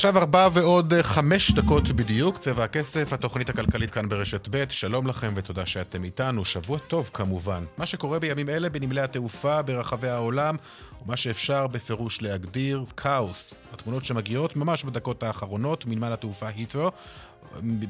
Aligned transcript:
עכשיו 0.00 0.18
ארבע 0.18 0.48
ועוד 0.52 0.94
חמש 1.02 1.50
דקות 1.50 1.88
בדיוק, 1.88 2.38
צבע 2.38 2.64
הכסף, 2.64 3.12
התוכנית 3.12 3.48
הכלכלית 3.48 3.90
כאן 3.90 4.08
ברשת 4.08 4.48
ב', 4.50 4.64
שלום 4.70 5.06
לכם 5.06 5.32
ותודה 5.36 5.66
שאתם 5.66 6.04
איתנו, 6.04 6.44
שבוע 6.44 6.78
טוב 6.78 7.10
כמובן. 7.14 7.64
מה 7.78 7.86
שקורה 7.86 8.18
בימים 8.18 8.48
אלה 8.48 8.68
בנמלי 8.68 9.00
התעופה 9.00 9.62
ברחבי 9.62 10.08
העולם, 10.08 10.56
ומה 11.04 11.16
שאפשר 11.16 11.66
בפירוש 11.66 12.22
להגדיר 12.22 12.84
כאוס. 12.96 13.54
התמונות 13.72 14.04
שמגיעות 14.04 14.56
ממש 14.56 14.84
בדקות 14.84 15.22
האחרונות 15.22 15.86
מנמל 15.86 16.12
התעופה 16.12 16.48
היטרו, 16.48 16.90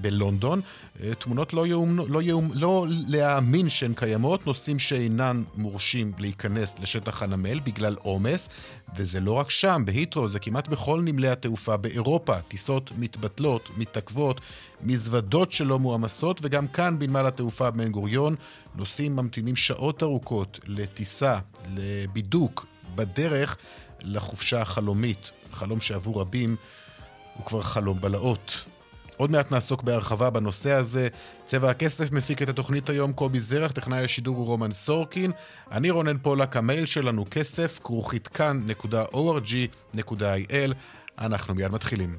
בלונדון, 0.01 0.61
תמונות 1.19 1.53
לא, 1.53 1.67
יאומ, 1.67 1.99
לא, 2.09 2.23
יאומ, 2.23 2.51
לא 2.55 2.87
להאמין 2.89 3.69
שהן 3.69 3.95
קיימות, 3.95 4.47
נוסעים 4.47 4.79
שאינן 4.79 5.43
מורשים 5.57 6.13
להיכנס 6.19 6.75
לשטח 6.79 7.23
הנמל 7.23 7.61
בגלל 7.61 7.97
עומס, 8.03 8.49
וזה 8.97 9.21
לא 9.21 9.33
רק 9.33 9.51
שם, 9.51 9.83
בהיטרו, 9.87 10.29
זה 10.29 10.39
כמעט 10.39 10.69
בכל 10.69 11.01
נמלי 11.05 11.29
התעופה 11.29 11.77
באירופה. 11.77 12.41
טיסות 12.41 12.91
מתבטלות, 12.99 13.71
מתעכבות, 13.77 14.41
מזוודות 14.83 15.53
שלא 15.53 15.79
מועמסות, 15.79 16.41
וגם 16.43 16.69
כאן 16.69 16.99
בנמל 16.99 17.27
התעופה 17.27 17.71
בן 17.71 17.91
גוריון, 17.91 18.35
נוסעים 18.75 19.17
ממתינים 19.17 19.57
שעות 19.57 20.03
ארוכות 20.03 20.61
לטיסה, 20.67 21.39
לבידוק, 21.77 22.67
בדרך 22.95 23.57
לחופשה 24.01 24.63
החלומית. 24.63 25.31
חלום 25.53 25.81
שעבור 25.81 26.21
רבים 26.21 26.57
הוא 27.37 27.47
כבר 27.47 27.63
חלום 27.63 28.01
בלהות. 28.01 28.65
עוד 29.21 29.31
מעט 29.31 29.53
נעסוק 29.53 29.83
בהרחבה 29.83 30.31
בנושא 30.31 30.73
הזה. 30.73 31.09
צבע 31.45 31.71
הכסף 31.71 32.13
מפיק 32.13 32.43
את 32.43 32.49
התוכנית 32.49 32.89
היום 32.89 33.13
קובי 33.13 33.41
זרח, 33.41 33.73
טכנאי 33.73 34.05
השידור 34.05 34.37
הוא 34.37 34.47
רומן 34.47 34.71
סורקין. 34.71 35.33
אני 35.73 35.91
רונן 35.91 36.19
פולק, 36.19 36.57
המייל 36.57 36.87
שלנו 36.87 37.25
כסף, 37.31 37.81
כרוכית 37.85 38.29
כאן.org.il. 38.29 39.55
אנחנו 41.19 41.55
מיד 41.55 41.73
מתחילים. 41.73 42.17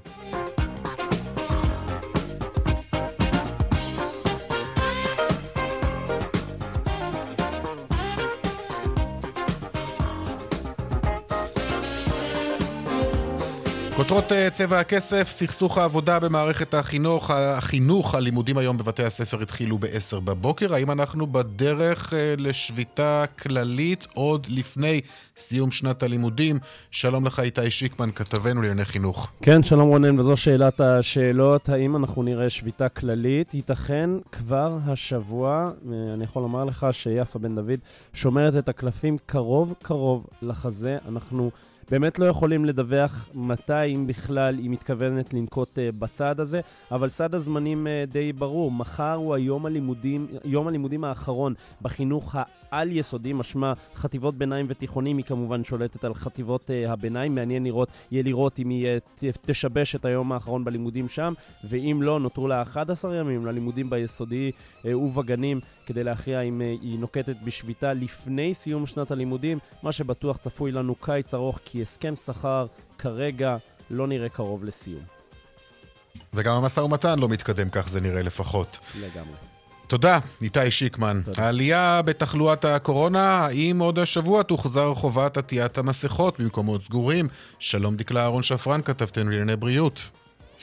כותרות 14.12 14.52
צבע 14.52 14.80
הכסף, 14.80 15.30
סכסוך 15.30 15.78
העבודה 15.78 16.20
במערכת 16.20 16.74
החינוך, 16.74 17.32
החינוך, 17.32 18.16
הלימודים 18.16 18.58
היום 18.58 18.78
בבתי 18.78 19.04
הספר 19.04 19.42
התחילו 19.42 19.78
ב-10 19.78 20.20
בבוקר. 20.20 20.74
האם 20.74 20.92
אנחנו 20.92 21.28
בדרך 21.28 22.14
לשביתה 22.38 23.24
כללית 23.40 24.08
עוד 24.14 24.48
לפני 24.50 25.02
סיום 25.38 25.72
שנת 25.72 26.04
הלימודים? 26.04 26.60
שלום 26.92 27.26
לך 27.26 27.40
איתי 27.40 27.72
שיקמן, 27.72 28.12
כתבנו 28.12 28.62
לענייני 28.62 28.86
חינוך. 28.86 29.28
כן, 29.42 29.64
שלום 29.64 29.90
רונן, 29.90 30.20
וזו 30.20 30.38
שאלת 30.38 30.82
השאלות. 30.82 31.70
האם 31.70 31.96
אנחנו 31.96 32.24
נראה 32.24 32.50
שביתה 32.50 32.90
כללית? 32.90 33.54
ייתכן 33.54 34.10
כבר 34.32 34.78
השבוע, 34.86 35.72
אני 36.14 36.24
יכול 36.24 36.42
לומר 36.42 36.66
לך 36.66 36.88
שיפה 36.92 37.40
בן 37.40 37.56
דוד 37.56 37.80
שומרת 38.14 38.56
את 38.58 38.70
הקלפים 38.70 39.18
קרוב 39.26 39.74
קרוב 39.82 40.28
לחזה. 40.42 40.98
אנחנו... 41.08 41.52
באמת 41.90 42.20
לא 42.20 42.26
יכולים 42.26 42.66
לדווח 42.66 43.30
מתי, 43.34 43.86
אם 43.86 44.08
בכלל, 44.08 44.58
היא 44.58 44.70
מתכוונת 44.70 45.34
לנקוט 45.34 45.78
uh, 45.78 45.82
בצעד 46.00 46.40
הזה, 46.40 46.62
אבל 46.92 47.10
סד 47.10 47.36
הזמנים 47.36 47.88
uh, 47.88 48.12
די 48.12 48.34
ברור. 48.34 48.72
מחר 48.72 49.14
הוא 49.14 49.36
היום 49.36 49.66
הלימודים, 49.66 50.28
יום 50.44 50.68
הלימודים 50.68 51.04
האחרון 51.04 51.54
בחינוך 51.82 52.36
העל-יסודי, 52.72 53.34
משמע 53.34 53.74
חטיבות 53.96 54.36
ביניים 54.36 54.66
ותיכונים, 54.70 55.18
היא 55.18 55.26
כמובן 55.26 55.64
שולטת 55.64 56.04
על 56.04 56.14
חטיבות 56.14 56.70
uh, 56.70 56.90
הביניים. 56.90 57.36
מעניין 57.36 57.64
לראות, 57.64 57.90
יהיה 58.12 58.24
לראות 58.24 58.60
אם 58.60 58.70
היא 58.70 58.88
uh, 58.98 59.24
תשבש 59.46 59.96
את 59.96 60.06
היום 60.06 60.32
האחרון 60.32 60.64
בלימודים 60.64 61.08
שם, 61.08 61.34
ואם 61.64 62.00
לא, 62.02 62.20
נותרו 62.20 62.48
לה 62.48 62.62
11 62.62 63.16
ימים 63.16 63.46
ללימודים 63.46 63.90
ביסודי 63.90 64.52
uh, 64.52 64.88
ובגנים, 64.96 65.60
כדי 65.86 66.04
להכריע 66.04 66.42
אם 66.42 66.62
uh, 66.62 66.82
היא 66.82 67.00
נוקטת 67.00 67.36
בשביתה 67.44 67.94
לפני 67.94 68.54
סיום 68.54 68.86
שנת 68.86 69.12
הלימודים. 69.12 69.60
מה 69.84 69.92
שבטוח 69.92 70.38
צפוי 70.38 70.72
לנו 70.72 70.96
קיץ 70.96 71.34
ארוך, 71.34 71.60
כי 71.66 71.82
הסכם 71.82 72.16
שכר 72.16 72.66
כרגע 72.98 73.58
לא 73.90 74.08
נראה 74.08 74.30
קרוב 74.30 74.64
לסיום. 74.64 75.04
וגם 76.34 76.54
המשא 76.54 76.80
ומתן 76.80 77.20
לא 77.20 77.30
מתקדם, 77.30 77.70
כך 77.70 77.90
זה 77.90 78.02
נראה 78.02 78.22
לפחות. 78.22 78.80
לגמרי. 79.00 79.51
תודה, 79.92 80.20
איתי 80.42 80.72
שיקמן. 80.72 81.22
תודה. 81.26 81.44
העלייה 81.44 82.02
בתחלואת 82.02 82.66
הקורונה, 82.66 83.46
האם 83.46 83.80
עוד 83.80 84.00
השבוע 84.00 84.44
תוחזר 84.44 84.94
חובת 84.96 85.38
עטיית 85.38 85.78
המסכות 85.78 86.40
במקומות 86.40 86.84
סגורים? 86.84 87.28
שלום 87.60 87.96
דקלה 87.96 88.22
אהרון 88.22 88.44
שפרן, 88.44 88.82
כתבתנו 88.82 89.30
לענייני 89.30 89.56
בריאות. 89.56 90.10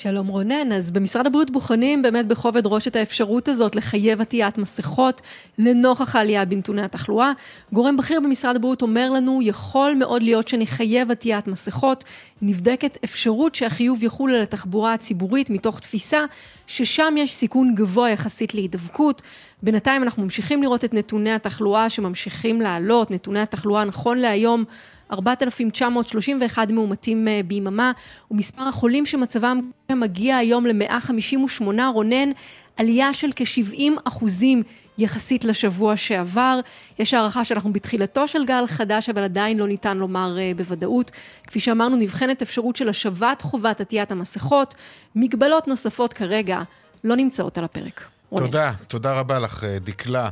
שלום 0.00 0.26
רונן, 0.26 0.72
אז 0.72 0.90
במשרד 0.90 1.26
הבריאות 1.26 1.50
בוחנים 1.50 2.02
באמת 2.02 2.26
בכובד 2.26 2.66
ראש 2.66 2.88
את 2.88 2.96
האפשרות 2.96 3.48
הזאת 3.48 3.76
לחייב 3.76 4.20
עטיית 4.20 4.58
מסכות 4.58 5.22
לנוכח 5.58 6.16
העלייה 6.16 6.44
בנתוני 6.44 6.82
התחלואה. 6.82 7.32
גורם 7.72 7.96
בכיר 7.96 8.20
במשרד 8.20 8.56
הבריאות 8.56 8.82
אומר 8.82 9.10
לנו, 9.10 9.40
יכול 9.42 9.94
מאוד 9.98 10.22
להיות 10.22 10.48
שנחייב 10.48 11.10
עטיית 11.10 11.46
מסכות. 11.46 12.04
נבדקת 12.42 12.98
אפשרות 13.04 13.54
שהחיוב 13.54 14.02
יחול 14.02 14.34
על 14.34 14.42
התחבורה 14.42 14.94
הציבורית 14.94 15.50
מתוך 15.50 15.80
תפיסה 15.80 16.24
ששם 16.66 17.14
יש 17.18 17.34
סיכון 17.34 17.74
גבוה 17.74 18.10
יחסית 18.10 18.54
להידבקות. 18.54 19.22
בינתיים 19.62 20.02
אנחנו 20.02 20.22
ממשיכים 20.22 20.62
לראות 20.62 20.84
את 20.84 20.94
נתוני 20.94 21.32
התחלואה 21.32 21.90
שממשיכים 21.90 22.60
לעלות, 22.60 23.10
נתוני 23.10 23.40
התחלואה 23.40 23.84
נכון 23.84 24.18
להיום 24.18 24.64
4,931 25.12 26.70
מאומתים 26.70 27.28
ביממה, 27.46 27.92
ומספר 28.30 28.62
החולים 28.62 29.06
שמצבם 29.06 29.60
מגיע 29.92 30.36
היום 30.36 30.66
ל-158 30.66 31.62
רונן, 31.94 32.30
עלייה 32.76 33.14
של 33.14 33.30
כ-70 33.36 33.82
אחוזים 34.04 34.62
יחסית 34.98 35.44
לשבוע 35.44 35.96
שעבר. 35.96 36.60
יש 36.98 37.14
הערכה 37.14 37.44
שאנחנו 37.44 37.72
בתחילתו 37.72 38.28
של 38.28 38.44
גל 38.44 38.64
חדש, 38.66 39.08
אבל 39.08 39.22
עדיין 39.22 39.58
לא 39.58 39.66
ניתן 39.66 39.96
לומר 39.96 40.36
בוודאות. 40.56 41.10
כפי 41.46 41.60
שאמרנו, 41.60 41.96
נבחנת 41.96 42.42
אפשרות 42.42 42.76
של 42.76 42.88
השבת 42.88 43.42
חובת 43.42 43.80
עטיית 43.80 44.10
המסכות. 44.10 44.74
מגבלות 45.14 45.68
נוספות 45.68 46.12
כרגע 46.12 46.60
לא 47.04 47.16
נמצאות 47.16 47.58
על 47.58 47.64
הפרק. 47.64 48.04
תודה, 48.30 48.72
תודה 48.88 49.12
רבה 49.12 49.38
לך, 49.38 49.64
דקלה. 49.64 50.28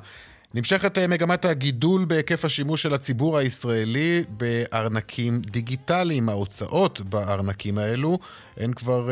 נמשכת 0.56 0.98
מגמת 0.98 1.44
הגידול 1.44 2.04
בהיקף 2.04 2.44
השימוש 2.44 2.82
של 2.82 2.94
הציבור 2.94 3.38
הישראלי 3.38 4.24
בארנקים 4.28 5.40
דיגיטליים. 5.40 6.28
ההוצאות 6.28 7.00
בארנקים 7.00 7.78
האלו 7.78 8.18
הן 8.56 8.72
כבר 8.72 9.08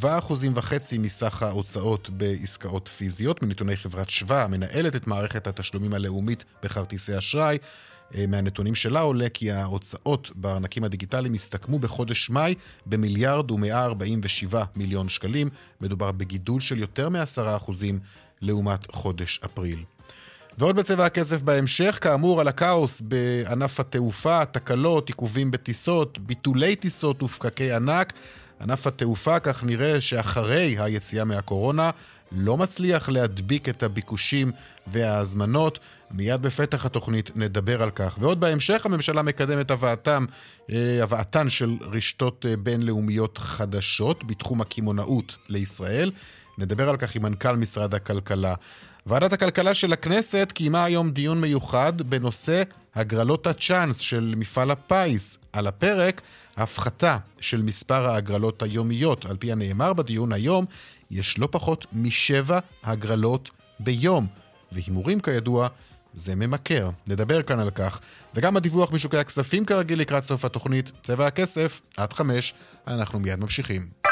7.5% 0.00 0.98
מסך 0.98 1.42
ההוצאות 1.42 2.10
בעסקאות 2.10 2.88
פיזיות. 2.88 3.42
מנתוני 3.42 3.76
חברת 3.76 4.10
שווה, 4.10 4.44
המנהלת 4.44 4.96
את 4.96 5.06
מערכת 5.06 5.46
התשלומים 5.46 5.94
הלאומית 5.94 6.44
בכרטיסי 6.62 7.18
אשראי, 7.18 7.58
מהנתונים 8.28 8.74
שלה 8.74 9.00
עולה 9.00 9.28
כי 9.28 9.50
ההוצאות 9.52 10.30
בארנקים 10.34 10.84
הדיגיטליים 10.84 11.34
הסתכמו 11.34 11.78
בחודש 11.78 12.30
מאי 12.30 12.54
במיליארד 12.86 13.50
ו-147 13.50 14.56
מיליון 14.76 15.08
שקלים. 15.08 15.48
מדובר 15.80 16.12
בגידול 16.12 16.60
של 16.60 16.78
יותר 16.78 17.08
מ-10% 17.08 17.72
לעומת 18.42 18.90
חודש 18.92 19.40
אפריל. 19.44 19.84
ועוד 20.58 20.76
בצבע 20.76 21.06
הכסף 21.06 21.42
בהמשך, 21.42 21.98
כאמור, 22.00 22.40
על 22.40 22.48
הכאוס 22.48 23.00
בענף 23.00 23.80
התעופה, 23.80 24.44
תקלות, 24.44 25.08
עיכובים 25.08 25.50
בטיסות, 25.50 26.18
ביטולי 26.18 26.76
טיסות 26.76 27.22
ופקקי 27.22 27.72
ענק. 27.72 28.12
ענף 28.60 28.86
התעופה, 28.86 29.40
כך 29.40 29.64
נראה 29.64 30.00
שאחרי 30.00 30.76
היציאה 30.78 31.24
מהקורונה, 31.24 31.90
לא 32.32 32.56
מצליח 32.56 33.08
להדביק 33.08 33.68
את 33.68 33.82
הביקושים 33.82 34.50
וההזמנות. 34.86 35.78
מיד 36.10 36.42
בפתח 36.42 36.86
התוכנית 36.86 37.36
נדבר 37.36 37.82
על 37.82 37.90
כך. 37.90 38.16
ועוד 38.20 38.40
בהמשך 38.40 38.86
הממשלה 38.86 39.22
מקדמת 39.22 39.70
הבאתם, 39.70 40.24
הבאתן 41.02 41.50
של 41.50 41.76
רשתות 41.80 42.46
בינלאומיות 42.58 43.38
חדשות 43.38 44.24
בתחום 44.24 44.60
הקמעונאות 44.60 45.36
לישראל. 45.48 46.10
נדבר 46.58 46.88
על 46.88 46.96
כך 46.96 47.16
עם 47.16 47.22
מנכ"ל 47.22 47.56
משרד 47.56 47.94
הכלכלה. 47.94 48.54
ועדת 49.06 49.32
הכלכלה 49.32 49.74
של 49.74 49.92
הכנסת 49.92 50.52
קיימה 50.54 50.84
היום 50.84 51.10
דיון 51.10 51.40
מיוחד 51.40 52.02
בנושא 52.02 52.62
הגרלות 52.94 53.46
הצ'אנס 53.46 53.98
של 53.98 54.34
מפעל 54.36 54.70
הפיס. 54.70 55.38
על 55.52 55.66
הפרק, 55.66 56.22
הפחתה 56.56 57.18
של 57.40 57.62
מספר 57.62 58.06
ההגרלות 58.06 58.62
היומיות. 58.62 59.24
על 59.24 59.36
פי 59.36 59.52
הנאמר 59.52 59.92
בדיון 59.92 60.32
היום, 60.32 60.64
יש 61.10 61.38
לא 61.38 61.48
פחות 61.50 61.86
משבע 61.92 62.58
הגרלות 62.84 63.50
ביום. 63.80 64.26
והימורים 64.72 65.20
כידוע 65.20 65.68
זה 66.14 66.34
ממכר. 66.34 66.90
נדבר 67.06 67.42
כאן 67.42 67.60
על 67.60 67.70
כך. 67.70 68.00
וגם 68.34 68.56
הדיווח 68.56 68.92
משוקי 68.92 69.18
הכספים 69.18 69.64
כרגיל 69.64 70.00
לקראת 70.00 70.24
סוף 70.24 70.44
התוכנית, 70.44 70.92
צבע 71.02 71.26
הכסף, 71.26 71.80
עד 71.96 72.12
חמש. 72.12 72.54
אנחנו 72.86 73.18
מיד 73.18 73.38
ממשיכים. 73.38 74.03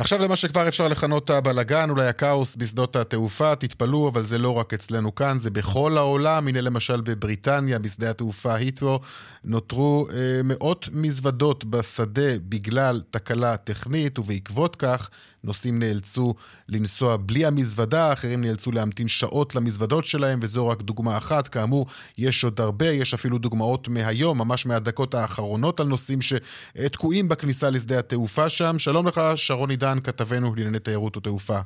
עכשיו 0.00 0.22
למה 0.22 0.36
שכבר 0.36 0.68
אפשר 0.68 0.88
לכנות 0.88 1.30
הבלגן, 1.30 1.90
אולי 1.90 2.06
הכאוס 2.06 2.56
בשדות 2.56 2.96
התעופה, 2.96 3.56
תתפלאו, 3.56 4.08
אבל 4.08 4.24
זה 4.24 4.38
לא 4.38 4.58
רק 4.58 4.74
אצלנו 4.74 5.14
כאן, 5.14 5.38
זה 5.38 5.50
בכל 5.50 5.98
העולם. 5.98 6.48
הנה 6.48 6.60
למשל 6.60 7.00
בבריטניה, 7.00 7.78
בשדה 7.78 8.10
התעופה 8.10 8.54
היטרו, 8.54 9.00
נותרו 9.44 10.06
אה, 10.12 10.40
מאות 10.44 10.88
מזוודות 10.92 11.64
בשדה 11.64 12.38
בגלל 12.48 13.02
תקלה 13.10 13.56
טכנית, 13.56 14.18
ובעקבות 14.18 14.76
כך 14.76 15.10
נוסעים 15.44 15.78
נאלצו 15.78 16.34
לנסוע 16.68 17.16
בלי 17.16 17.46
המזוודה, 17.46 18.12
אחרים 18.12 18.40
נאלצו 18.40 18.72
להמתין 18.72 19.08
שעות 19.08 19.54
למזוודות 19.54 20.04
שלהם, 20.04 20.40
וזו 20.42 20.68
רק 20.68 20.82
דוגמה 20.82 21.16
אחת. 21.16 21.48
כאמור, 21.48 21.86
יש 22.18 22.44
עוד 22.44 22.60
הרבה, 22.60 22.86
יש 22.86 23.14
אפילו 23.14 23.38
דוגמאות 23.38 23.88
מהיום, 23.88 24.38
ממש 24.38 24.66
מהדקות 24.66 25.14
האחרונות, 25.14 25.80
על 25.80 25.86
נוסעים 25.86 26.18
שתקועים 26.22 27.28
בכניסה 27.28 27.70
לשדה 27.70 27.98
התעופה 27.98 28.48
שם. 28.48 28.78
שלום 28.78 29.06
לך, 29.06 29.20
שרון 29.36 29.70
עידן. 29.70 29.89
כתבנו 30.00 30.54
לענייני 30.56 30.78
תיירות 30.78 31.16
ותעופה. 31.16 31.58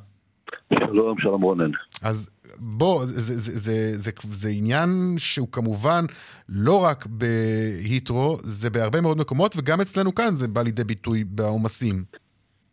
שלום, 0.79 1.19
שלום 1.19 1.41
רונן. 1.41 1.71
אז 2.03 2.29
בוא, 2.59 3.05
זה, 3.05 3.21
זה, 3.21 3.35
זה, 3.37 3.51
זה, 3.97 4.11
זה, 4.11 4.11
זה 4.31 4.49
עניין 4.57 4.89
שהוא 5.17 5.47
כמובן 5.51 6.05
לא 6.49 6.85
רק 6.85 7.05
בהית'רו, 7.05 8.37
זה 8.43 8.69
בהרבה 8.69 9.01
מאוד 9.01 9.17
מקומות, 9.17 9.55
וגם 9.57 9.81
אצלנו 9.81 10.15
כאן 10.15 10.31
זה 10.31 10.47
בא 10.47 10.61
לידי 10.61 10.83
ביטוי 10.83 11.23
בעומסים. 11.23 11.95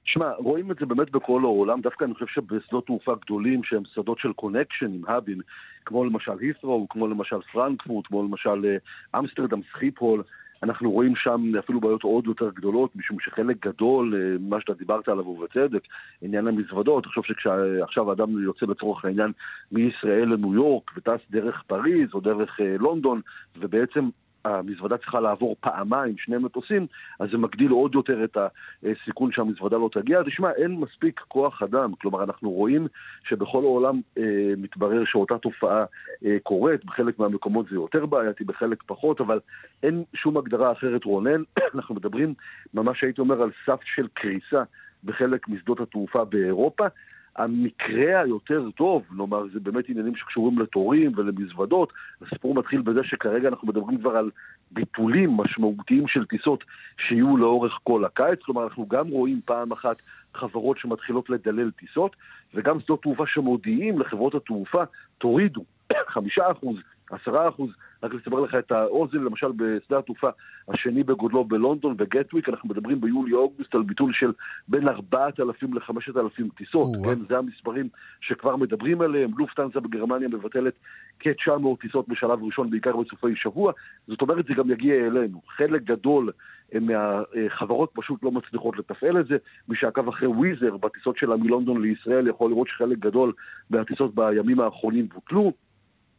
שמע, 0.04 0.30
רואים 0.38 0.70
את 0.70 0.76
זה 0.80 0.86
באמת 0.86 1.10
בכל 1.10 1.40
העולם, 1.44 1.80
דווקא 1.80 2.04
אני 2.04 2.14
חושב 2.14 2.26
שבשדות 2.26 2.86
תעופה 2.86 3.12
גדולים 3.24 3.64
שהם 3.64 3.82
שדות 3.94 4.18
של 4.18 4.32
קונקשן 4.32 4.92
עם 4.94 5.02
hub 5.06 5.23
ים, 5.23 5.40
כמו 5.84 6.04
למשל 6.04 6.32
הית'רו, 6.40 6.86
כמו 6.90 7.06
למשל 7.06 7.36
פרנקפורט, 7.52 8.06
כמו 8.06 8.22
למשל 8.22 8.64
אה, 8.64 9.18
אמסטרדם, 9.18 9.60
סחיפול, 9.72 10.22
אנחנו 10.62 10.90
רואים 10.90 11.16
שם 11.16 11.52
אפילו 11.58 11.80
בעיות 11.80 12.02
עוד 12.02 12.26
יותר 12.26 12.50
גדולות, 12.50 12.96
משום 12.96 13.16
שחלק 13.20 13.66
גדול, 13.66 14.14
אה, 14.14 14.36
מה 14.40 14.60
שאתה 14.60 14.74
דיברת 14.74 15.08
עליו 15.08 15.26
ובצדק, 15.26 15.82
עניין 16.22 16.48
המזוודות, 16.48 17.04
תחשוב 17.04 17.24
שכשעכשיו 17.24 18.12
אדם 18.12 18.42
יוצא 18.42 18.66
לצורך 18.66 19.04
העניין 19.04 19.32
מישראל 19.72 20.28
לניו 20.28 20.54
יורק 20.54 20.90
וטס 20.96 21.20
דרך 21.30 21.62
פריז 21.66 22.08
או 22.14 22.20
דרך 22.20 22.60
אה, 22.60 22.76
לונדון, 22.78 23.20
ובעצם 23.58 24.08
המזוודה 24.44 24.96
צריכה 24.96 25.20
לעבור 25.20 25.56
פעמיים, 25.60 26.18
שני 26.18 26.38
מטוסים, 26.38 26.86
אז 27.20 27.30
זה 27.30 27.38
מגדיל 27.38 27.70
עוד 27.70 27.94
יותר 27.94 28.24
את 28.24 28.36
הסיכון 28.82 29.32
שהמזוודה 29.32 29.76
לא 29.76 29.88
תגיע. 29.92 30.22
תשמע, 30.22 30.50
אין 30.50 30.72
מספיק 30.72 31.20
כוח 31.28 31.62
אדם, 31.62 31.92
כלומר 32.00 32.24
אנחנו 32.24 32.50
רואים 32.50 32.86
שבכל 33.28 33.62
העולם 33.62 34.00
אה, 34.18 34.22
מתברר 34.56 35.04
שאותה 35.04 35.38
תופעה 35.38 35.84
אה, 36.24 36.36
קורית, 36.42 36.84
בחלק 36.84 37.18
מהמקומות 37.18 37.66
זה 37.70 37.74
יותר 37.74 38.06
בעייתי, 38.06 38.44
בחלק 38.44 38.82
פחות, 38.86 39.20
אבל 39.20 39.40
אין 39.82 40.04
שום 40.14 40.36
הגדרה 40.36 40.72
אחרת 40.72 41.04
רונן, 41.04 41.42
אנחנו 41.74 41.94
מדברים 41.94 42.34
ממש 42.74 43.04
הייתי 43.04 43.20
אומר 43.20 43.42
על 43.42 43.50
סף 43.66 43.80
של 43.84 44.08
קריסה 44.14 44.62
בחלק 45.04 45.48
משדות 45.48 45.80
התעופה 45.80 46.24
באירופה. 46.24 46.86
המקרה 47.36 48.20
היותר 48.20 48.70
טוב, 48.70 49.02
כלומר 49.08 49.42
זה 49.52 49.60
באמת 49.60 49.88
עניינים 49.88 50.16
שקשורים 50.16 50.58
לתורים 50.58 51.12
ולמזוודות, 51.16 51.92
הסיפור 52.22 52.54
מתחיל 52.54 52.80
בזה 52.82 53.00
שכרגע 53.04 53.48
אנחנו 53.48 53.68
מדברים 53.68 53.98
כבר 53.98 54.16
על 54.16 54.30
ביטולים 54.70 55.30
משמעותיים 55.30 56.08
של 56.08 56.24
טיסות 56.26 56.64
שיהיו 57.08 57.36
לאורך 57.36 57.78
כל 57.82 58.04
הקיץ, 58.04 58.38
כלומר 58.42 58.64
אנחנו 58.64 58.88
גם 58.88 59.08
רואים 59.08 59.40
פעם 59.44 59.72
אחת 59.72 59.96
חברות 60.34 60.78
שמתחילות 60.78 61.30
לדלל 61.30 61.70
טיסות, 61.70 62.16
וגם 62.54 62.80
שדות 62.80 63.02
תעופה 63.02 63.24
שמודיעים 63.26 63.98
לחברות 63.98 64.34
התעופה, 64.34 64.82
תורידו 65.18 65.64
חמישה 66.14 66.50
אחוז, 66.50 66.76
עשרה 67.12 67.48
אחוז, 67.48 67.70
רק 68.02 68.14
לסבר 68.14 68.40
לך 68.40 68.54
את 68.54 68.72
האוזן, 68.72 69.18
למשל 69.18 69.46
בשדה 69.56 69.98
התעופה 69.98 70.28
השני 70.68 71.02
בגודלו 71.02 71.44
בלונדון, 71.44 71.96
בגטוויק, 71.96 72.48
אנחנו 72.48 72.68
מדברים 72.68 73.00
ביולי-אוגוסט 73.00 73.74
על 73.74 73.82
ביטול 73.82 74.12
של 74.12 74.32
בין 74.68 74.88
4,000 74.88 75.74
ל-5,000 75.74 76.42
טיסות, 76.56 76.88
כן? 77.04 77.24
זה 77.28 77.38
המספרים 77.38 77.88
שכבר 78.20 78.56
מדברים 78.56 79.00
עליהם. 79.00 79.30
לופטנזה 79.38 79.80
בגרמניה 79.80 80.28
מבטלת 80.28 80.74
כ-900 81.20 81.80
טיסות 81.80 82.08
בשלב 82.08 82.42
ראשון, 82.42 82.70
בעיקר 82.70 82.96
בסופי 82.96 83.36
שבוע. 83.36 83.72
זאת 84.06 84.22
אומרת, 84.22 84.44
זה 84.44 84.54
גם 84.54 84.70
יגיע 84.70 85.06
אלינו. 85.06 85.40
חלק 85.56 85.82
גדול 85.82 86.30
מהחברות 86.80 87.90
פשוט 87.94 88.22
לא 88.22 88.30
מצליחות 88.30 88.78
לתפעל 88.78 89.20
את 89.20 89.26
זה. 89.26 89.36
מי 89.68 89.76
שעקב 89.76 90.08
אחרי 90.08 90.28
וויזר 90.28 90.76
בטיסות 90.76 91.16
שלה 91.16 91.36
מלונדון 91.36 91.82
לישראל 91.82 92.28
יכול 92.28 92.50
לראות 92.50 92.68
שחלק 92.68 92.98
גדול 92.98 93.32
מהטיסות 93.70 94.14
בימים 94.14 94.60
האחרונים 94.60 95.08
בוטלו. 95.14 95.52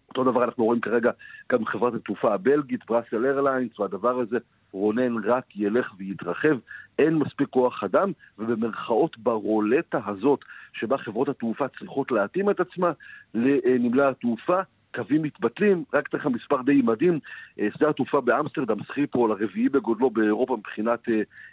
אותו 0.09 0.23
דבר 0.23 0.44
אנחנו 0.44 0.65
רואים 0.65 0.81
כרגע 0.81 1.11
גם 1.51 1.65
חברת 1.65 1.94
התעופה 1.94 2.33
הבלגית, 2.33 2.85
בראסל 2.89 3.25
איירליינס, 3.25 3.79
והדבר 3.79 4.19
הזה, 4.19 4.38
רונן, 4.71 5.23
רק 5.23 5.55
ילך 5.55 5.94
ויתרחב. 5.97 6.57
אין 7.00 7.15
מספיק 7.15 7.50
כוח 7.50 7.83
אדם, 7.83 8.11
ובמרכאות 8.39 9.17
ברולטה 9.17 10.00
הזאת, 10.05 10.39
שבה 10.73 10.97
חברות 10.97 11.29
התעופה 11.29 11.67
צריכות 11.67 12.11
להתאים 12.11 12.50
את 12.50 12.59
עצמה 12.59 12.91
לנמלי 13.33 14.03
התעופה, 14.03 14.61
קווים 14.95 15.21
מתבטלים, 15.21 15.83
רק 15.94 16.07
אתן 16.07 16.17
לך 16.17 16.25
מספר 16.25 16.61
די 16.61 16.81
מדהים, 16.81 17.19
אה, 17.59 17.67
שדה 17.77 17.89
התעופה 17.89 18.21
באמסטרדם, 18.21 18.83
סחיפול, 18.83 19.31
הרביעי 19.31 19.69
בגודלו 19.69 20.09
באירופה 20.09 20.57
מבחינת 20.57 21.00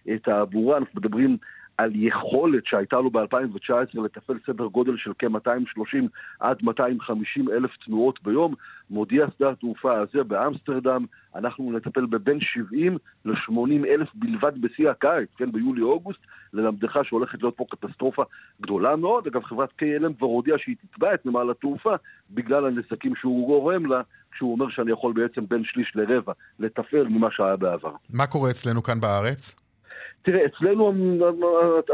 אה, 0.08 0.18
תעבורה, 0.18 0.78
אנחנו 0.78 1.00
מדברים 1.00 1.36
על 1.80 1.90
יכולת 1.94 2.66
שהייתה 2.66 2.96
לו 2.96 3.10
ב-2019 3.10 4.00
לתפעל 4.04 4.38
סדר 4.46 4.66
גודל 4.66 4.96
של 4.96 5.12
כ-230 5.18 6.06
עד 6.40 6.56
250 6.62 7.48
אלף 7.48 7.70
תנועות 7.84 8.22
ביום. 8.22 8.54
מודיע 8.90 9.26
שדה 9.36 9.50
התעופה 9.50 9.98
הזה 9.98 10.24
באמסטרדם, 10.24 11.04
אנחנו 11.34 11.72
נטפל 11.72 12.06
בבין 12.06 12.38
70 12.40 12.98
ל-80 13.24 13.86
אלף 13.88 14.08
בלבד 14.14 14.60
בשיא 14.60 14.90
הקיץ, 14.90 15.28
כן, 15.36 15.52
ביולי-אוגוסט, 15.52 16.20
ללמדך 16.52 16.98
שהולכת 17.04 17.42
להיות 17.42 17.56
פה 17.56 17.64
קטסטרופה 17.70 18.22
גדולה 18.62 18.96
מאוד. 18.96 19.26
אגב, 19.26 19.44
חברת 19.44 19.70
KLM 19.70 20.14
כבר 20.18 20.26
הודיעה 20.26 20.58
שהיא 20.58 20.76
תתבע 20.82 21.14
את 21.14 21.26
נמל 21.26 21.50
התעופה 21.50 21.94
בגלל 22.30 22.66
הנזקים 22.66 23.16
שהוא 23.16 23.46
גורם 23.46 23.86
לה, 23.86 24.00
כשהוא 24.32 24.52
אומר 24.52 24.70
שאני 24.70 24.92
יכול 24.92 25.12
בעצם 25.12 25.46
בין 25.48 25.62
שליש 25.64 25.92
לרבע 25.94 26.32
לתפעל 26.58 27.08
ממה 27.08 27.28
שהיה 27.30 27.56
בעבר. 27.56 27.92
מה 28.14 28.26
קורה 28.26 28.50
אצלנו 28.50 28.82
כאן 28.82 29.00
בארץ? 29.00 29.59
תראה, 30.22 30.46
אצלנו 30.46 30.92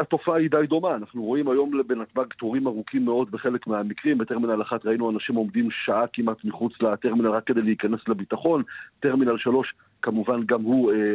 התופעה 0.01 0.37
היא 0.37 0.51
די 0.51 0.67
דומה. 0.69 0.95
אנחנו 0.95 1.23
רואים 1.23 1.49
היום 1.49 1.71
בנתב"ג 1.87 2.27
תורים 2.39 2.67
ארוכים 2.67 3.05
מאוד 3.05 3.31
בחלק 3.31 3.67
מהמקרים. 3.67 4.19
בטרמינל 4.19 4.63
1 4.63 4.87
ראינו 4.87 5.11
אנשים 5.11 5.35
עומדים 5.35 5.69
שעה 5.71 6.05
כמעט 6.13 6.45
מחוץ 6.45 6.73
לטרמינל 6.83 7.29
רק 7.29 7.45
כדי 7.45 7.63
להיכנס 7.63 8.01
לביטחון. 8.09 8.63
טרמינל 9.01 9.39
3 9.39 9.75
כמובן 10.03 10.41
גם 10.47 10.63
הוא 10.63 10.93
אה, 10.93 10.97
אה, 10.97 11.13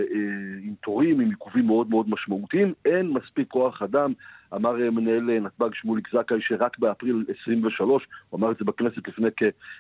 עם 0.64 0.74
תורים, 0.84 1.20
עם 1.20 1.30
עיכובים 1.30 1.66
מאוד 1.66 1.90
מאוד 1.90 2.10
משמעותיים. 2.10 2.74
אין 2.86 3.10
מספיק 3.10 3.48
כוח 3.48 3.82
אדם. 3.82 4.14
אמר 4.56 4.82
אה, 4.82 4.90
מנהל 4.90 5.30
אה, 5.30 5.40
נתב"ג 5.40 5.70
שמוליק 5.74 6.08
זכאי 6.08 6.38
שרק 6.40 6.80
באפריל 6.80 7.26
23, 7.42 8.04
הוא 8.30 8.38
אמר 8.40 8.52
את 8.52 8.58
זה 8.60 8.66
בכנסת 8.66 9.08
לפני 9.08 9.28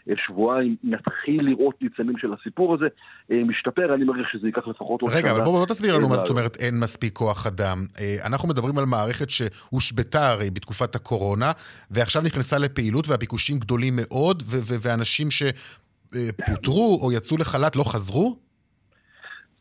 כשבועיים, 0.09 0.75
נתחיל 0.83 1.45
לראות 1.45 1.81
ניצנים 1.81 2.17
של 2.17 2.33
הסיפור 2.33 2.73
הזה. 2.73 2.85
אה, 3.31 3.43
משתפר, 3.43 3.93
אני 3.95 4.03
מעריך 4.05 4.29
שזה 4.31 4.47
ייקח 4.47 4.67
לפחות 4.67 5.01
עוד 5.01 5.11
שנה. 5.11 5.19
רגע, 5.19 5.31
אבל 5.31 5.41
בואו 5.41 5.53
בוא 5.53 5.65
תסביר 5.65 5.95
לנו 5.95 6.09
מה 6.09 6.15
זאת 6.15 6.29
אומרת 6.29 6.55
אין 6.59 6.79
מספיק 6.79 7.13
כוח 7.13 7.47
אדם. 7.47 7.85
אנחנו 8.25 8.49
מדברים 8.49 8.77
על 8.77 8.85
מערכת 8.85 9.29
שהושבתה 9.29 10.29
הרי 10.29 10.49
בתקופת 10.49 10.95
הקורונה, 10.95 11.51
ועכשיו 11.91 12.21
נכנסה 12.21 12.57
לפעילות 12.57 13.07
והביקושים 13.07 13.59
גדולים 13.59 13.93
מאוד, 13.95 14.43
ואנשים 14.81 15.27
שפוטרו 15.31 16.99
או 17.01 17.11
יצאו 17.11 17.37
לחל"ת 17.37 17.75
לא 17.75 17.83
חזרו? 17.83 18.50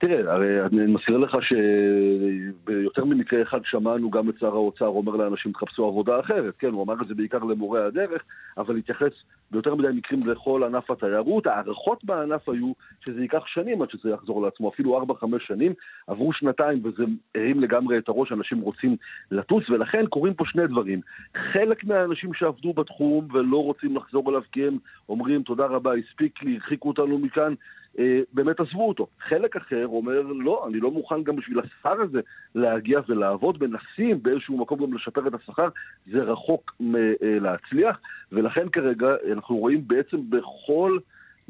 תראה, 0.00 0.32
הרי 0.32 0.62
אני 0.62 0.86
מזכיר 0.86 1.16
לך 1.16 1.36
שביותר 1.42 3.04
ממקרה 3.04 3.42
אחד 3.42 3.60
שמענו 3.64 4.10
גם 4.10 4.28
את 4.28 4.34
שר 4.40 4.54
האוצר 4.54 4.86
אומר 4.86 5.16
לאנשים 5.16 5.52
תחפשו 5.52 5.84
עבודה 5.84 6.20
אחרת, 6.20 6.54
כן, 6.58 6.70
הוא 6.72 6.82
אמר 6.82 6.94
את 7.02 7.06
זה 7.06 7.14
בעיקר 7.14 7.38
למורי 7.38 7.82
הדרך, 7.82 8.22
אבל 8.58 8.76
התייחס 8.76 9.12
ביותר 9.50 9.74
מדי 9.74 9.88
מקרים 9.94 10.20
לכל 10.26 10.62
ענף 10.64 10.90
התיירות. 10.90 11.46
ההערכות 11.46 12.04
בענף 12.04 12.48
היו 12.48 12.72
שזה 13.06 13.22
ייקח 13.22 13.46
שנים 13.46 13.82
עד 13.82 13.90
שזה 13.90 14.10
יחזור 14.10 14.42
לעצמו, 14.42 14.68
אפילו 14.68 15.02
4-5 15.02 15.26
שנים, 15.38 15.72
עברו 16.06 16.32
שנתיים 16.32 16.80
וזה 16.84 17.04
הרים 17.34 17.60
לגמרי 17.60 17.98
את 17.98 18.08
הראש, 18.08 18.32
אנשים 18.32 18.60
רוצים 18.60 18.96
לטוס, 19.30 19.70
ולכן 19.70 20.06
קורים 20.06 20.34
פה 20.34 20.44
שני 20.46 20.66
דברים. 20.66 21.00
חלק 21.52 21.84
מהאנשים 21.84 22.34
שעבדו 22.34 22.72
בתחום 22.72 23.28
ולא 23.32 23.62
רוצים 23.62 23.96
לחזור 23.96 24.30
אליו 24.30 24.42
כי 24.52 24.66
הם 24.66 24.78
אומרים 25.08 25.42
תודה 25.42 25.66
רבה, 25.66 25.94
הספיק 25.94 26.42
לי, 26.42 26.54
הרחיקו 26.54 26.88
אותנו 26.88 27.18
מכאן, 27.18 27.54
באמת 28.32 28.60
עזבו 28.60 28.88
אותו. 28.88 29.06
חלק 29.28 29.56
אחר 29.56 29.86
אומר, 29.86 30.20
לא, 30.22 30.66
אני 30.68 30.80
לא 30.80 30.90
מוכן 30.90 31.22
גם 31.22 31.36
בשביל 31.36 31.60
השכר 31.60 32.00
הזה 32.00 32.20
להגיע 32.54 33.00
ולעבוד, 33.08 33.64
מנסים 33.64 34.22
באיזשהו 34.22 34.58
מקום 34.58 34.86
גם 34.86 34.94
לשפר 34.94 35.28
את 35.28 35.34
השכר, 35.34 35.68
זה 36.06 36.22
רחוק 36.22 36.74
מלהצליח, 36.80 38.00
ולכן 38.32 38.68
כרגע 38.68 39.08
אנחנו 39.32 39.56
רואים 39.56 39.88
בעצם 39.88 40.30
בכל... 40.30 40.98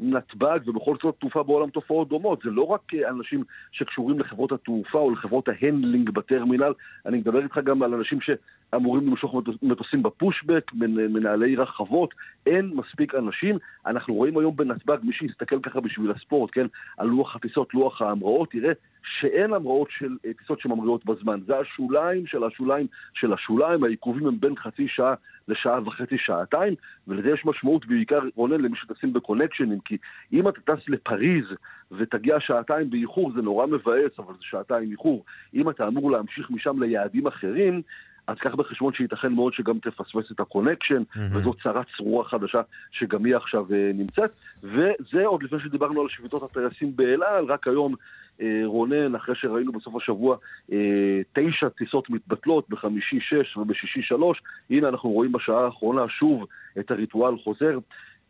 נתב"ג 0.01 0.59
ובכל 0.65 0.95
שדות 1.03 1.15
תעופה 1.19 1.43
בעולם 1.43 1.69
תופעות 1.69 2.09
דומות. 2.09 2.41
זה 2.43 2.49
לא 2.49 2.63
רק 2.63 2.81
אנשים 3.09 3.43
שקשורים 3.71 4.19
לחברות 4.19 4.51
התעופה 4.51 4.99
או 4.99 5.11
לחברות 5.11 5.47
ה 5.47 5.54
handling 5.54 6.09
בטרמינל, 6.09 6.73
אני 7.05 7.17
מדבר 7.17 7.43
איתך 7.43 7.57
גם 7.57 7.83
על 7.83 7.93
אנשים 7.93 8.19
שאמורים 8.71 9.07
למשוך 9.07 9.35
מטוסים 9.61 10.03
ב 10.03 10.10
pushback, 10.10 10.71
מנהלי 10.73 11.55
רחבות, 11.55 12.13
אין 12.45 12.71
מספיק 12.73 13.15
אנשים. 13.15 13.57
אנחנו 13.85 14.13
רואים 14.13 14.37
היום 14.37 14.55
בנתב"ג, 14.55 14.97
מי 15.03 15.13
שיסתכל 15.13 15.59
ככה 15.59 15.79
בשביל 15.79 16.11
הספורט, 16.11 16.49
כן, 16.53 16.65
על 16.97 17.07
לוח 17.07 17.35
הטיסות, 17.35 17.73
לוח 17.73 18.01
ההמראות, 18.01 18.51
תראה 18.51 18.71
שאין 19.03 19.53
המראות 19.53 19.87
של 19.91 20.17
אה, 20.25 20.31
טיסות 20.33 20.59
שממריאות 20.59 21.05
בזמן. 21.05 21.39
זה 21.45 21.57
השוליים 21.57 22.27
של 22.27 22.43
השוליים 22.43 22.87
של 23.13 23.33
השוליים, 23.33 23.83
העיכובים 23.83 24.27
הם 24.27 24.39
בין 24.39 24.55
חצי 24.55 24.87
שעה 24.87 25.13
לשעה 25.47 25.79
וחצי, 25.85 26.17
שעתיים, 26.17 26.75
ולזה 27.07 27.29
יש 27.29 27.45
משמעות 27.45 27.85
בעיקר, 27.85 28.19
רונן, 28.35 28.61
למי 28.61 28.77
שטסים 28.77 29.13
בקונקשנים, 29.13 29.79
כי 29.79 29.97
אם 30.33 30.47
אתה 30.47 30.61
טס 30.61 30.89
לפריז 30.89 31.45
ותגיע 31.91 32.39
שעתיים 32.39 32.89
באיחור, 32.89 33.31
זה 33.35 33.41
נורא 33.41 33.65
מבאס, 33.67 34.11
אבל 34.19 34.33
זה 34.33 34.39
שעתיים 34.41 34.91
איחור. 34.91 35.23
אם 35.53 35.69
אתה 35.69 35.87
אמור 35.87 36.11
להמשיך 36.11 36.51
משם 36.51 36.83
ליעדים 36.83 37.27
אחרים, 37.27 37.81
אז 38.27 38.37
קח 38.37 38.55
בחשבון 38.55 38.93
שייתכן 38.93 39.33
מאוד 39.33 39.53
שגם 39.53 39.79
תפספס 39.79 40.31
את 40.31 40.39
הקונקשן, 40.39 41.01
mm-hmm. 41.01 41.19
וזו 41.19 41.53
צרה 41.63 41.81
צרורה 41.97 42.25
חדשה 42.25 42.61
שגם 42.91 43.25
היא 43.25 43.35
עכשיו 43.35 43.65
אה, 43.69 43.73
נמצאת. 43.93 44.31
וזה 44.63 45.25
עוד 45.25 45.43
לפני 45.43 45.59
שדיברנו 45.59 46.01
על 46.01 46.09
שביתות 46.09 46.43
הטייסים 46.43 46.95
באל 46.95 47.23
על, 47.23 47.45
רק 47.45 47.67
היום 47.67 47.95
אה, 48.41 48.61
רונן, 48.65 49.15
אחרי 49.15 49.35
שראינו 49.35 49.71
בסוף 49.71 49.95
השבוע 49.95 50.37
אה, 50.71 51.21
תשע 51.33 51.69
טיסות 51.69 52.09
מתבטלות, 52.09 52.69
בחמישי 52.69 53.19
שש 53.21 53.57
ובשישי 53.57 54.01
שלוש, 54.01 54.41
הנה 54.69 54.87
אנחנו 54.89 55.09
רואים 55.09 55.31
בשעה 55.31 55.65
האחרונה 55.65 56.09
שוב 56.09 56.45
את 56.79 56.91
הריטואל 56.91 57.37
חוזר. 57.43 57.77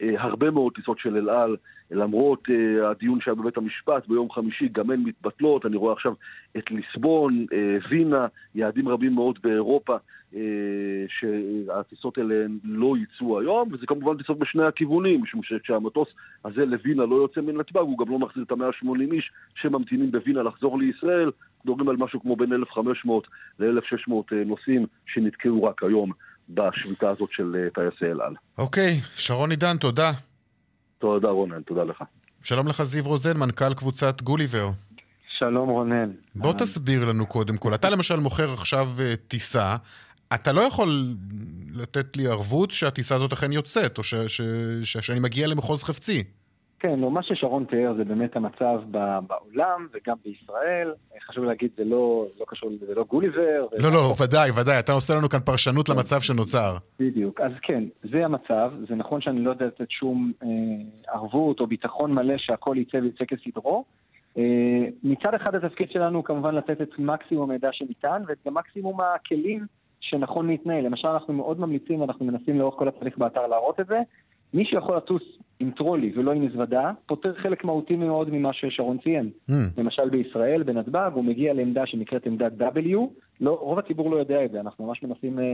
אה, 0.01 0.22
הרבה 0.24 0.51
מאוד 0.51 0.74
טיסות 0.74 1.00
של 1.00 1.17
אל 1.17 1.29
על, 1.29 1.55
למרות 1.91 2.43
הדיון 2.84 3.22
שהיה 3.22 3.36
בבית 3.36 3.58
המשפט 3.58 4.08
ביום 4.08 4.31
חמישי, 4.31 4.67
גם 4.72 4.91
הן 4.91 5.00
מתבטלות. 5.00 5.65
אני 5.65 5.77
רואה 5.77 5.93
עכשיו 5.93 6.13
את 6.58 6.72
ליסבון, 6.72 7.46
וינה, 7.89 8.27
יעדים 8.55 8.89
רבים 8.89 9.13
מאוד 9.13 9.39
באירופה 9.43 9.98
אה, 10.36 11.05
שהטיסות 11.08 12.17
האלה 12.17 12.46
לא 12.63 12.96
יצאו 12.98 13.39
היום, 13.39 13.70
וזה 13.72 13.86
כמובן 13.86 14.17
טיסות 14.17 14.39
בשני 14.39 14.63
הכיוונים, 14.63 15.22
משום 15.22 15.43
שכשהמטוס 15.43 16.08
הזה 16.46 16.65
לווינה 16.65 17.05
לא 17.05 17.15
יוצא 17.15 17.41
מנתב"ג, 17.41 17.79
הוא 17.79 17.98
גם 17.98 18.12
לא 18.12 18.20
מחזיר 18.20 18.43
את 18.43 18.51
ה-180 18.51 19.13
איש 19.13 19.31
שממתינים 19.55 20.12
בווינה 20.12 20.43
לחזור 20.43 20.79
לישראל, 20.79 21.31
מדברים 21.65 21.89
על 21.89 21.98
משהו 21.98 22.22
כמו 22.22 22.36
בין 22.36 22.53
1,500 22.53 23.27
ל-1,600 23.60 24.13
אה, 24.34 24.43
נוסעים 24.46 24.86
שנתקעו 25.05 25.63
רק 25.63 25.84
היום 25.84 26.12
בשביתה 26.53 27.10
הזאת 27.10 27.29
של 27.31 27.55
אה, 27.55 27.70
טייסי 27.70 28.05
אל 28.05 28.22
על. 28.22 28.34
אוקיי, 28.58 28.91
שרון 29.15 29.51
עידן, 29.51 29.77
תודה. 29.77 30.12
תודה 31.00 31.27
רונן, 31.27 31.62
תודה 31.62 31.84
לך. 31.84 32.03
שלום 32.43 32.67
לך 32.67 32.84
זיו 32.84 33.03
רוזן, 33.05 33.38
מנכ"ל 33.38 33.74
קבוצת 33.74 34.22
גוליבר. 34.22 34.70
שלום 35.39 35.70
רונן. 35.70 36.12
בוא 36.36 36.53
תסביר 36.53 37.05
לנו 37.05 37.25
קודם 37.25 37.58
כל. 37.58 37.75
אתה 37.75 37.89
למשל 37.89 38.15
מוכר 38.15 38.53
עכשיו 38.53 38.88
טיסה, 39.27 39.75
אתה 40.34 40.51
לא 40.51 40.62
יכול 40.62 41.03
לתת 41.74 42.17
לי 42.17 42.27
ערבות 42.27 42.72
שהטיסה 42.72 43.15
הזאת 43.15 43.34
אכן 43.34 43.51
יוצאת, 43.51 43.98
או 43.98 44.03
ש, 44.03 44.15
ש, 44.15 44.41
ש, 44.84 44.98
שאני 44.98 45.20
מגיע 45.20 45.48
למחוז 45.48 45.84
חפצי. 45.84 46.24
כן, 46.82 47.00
לא, 47.00 47.12
מה 47.12 47.24
ששרון 47.24 47.66
תיאר 47.66 47.94
זה 47.98 48.04
באמת 48.04 48.36
המצב 48.36 48.82
בעולם 49.28 49.88
וגם 49.94 50.18
בישראל. 50.26 50.94
חשוב 51.28 51.44
להגיד, 51.44 51.72
זה 51.78 51.84
לא, 51.84 52.26
לא 52.40 52.46
קשור, 52.48 52.70
זה 52.88 52.96
לא 52.96 53.04
גוליבר. 53.04 53.68
לא, 53.84 53.92
לא, 53.92 54.14
ודאי, 54.24 54.52
ודאי. 54.52 54.80
אתה 54.80 54.92
עושה 54.92 55.14
לנו 55.14 55.30
כאן 55.30 55.40
פרשנות 55.40 55.88
כן. 55.88 55.94
למצב 55.94 56.22
שנוצר. 56.22 56.78
בדיוק. 57.00 57.42
אז 57.42 57.52
כן, 57.62 57.84
זה 58.04 58.26
המצב. 58.26 58.72
זה 58.90 58.96
נכון 58.96 59.22
שאני 59.22 59.40
לא 59.40 59.50
יודע 59.50 59.66
לתת 59.66 59.92
שום 59.92 60.32
אה, 60.44 60.48
ערבות 61.14 61.60
או 61.60 61.68
ביטחון 61.68 62.14
מלא 62.14 62.38
שהכל 62.38 62.76
יצא 62.78 62.98
ויצא 62.98 63.26
כסדרו. 63.26 63.84
אה, 64.38 64.44
מצד 65.04 65.34
אחד 65.34 65.56
התפקיד 65.56 65.92
שלנו 65.92 66.18
הוא 66.18 66.26
כמובן 66.26 66.56
לתת 66.56 66.82
את 66.82 67.00
מקסימום 67.00 67.50
המידע 67.50 67.70
שניתן 67.72 68.24
ואת 68.28 68.48
מקסימום 68.48 69.02
הכלים 69.02 69.66
שנכון 70.00 70.48
להתנהל. 70.48 70.86
למשל, 70.86 71.08
אנחנו 71.08 71.34
מאוד 71.34 71.60
ממליצים, 71.60 72.02
ואנחנו 72.02 72.26
מנסים 72.26 72.60
לאורך 72.60 72.76
כל 72.76 72.88
התהליך 72.88 73.18
באתר 73.18 73.48
להראות 73.48 73.80
את 73.80 73.88
זה, 73.88 74.00
מי 74.53 74.65
שיכול 74.65 74.98
לטוס 74.98 75.24
עם 75.60 75.72
טרולי 75.72 76.12
ולא 76.15 76.31
עם 76.31 76.46
מזוודה, 76.46 76.91
פותר 77.05 77.34
חלק 77.34 77.63
מהותי 77.63 77.96
מאוד 77.96 78.29
ממה 78.31 78.53
ששרון 78.53 78.98
ציין. 78.98 79.29
Mm. 79.50 79.53
למשל 79.77 80.10
בישראל, 80.10 80.63
בנתב"ג, 80.63 81.12
הוא 81.13 81.24
מגיע 81.24 81.53
לעמדה 81.53 81.86
שנקראת 81.86 82.25
עמדת 82.25 82.51
W, 82.60 82.98
לא, 83.41 83.58
רוב 83.62 83.79
הציבור 83.79 84.12
לא 84.12 84.17
יודע 84.17 84.46
את 84.46 84.51
זה, 84.51 84.60
אנחנו 84.60 84.86
ממש 84.86 85.03
מנסים 85.03 85.39
אה, 85.39 85.53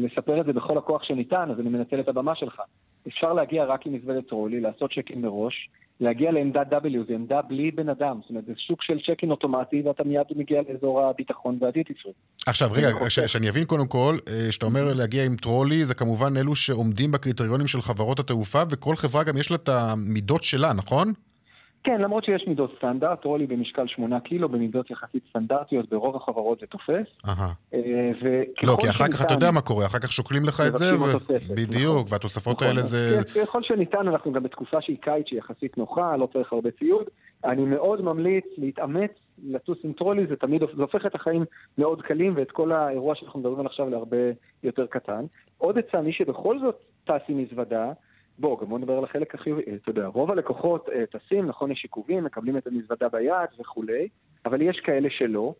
לספר 0.00 0.40
את 0.40 0.46
זה 0.46 0.52
בכל 0.52 0.78
הכוח 0.78 1.02
שניתן, 1.02 1.48
אז 1.50 1.60
אני 1.60 1.68
מנצל 1.68 2.00
את 2.00 2.08
הבמה 2.08 2.34
שלך. 2.34 2.60
אפשר 3.08 3.32
להגיע 3.32 3.64
רק 3.64 3.86
עם 3.86 3.94
מזוודת 3.94 4.28
טרולי, 4.28 4.60
לעשות 4.60 4.90
צ'קים 4.92 5.22
מראש, 5.22 5.68
להגיע 6.00 6.32
לעמדת 6.32 6.72
W, 6.72 7.08
זו 7.08 7.14
עמדה 7.14 7.42
בלי 7.42 7.70
בן 7.70 7.88
אדם, 7.88 8.18
זאת 8.20 8.30
אומרת, 8.30 8.44
זה 8.46 8.52
שוק 8.56 8.82
של 8.82 8.98
צ'קין 9.06 9.30
אוטומטי, 9.30 9.82
ואתה 9.82 10.04
מיד 10.04 10.26
מגיע 10.36 10.60
לאזור 10.68 11.02
הביטחון 11.02 11.58
והדיוטי 11.60 11.94
פרי. 11.94 12.12
עכשיו, 12.46 12.68
רגע, 12.72 12.88
שאני 13.26 13.48
אבין 13.48 13.64
קודם 13.64 13.86
כל, 13.86 14.14
אה, 14.28 14.52
שאתה 14.52 14.66
אומר 14.66 14.94
להגיע 14.94 15.24
עם 15.24 15.36
טרולי, 15.36 15.84
זה 15.84 15.94
כמובן 15.94 16.36
אלו 16.36 16.54
שעומדים 16.54 17.12
בקריטריונים 17.12 17.66
של 17.66 17.80
חברות 17.80 18.20
התעופה, 18.20 18.62
וכל 18.70 18.96
חברה 18.96 19.24
גם 19.24 19.36
יש 19.36 19.50
לה 19.50 19.56
את 19.56 19.68
המידות 19.68 20.44
שלה, 20.44 20.72
נכון? 20.72 21.12
כן, 21.84 22.00
למרות 22.00 22.24
שיש 22.24 22.44
מידות 22.46 22.74
סטנדרט, 22.76 23.22
טרולי 23.22 23.46
במשקל 23.46 23.86
8 23.86 24.20
קילו, 24.20 24.48
במידות 24.48 24.90
יחסית 24.90 25.22
סטנדרטיות, 25.30 25.88
ברוב 25.88 26.16
החברות 26.16 26.60
זה 26.60 26.66
תופס. 26.66 27.06
אהה. 27.28 27.52
אה, 27.74 28.10
לא, 28.62 28.76
כי 28.80 28.90
אחר 28.90 29.08
כך 29.08 29.22
אתה 29.22 29.34
יודע 29.34 29.50
מה 29.50 29.60
קורה, 29.60 29.86
אחר 29.86 29.98
כך 29.98 30.12
שוקלים 30.12 30.44
לך 30.44 30.62
את 30.66 30.76
זה, 30.76 30.86
בדיוק, 31.54 31.94
נכון. 31.94 32.12
והתוספות 32.12 32.62
האלה 32.62 32.72
נכון. 32.72 32.84
זה... 32.84 33.18
כן, 33.34 33.44
ככל 33.44 33.62
שניתן, 33.62 34.08
אנחנו 34.08 34.32
גם 34.32 34.42
בתקופה 34.42 34.80
שהיא 34.80 34.98
קיץ 35.00 35.26
שהיא 35.26 35.38
יחסית 35.38 35.78
נוחה, 35.78 36.16
לא 36.16 36.28
צריך 36.32 36.52
הרבה 36.52 36.70
ציוד. 36.70 37.04
אני 37.44 37.64
מאוד 37.64 38.00
ממליץ 38.00 38.44
להתאמץ, 38.58 39.10
לטוס 39.44 39.78
עם 39.84 39.92
טרולי, 39.92 40.26
זה 40.26 40.36
תמיד, 40.36 40.62
זה 40.76 40.82
הופך 40.82 41.06
את 41.06 41.14
החיים 41.14 41.44
מאוד 41.78 42.02
קלים, 42.02 42.32
ואת 42.36 42.50
כל 42.50 42.72
האירוע 42.72 43.14
שאנחנו 43.14 43.40
מדברים 43.40 43.58
עליו 43.58 43.70
עכשיו 43.70 43.90
להרבה 43.90 44.16
יותר 44.62 44.86
קטן. 44.86 45.24
עוד 45.58 45.78
עצה, 45.78 46.00
מי 46.00 46.12
שבכל 46.12 46.58
זאת 46.58 46.78
טס 47.04 47.22
עם 47.28 47.38
מזוודה, 47.38 47.92
בוא, 48.38 48.60
גם 48.60 48.68
בוא 48.68 48.78
נדבר 48.78 48.98
על 48.98 49.04
החלק 49.04 49.34
החיובי, 49.34 49.62
אתה 49.82 49.90
יודע, 49.90 50.06
רוב 50.06 50.30
הלקוחות 50.30 50.88
אה, 50.88 51.04
טסים, 51.06 51.46
נכון, 51.46 51.70
יש 51.70 51.82
עיכובים, 51.82 52.24
מקבלים 52.24 52.56
את 52.56 52.66
המזוודה 52.66 53.08
ביד 53.08 53.48
וכולי, 53.60 54.08
אבל 54.46 54.62
יש 54.62 54.80
כאלה 54.80 55.08
שלא. 55.10 55.54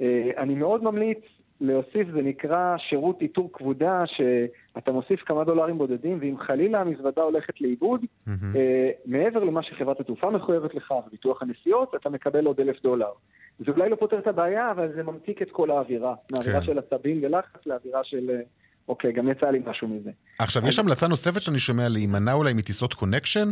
אה, 0.00 0.30
אני 0.36 0.54
מאוד 0.54 0.84
ממליץ 0.84 1.18
להוסיף, 1.60 2.08
זה 2.12 2.22
נקרא 2.22 2.76
שירות 2.78 3.22
איתור 3.22 3.50
כבודה, 3.52 4.04
שאתה 4.06 4.92
מוסיף 4.92 5.20
כמה 5.20 5.44
דולרים 5.44 5.78
בודדים, 5.78 6.18
ואם 6.20 6.38
חלילה 6.38 6.80
המזוודה 6.80 7.22
הולכת 7.22 7.60
לאיבוד, 7.60 8.00
mm-hmm. 8.02 8.30
אה, 8.56 8.90
מעבר 9.06 9.44
למה 9.44 9.62
שחברת 9.62 10.00
התעופה 10.00 10.30
מחויבת 10.30 10.74
לך 10.74 10.94
וביטוח 11.06 11.42
הנסיעות, 11.42 11.94
אתה 11.94 12.10
מקבל 12.10 12.46
עוד 12.46 12.60
אלף 12.60 12.82
דולר. 12.82 13.10
זה 13.58 13.70
אולי 13.70 13.88
לא 13.88 13.96
פותר 13.96 14.18
את 14.18 14.26
הבעיה, 14.26 14.70
אבל 14.70 14.92
זה 14.94 15.02
ממתיק 15.02 15.42
את 15.42 15.50
כל 15.50 15.70
האווירה. 15.70 16.14
מהאווירה 16.32 16.60
כן. 16.60 16.66
של 16.66 16.78
עצבים 16.78 17.20
ולחץ 17.22 17.66
לאווירה 17.66 18.04
של... 18.04 18.40
אוקיי, 18.88 19.12
גם 19.12 19.28
יצא 19.28 19.50
לי 19.50 19.60
משהו 19.66 19.88
מזה. 19.88 20.10
עכשיו, 20.38 20.62
אז... 20.62 20.68
יש 20.68 20.78
המלצה 20.78 21.08
נוספת 21.08 21.40
שאני 21.40 21.58
שומע 21.58 21.88
להימנע 21.88 22.32
אולי 22.32 22.54
מטיסות 22.54 22.94
קונקשן? 22.94 23.48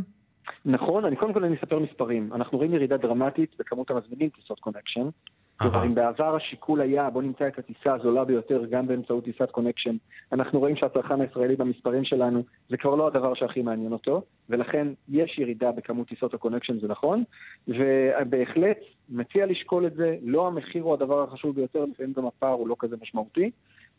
נכון, 0.64 1.04
אני 1.04 1.16
קודם 1.16 1.32
כל 1.32 1.44
אני 1.44 1.56
אספר 1.56 1.78
מספרים. 1.78 2.30
אנחנו 2.34 2.58
רואים 2.58 2.74
ירידה 2.74 2.96
דרמטית 2.96 3.50
בכמות 3.58 3.90
המזמינים 3.90 4.28
טיסות 4.28 4.60
קונקשן. 4.60 5.08
כלומר, 5.60 5.86
אם 5.86 5.94
בעבר 5.94 6.36
השיקול 6.36 6.80
היה, 6.80 7.10
בוא 7.10 7.22
נמצא 7.22 7.48
את 7.48 7.58
הטיסה 7.58 7.94
הזולה 7.94 8.24
ביותר 8.24 8.64
גם 8.70 8.86
באמצעות 8.86 9.24
טיסת 9.24 9.50
קונקשן, 9.50 9.96
אנחנו 10.32 10.58
רואים 10.58 10.76
שהצרכן 10.76 11.20
הישראלי 11.20 11.56
במספרים 11.56 12.04
שלנו, 12.04 12.42
זה 12.68 12.76
כבר 12.76 12.94
לא 12.94 13.06
הדבר 13.06 13.34
שהכי 13.34 13.62
מעניין 13.62 13.92
אותו, 13.92 14.22
ולכן 14.50 14.88
יש 15.08 15.38
ירידה 15.38 15.72
בכמות 15.72 16.08
טיסות 16.08 16.34
הקונקשן, 16.34 16.80
זה 16.80 16.88
נכון, 16.88 17.24
ובהחלט 17.68 18.78
מציע 19.08 19.46
לשקול 19.46 19.86
את 19.86 19.94
זה, 19.94 20.16
לא 20.22 20.46
המחיר 20.46 20.82
הוא 20.82 20.94
הדבר 20.94 21.22
החשוב 21.22 21.56
ביותר, 21.56 21.84
לפעמים 21.84 22.12
גם 22.16 22.26
הפער 22.26 22.52
הוא 22.52 22.68
לא 22.68 22.76
כזה 22.78 22.96
משמעותי, 23.02 23.50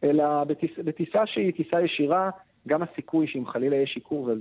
אלא 0.04 0.44
בטיס, 0.44 0.72
בטיסה 0.86 1.26
שהיא 1.26 1.54
טיסה 1.54 1.82
ישירה, 1.82 2.30
גם 2.68 2.82
הסיכוי 2.84 3.28
שאם 3.28 3.46
חלילה 3.46 3.76
יש 3.76 3.96
עיכוב, 3.96 4.30
אז 4.30 4.40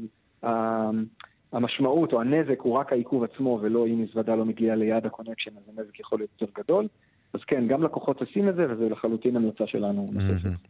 המשמעות 1.52 2.12
או 2.12 2.20
הנזק 2.20 2.60
הוא 2.60 2.74
רק 2.74 2.92
העיכוב 2.92 3.24
עצמו 3.24 3.58
ולא 3.62 3.86
אם 3.86 4.02
מזוודה 4.02 4.34
לא 4.34 4.44
מגיעה 4.44 4.76
ליעד 4.76 5.06
הקונקשן 5.06 5.50
אז 5.50 5.62
הנזק 5.76 6.00
יכול 6.00 6.18
להיות 6.18 6.30
יותר 6.40 6.62
גדול. 6.62 6.88
אז 7.34 7.40
כן, 7.46 7.68
גם 7.68 7.82
לקוחות 7.82 8.20
עושים 8.20 8.48
את 8.48 8.54
זה, 8.54 8.66
וזה 8.70 8.88
לחלוטין 8.88 9.36
המלצה 9.36 9.66
שלנו. 9.66 10.10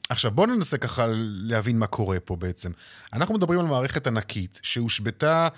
עכשיו 0.08 0.30
בואו 0.30 0.46
ננסה 0.46 0.78
ככה 0.78 1.06
להבין 1.48 1.78
מה 1.78 1.86
קורה 1.86 2.20
פה 2.20 2.36
בעצם. 2.36 2.70
אנחנו 3.12 3.34
מדברים 3.34 3.60
על 3.60 3.66
מערכת 3.66 4.06
ענקית 4.06 4.60
שהושבתה 4.62 5.48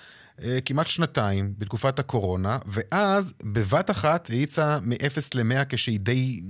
אה, 0.43 0.59
כמעט 0.65 0.87
שנתיים 0.87 1.45
בתקופת 1.59 1.99
הקורונה, 1.99 2.59
ואז 2.67 3.35
בבת 3.45 3.91
אחת 3.91 4.31
האיצה 4.31 4.79
מ-0 4.83 5.19
ל-100 5.35 5.65
כשהיא 5.69 6.01
די 6.01 6.41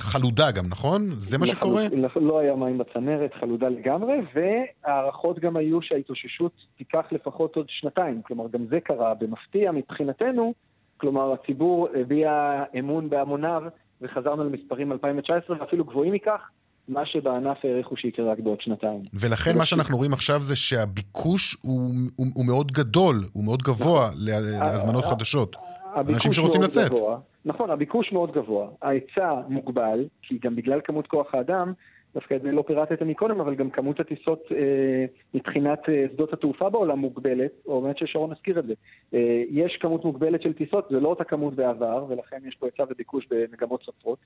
חלודה 0.00 0.50
גם, 0.50 0.64
נכון? 0.68 1.10
זה 1.18 1.38
מה 1.38 1.46
שקורה? 1.46 1.86
לא 2.16 2.38
היה 2.38 2.54
מים 2.56 2.78
בצנרת, 2.78 3.34
חלודה 3.34 3.68
לגמרי, 3.68 4.14
והערכות 4.34 5.38
גם 5.38 5.56
היו 5.56 5.82
שההתאוששות 5.82 6.52
תיקח 6.78 7.04
לפחות 7.12 7.56
עוד 7.56 7.66
שנתיים. 7.68 8.22
כלומר, 8.22 8.44
גם 8.48 8.66
זה 8.70 8.80
קרה 8.80 9.14
במפתיע 9.14 9.72
מבחינתנו. 9.72 10.54
כלומר, 10.96 11.32
הציבור 11.32 11.88
הביע 12.00 12.62
אמון 12.78 13.10
בהמוניו 13.10 13.62
וחזרנו 14.02 14.44
למספרים 14.44 14.92
2019 14.92 15.56
ואפילו 15.60 15.84
גבוהים 15.84 16.12
מכך, 16.12 16.40
מה 16.88 17.06
שבענף 17.06 17.58
העריכו 17.64 17.96
שיקרה 17.96 18.32
רק 18.32 18.38
בעוד 18.38 18.60
שנתיים. 18.60 19.02
ולכן 19.14 19.58
מה 19.58 19.66
שאנחנו 19.66 19.96
רואים 19.96 20.12
עכשיו 20.12 20.42
זה 20.42 20.56
שהביקוש 20.56 21.56
הוא, 21.62 21.90
הוא, 22.16 22.26
הוא 22.34 22.46
מאוד 22.46 22.72
גדול, 22.72 23.24
הוא 23.32 23.44
מאוד 23.44 23.62
גבוה 23.62 24.08
נכון. 24.08 24.66
להזמנות 24.66 25.04
חדשות. 25.04 25.56
אנשים 25.98 26.32
שרוצים 26.32 26.62
לצאת. 26.62 26.90
גבוה. 26.90 27.18
נכון, 27.44 27.70
הביקוש 27.70 28.12
מאוד 28.12 28.32
גבוה. 28.32 28.68
ההיצע 28.82 29.34
מוגבל, 29.48 30.04
כי 30.22 30.38
גם 30.42 30.56
בגלל 30.56 30.80
כמות 30.84 31.06
כוח 31.06 31.34
האדם, 31.34 31.72
דווקא 32.14 32.34
את 32.34 32.42
זה 32.42 32.52
לא 32.52 32.62
פירטתם 32.66 33.08
מקודם, 33.08 33.40
אבל 33.40 33.54
גם 33.54 33.70
כמות 33.70 34.00
הטיסות 34.00 34.42
אה, 34.52 35.04
מבחינת 35.34 35.78
אה, 35.88 36.04
שדות 36.12 36.32
התעופה 36.32 36.68
בעולם 36.70 36.98
מוגבלת, 36.98 37.50
או 37.66 37.80
באמת 37.80 37.98
ששרון 37.98 38.32
הזכיר 38.32 38.58
את 38.58 38.66
זה. 38.66 38.74
אה, 39.14 39.42
יש 39.50 39.78
כמות 39.80 40.04
מוגבלת 40.04 40.42
של 40.42 40.52
טיסות, 40.52 40.86
זה 40.90 41.00
לא 41.00 41.08
אותה 41.08 41.24
כמות 41.24 41.54
בעבר, 41.54 42.04
ולכן 42.08 42.38
יש 42.48 42.54
פה 42.54 42.66
היצע 42.66 42.84
וביקוש 42.90 43.26
במגמות 43.30 43.82
סופרות. 43.82 44.18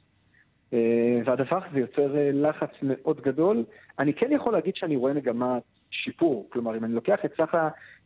אה, 0.73 0.79
והדבר 1.25 1.59
הזה 1.71 1.81
יוצר 1.81 2.17
אה, 2.17 2.31
לחץ 2.33 2.71
מאוד 2.83 3.21
גדול. 3.21 3.65
אני 3.99 4.15
כן 4.15 4.33
יכול 4.33 4.53
להגיד 4.53 4.77
שאני 4.77 4.97
רואה 4.97 5.13
מגמת 5.13 5.63
שיפור, 5.91 6.49
כלומר 6.53 6.77
אם 6.77 6.85
אני 6.85 6.95
לוקח 6.95 7.19
את 7.25 7.33
סך 7.37 7.55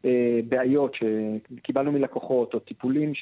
הבעיות 0.04 0.92
שקיבלנו 0.94 1.92
מלקוחות, 1.92 2.54
או 2.54 2.58
טיפולים, 2.58 3.12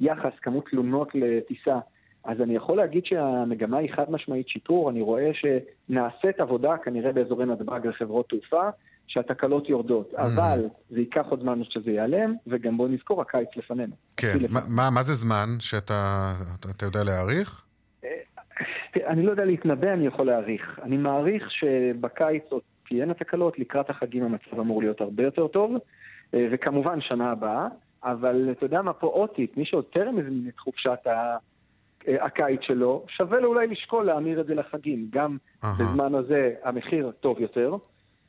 יחס, 0.00 0.32
כמות 0.42 0.64
תלונות 0.70 1.08
לטיסה, 1.14 1.78
אז 2.24 2.40
אני 2.40 2.56
יכול 2.56 2.76
להגיד 2.76 3.04
שהמגמה 3.04 3.78
היא 3.78 3.94
חד 3.96 4.10
משמעית 4.10 4.48
שיפור, 4.48 4.90
אני 4.90 5.00
רואה 5.02 5.30
שנעשית 5.34 6.40
עבודה 6.40 6.76
כנראה 6.84 7.12
באזורי 7.12 7.46
נתב"ג 7.46 7.86
לחברות 7.86 8.28
תעופה, 8.28 8.68
שהתקלות 9.06 9.68
יורדות, 9.68 10.12
mm-hmm. 10.14 10.22
אבל 10.22 10.68
זה 10.90 11.00
ייקח 11.00 11.26
עוד 11.28 11.40
זמן 11.40 11.64
שזה 11.64 11.90
ייעלם, 11.90 12.34
וגם 12.46 12.76
בואו 12.76 12.88
נזכור, 12.88 13.20
הקיץ 13.20 13.48
לפנינו. 13.56 13.94
כן, 14.16 14.38
מה, 14.50 14.90
מה 14.90 15.02
זה 15.02 15.14
זמן 15.14 15.48
שאתה 15.60 16.32
אתה 16.70 16.86
יודע 16.86 17.04
להעריך? 17.04 17.64
אני 19.06 19.22
לא 19.22 19.30
יודע 19.30 19.44
להתנבא, 19.44 19.92
אני 19.92 20.06
יכול 20.06 20.26
להעריך. 20.26 20.80
אני 20.82 20.96
מעריך 20.96 21.50
שבקיץ 21.50 22.42
עוד 22.48 22.62
תהיינה 22.88 23.14
תקלות, 23.14 23.58
לקראת 23.58 23.90
החגים 23.90 24.24
המצב 24.24 24.60
אמור 24.60 24.82
להיות 24.82 25.00
הרבה 25.00 25.22
יותר 25.22 25.48
טוב, 25.48 25.74
אה, 26.34 26.48
וכמובן 26.52 27.00
שנה 27.00 27.30
הבאה, 27.30 27.66
אבל 28.04 28.48
אתה 28.50 28.64
יודע 28.64 28.82
מה 28.82 28.92
פה 28.92 29.06
אותית, 29.06 29.56
מי 29.56 29.64
שעוד 29.64 29.84
טרם 29.84 30.18
הזמין 30.18 30.48
את 30.48 30.58
חופשת 30.58 31.06
ה... 31.06 31.36
אה, 32.08 32.24
הקיץ 32.24 32.60
שלו, 32.62 33.04
שווה 33.08 33.40
לו 33.40 33.48
אולי 33.48 33.66
לשקול 33.66 34.06
להמיר 34.06 34.40
את 34.40 34.46
זה 34.46 34.54
לחגים. 34.54 35.06
גם 35.10 35.36
uh-huh. 35.36 35.66
בזמן 35.80 36.14
הזה 36.14 36.50
המחיר 36.64 37.10
טוב 37.20 37.40
יותר, 37.40 37.76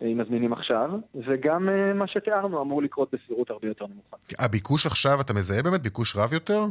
אה, 0.01 0.07
אם 0.07 0.17
מזמינים 0.17 0.53
עכשיו, 0.53 0.89
וגם 1.27 1.69
מה 1.95 2.07
שתיארנו 2.07 2.61
אמור 2.61 2.81
לקרות 2.81 3.13
בסבירות 3.13 3.49
הרבה 3.49 3.67
יותר 3.67 3.85
נמוכה. 3.87 4.17
הביקוש 4.39 4.85
עכשיו, 4.85 5.21
אתה 5.21 5.33
מזהה 5.33 5.63
באמת 5.63 5.81
ביקוש 5.81 6.15
רב 6.15 6.33
יותר? 6.33 6.65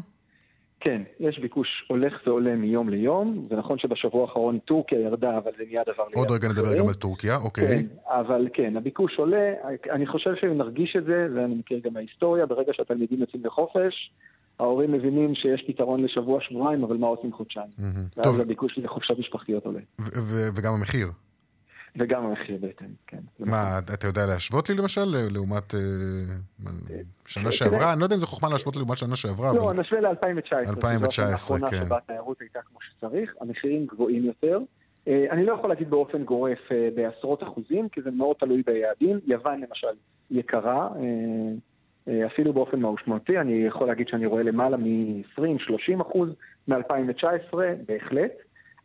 כן, 0.85 1.03
יש 1.21 1.39
ביקוש 1.39 1.85
הולך 1.89 2.13
ועולה 2.27 2.55
מיום 2.55 2.89
ליום. 2.89 3.47
זה 3.51 3.57
נכון 3.57 3.79
שבשבוע 3.79 4.23
האחרון 4.23 4.59
טורקיה 4.59 5.01
ירדה, 5.01 5.39
אבל 5.39 5.51
זה 5.59 5.65
נהיה 5.67 5.83
דבר. 5.83 6.05
עוד 6.15 6.31
רגע 6.31 6.49
נדבר 6.49 6.79
גם 6.79 6.89
על 6.89 6.95
טורקיה, 6.95 7.37
אוקיי. 7.37 7.67
כן, 7.67 7.87
אבל 8.07 8.49
כן, 8.55 8.77
הביקוש 8.77 9.19
עולה. 9.19 9.53
אני 9.91 10.07
חושב 10.07 10.31
שנרגיש 10.41 10.97
את 10.97 11.05
זה, 11.05 11.27
ואני 11.35 11.55
מכיר 11.55 11.81
גם 11.85 11.93
מההיסטוריה, 11.93 12.47
ברגע 12.47 12.73
שהתלמידים 12.75 13.21
יוצאים 13.21 13.45
לחופש, 13.45 14.13
ההורים 14.61 14.93
מבינים 14.93 15.35
שיש 15.35 15.65
פתרון 15.67 16.05
לשבוע-שבועיים, 16.05 16.85
אבל 16.85 16.97
מה 16.97 17.07
עושים 17.07 17.33
חודשיים? 17.33 17.71
ואז 18.17 18.41
הביקוש 18.41 18.79
לחופשות 18.79 19.19
משפחתיות 19.19 19.67
עולה. 19.67 19.81
וגם 20.55 20.73
המחיר. 20.75 21.07
וגם 21.97 22.27
המחיר 22.27 22.59
בהתאם, 22.61 22.87
כן. 23.07 23.19
מה, 23.39 23.79
אתה 23.95 24.07
יודע 24.07 24.27
להשוות 24.27 24.69
לי 24.69 24.75
למשל, 24.75 25.05
לעומת 25.31 25.75
אה, 25.75 25.81
שנה 27.27 27.47
אה, 27.47 27.53
שעברה? 27.53 27.93
אני 27.93 28.01
לא 28.01 28.05
יודע 28.05 28.15
אם 28.15 28.21
זה 28.21 28.27
חוכמה 28.27 28.49
להשוות 28.49 28.77
לעומת 28.77 28.99
שנה 28.99 29.17
שעברה, 29.17 29.53
לא, 29.55 29.75
נשווה 29.75 30.01
ל-2019. 30.01 30.69
2019, 30.69 31.59
כן. 31.59 31.65
האחרונה 31.65 31.85
שבה 31.85 31.97
התיירות 31.97 32.41
הייתה 32.41 32.61
כמו 32.63 32.79
שצריך, 32.81 33.35
המחירים 33.41 33.87
גבוהים 33.87 34.25
יותר. 34.25 34.59
אה, 35.09 35.27
אני 35.31 35.47
לא 35.47 35.53
יכול 35.53 35.71
להגיד 35.71 35.91
באופן 35.91 36.25
גורף 36.25 36.59
בעשרות 36.95 37.43
אחוזים, 37.43 37.89
כי 37.89 38.03
זה 38.03 38.11
מאוד 38.11 38.37
תלוי 38.37 38.63
ביעדים. 38.67 39.21
יוון 39.27 39.61
למשל 39.61 39.95
יקרה, 40.31 40.89
אה, 42.09 42.27
אפילו 42.27 42.53
באופן 42.53 42.81
משמעותי, 42.81 43.39
אני 43.39 43.53
יכול 43.53 43.87
להגיד 43.87 44.09
שאני 44.09 44.27
רואה 44.27 44.43
למעלה 44.43 44.77
מ-20-30 44.77 46.03
אחוז 46.03 46.29
מ-2019, 46.69 47.57
בהחלט, 47.87 48.33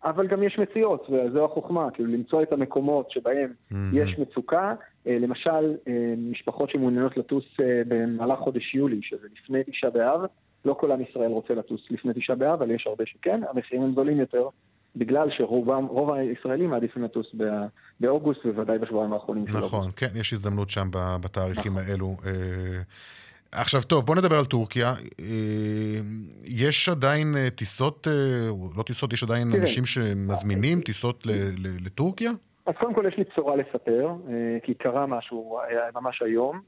אבל 0.03 0.27
גם 0.27 0.43
יש 0.43 0.59
מציאות, 0.59 1.09
וזו 1.09 1.45
החוכמה, 1.45 1.91
כאילו 1.93 2.11
למצוא 2.13 2.43
את 2.43 2.51
המקומות 2.51 3.11
שבהם 3.11 3.49
mm-hmm. 3.49 3.75
יש 3.93 4.19
מצוקה, 4.19 4.73
אה, 5.07 5.17
למשל, 5.19 5.75
אה, 5.87 6.13
משפחות 6.17 6.69
שמעוניינות 6.69 7.17
לטוס 7.17 7.45
במהלך 7.87 8.39
חודש 8.39 8.75
יולי, 8.75 8.99
שזה 9.01 9.27
לפני 9.43 9.63
תשעה 9.63 9.89
באב, 9.89 10.21
לא 10.65 10.73
כל 10.73 10.91
עם 10.91 11.01
ישראל 11.01 11.31
רוצה 11.31 11.53
לטוס 11.53 11.81
לפני 11.89 12.13
תשעה 12.13 12.35
באב, 12.35 12.61
אבל 12.61 12.71
יש 12.71 12.87
הרבה 12.87 13.03
שכן, 13.05 13.41
המחירים 13.49 13.83
הם 13.83 13.93
זולים 13.95 14.19
יותר, 14.19 14.49
בגלל 14.95 15.29
שרוב 15.37 16.11
הישראלים 16.11 16.69
מעדיפים 16.69 17.03
לטוס 17.03 17.35
באוגוסט, 17.99 18.45
בוודאי 18.45 18.77
בשבועיים 18.77 19.13
האחרונים. 19.13 19.43
נכון, 19.47 19.89
כן, 19.95 20.07
יש 20.15 20.33
הזדמנות 20.33 20.69
שם 20.69 20.87
בתאריכים 21.21 21.71
נכון. 21.71 21.83
האלו. 21.89 22.15
אה, 23.53 23.61
עכשיו, 23.61 23.81
טוב, 23.81 24.05
בוא 24.05 24.15
נדבר 24.15 24.35
על 24.35 24.45
טורקיה. 24.45 24.87
אה, 25.19 25.99
יש 26.45 26.89
עדיין 26.89 27.27
אה, 27.37 27.49
טיסות, 27.49 28.07
לא 28.77 28.83
טיסות, 28.83 29.13
יש 29.13 29.23
עדיין 29.23 29.47
תראה, 29.47 29.61
אנשים 29.61 29.85
שמזמינים 29.85 30.81
טיסות 30.81 31.27
לטורקיה? 31.85 32.31
אז 32.65 32.73
קודם 32.79 32.93
כל 32.93 33.05
יש 33.07 33.17
לי 33.17 33.23
בשורה 33.31 33.55
לספר, 33.55 34.09
כי 34.63 34.73
קרה 34.73 35.05
משהו 35.05 35.59
ממש 35.95 36.21
היום. 36.21 36.61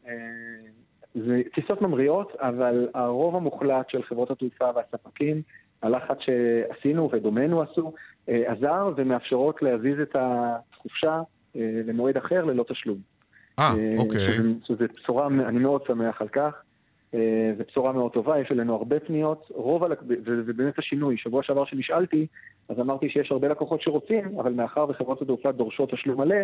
זה 1.15 1.41
טיסות 1.55 1.81
ממריאות, 1.81 2.35
אבל 2.39 2.87
הרוב 2.93 3.35
המוחלט 3.35 3.89
של 3.89 4.03
חברות 4.03 4.31
התעופה 4.31 4.69
והספקים, 4.75 5.41
הלחץ 5.81 6.17
שעשינו 6.19 7.09
ודומינו 7.13 7.61
עשו, 7.61 7.93
אה, 8.29 8.51
עזר 8.51 8.91
ומאפשרות 8.95 9.61
להזיז 9.61 9.99
את 9.99 10.15
החופשה 10.15 11.21
אה, 11.55 11.81
למועד 11.85 12.17
אחר 12.17 12.45
ללא 12.45 12.65
תשלום. 12.67 12.97
אה, 13.59 13.73
אה 13.77 13.95
אוקיי. 13.97 14.19
שזו 14.63 14.85
בשורה, 14.99 15.27
אני 15.27 15.59
מאוד 15.59 15.81
שמח 15.87 16.21
על 16.21 16.27
כך. 16.27 16.53
זו 17.57 17.63
בשורה 17.69 17.91
מאוד 17.91 18.11
טובה, 18.11 18.39
יש 18.39 18.51
אלינו 18.51 18.75
הרבה 18.75 18.99
פניות, 18.99 19.51
רוב, 19.55 19.83
וזה 20.25 20.53
באמת 20.53 20.79
השינוי. 20.79 21.17
שבוע 21.17 21.43
שעבר 21.43 21.65
שנשאלתי, 21.65 22.27
אז 22.69 22.79
אמרתי 22.79 23.09
שיש 23.09 23.31
הרבה 23.31 23.47
לקוחות 23.47 23.81
שרוצים, 23.81 24.39
אבל 24.39 24.53
מאחר 24.53 24.85
וחברות 24.89 25.21
התעופה 25.21 25.51
דורשות 25.51 25.91
תשלום 25.91 26.21
מלא, 26.21 26.35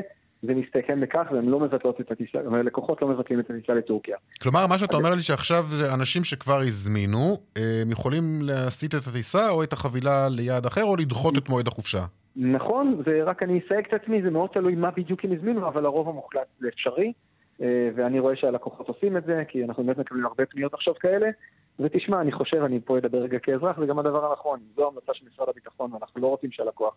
זה 0.42 0.54
מסתכם 0.54 1.02
בכך 1.02 1.28
והן 1.32 1.46
לא 1.46 1.60
מבטלות 1.60 2.02
את 2.02 2.12
הטיסה, 2.12 2.38
הלקוחות 2.52 3.02
לא 3.02 3.08
מבטלים 3.08 3.40
את 3.40 3.50
הטיסה 3.50 3.74
לטורקיה. 3.74 4.18
כלומר, 4.42 4.68
מה 4.68 4.78
שאתה 4.78 4.98
אומר 4.98 5.14
לי 5.14 5.22
שעכשיו 5.22 5.64
זה 5.64 5.94
אנשים 5.94 6.24
שכבר 6.24 6.60
הזמינו, 6.60 7.38
הם 7.56 7.92
יכולים 7.92 8.24
להסיט 8.42 8.96
את 8.96 9.08
הטיסה 9.08 9.50
או 9.50 9.64
את 9.64 9.74
החבילה 9.74 10.28
ליעד 10.30 10.66
אחר, 10.66 10.84
או 10.84 10.96
לדחות 10.96 11.38
את 11.38 11.50
מועד 11.50 11.68
החופשה? 11.68 12.06
נכון, 12.36 13.02
ורק 13.06 13.44
אני 13.44 13.60
אסייג 13.66 13.86
את 13.88 13.94
עצמי, 13.94 14.22
זה 14.22 14.30
מאוד 14.30 14.50
תלוי 14.54 14.76
מה 14.76 14.92
בדיוק 14.92 15.26
הם 15.26 15.32
הזמינו, 15.32 15.68
אבל 15.68 15.86
הרוב 15.86 16.10
המוחלט 16.10 16.48
זה 16.60 16.68
אפשרי, 16.68 17.06
אה, 17.06 17.35
ואני 17.96 18.20
רואה 18.20 18.36
שהלקוחות 18.36 18.88
עושים 18.88 19.18
את 19.18 19.26
זה, 19.26 19.44
כי 19.48 19.64
אנחנו 19.64 19.84
באמת 19.84 19.98
מקבלים 19.98 20.26
הרבה 20.26 20.46
פניות 20.46 20.74
עכשיו 20.74 20.96
כאלה, 20.96 21.30
ותשמע, 21.80 22.22
אני 22.22 22.32
חושב, 22.32 22.64
אני 22.64 22.80
פה 22.86 22.98
אדבר 22.98 23.18
רגע 23.18 23.40
כאזרח, 23.40 23.80
זה 23.80 23.86
גם 23.86 24.00
הדבר 24.00 24.30
הנכון, 24.32 24.60
זו 24.76 24.88
המלצה 24.88 25.14
של 25.14 25.26
משרד 25.34 25.50
הביטחון, 25.50 25.94
ואנחנו 25.94 26.22
לא 26.22 26.28
רוצים 26.28 26.52
שהלקוח 26.52 26.96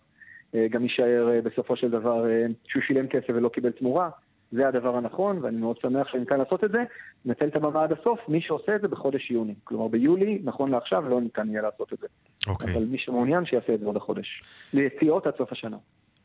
אה, 0.54 0.66
גם 0.70 0.82
יישאר 0.82 1.30
אה, 1.30 1.40
בסופו 1.40 1.76
של 1.76 1.90
דבר 1.90 2.24
שהוא 2.64 2.82
שילם 2.82 3.06
כסף 3.06 3.28
ולא 3.28 3.48
קיבל 3.48 3.70
תמורה. 3.70 4.10
זה 4.52 4.68
הדבר 4.68 4.96
הנכון, 4.96 5.38
ואני 5.42 5.56
מאוד 5.56 5.78
שמח 5.78 6.08
שניתן 6.08 6.38
לעשות 6.38 6.64
את 6.64 6.70
זה. 6.70 6.78
נצל 7.24 7.48
את 7.48 7.56
הבמה 7.56 7.82
עד 7.82 7.92
הסוף, 7.92 8.20
מי 8.28 8.40
שעושה 8.40 8.76
את 8.76 8.80
זה 8.80 8.88
בחודש 8.88 9.30
יוני. 9.30 9.54
כלומר, 9.64 9.88
ביולי, 9.88 10.40
נכון 10.44 10.70
לעכשיו, 10.70 11.08
לא 11.08 11.20
ניתן 11.20 11.50
יהיה 11.50 11.62
לעשות 11.62 11.92
את 11.92 11.98
זה. 11.98 12.06
אוקיי. 12.48 12.74
אבל 12.74 12.84
מי 12.84 12.98
שמעוניין, 12.98 13.44
שיעשה 13.44 13.74
את 13.74 13.80
זה 13.80 13.86
עוד 13.86 13.96
החודש. 13.96 14.42
ליציאות 14.74 15.26
עד 15.26 15.36
סוף 15.36 15.52
השנה. 15.52 15.76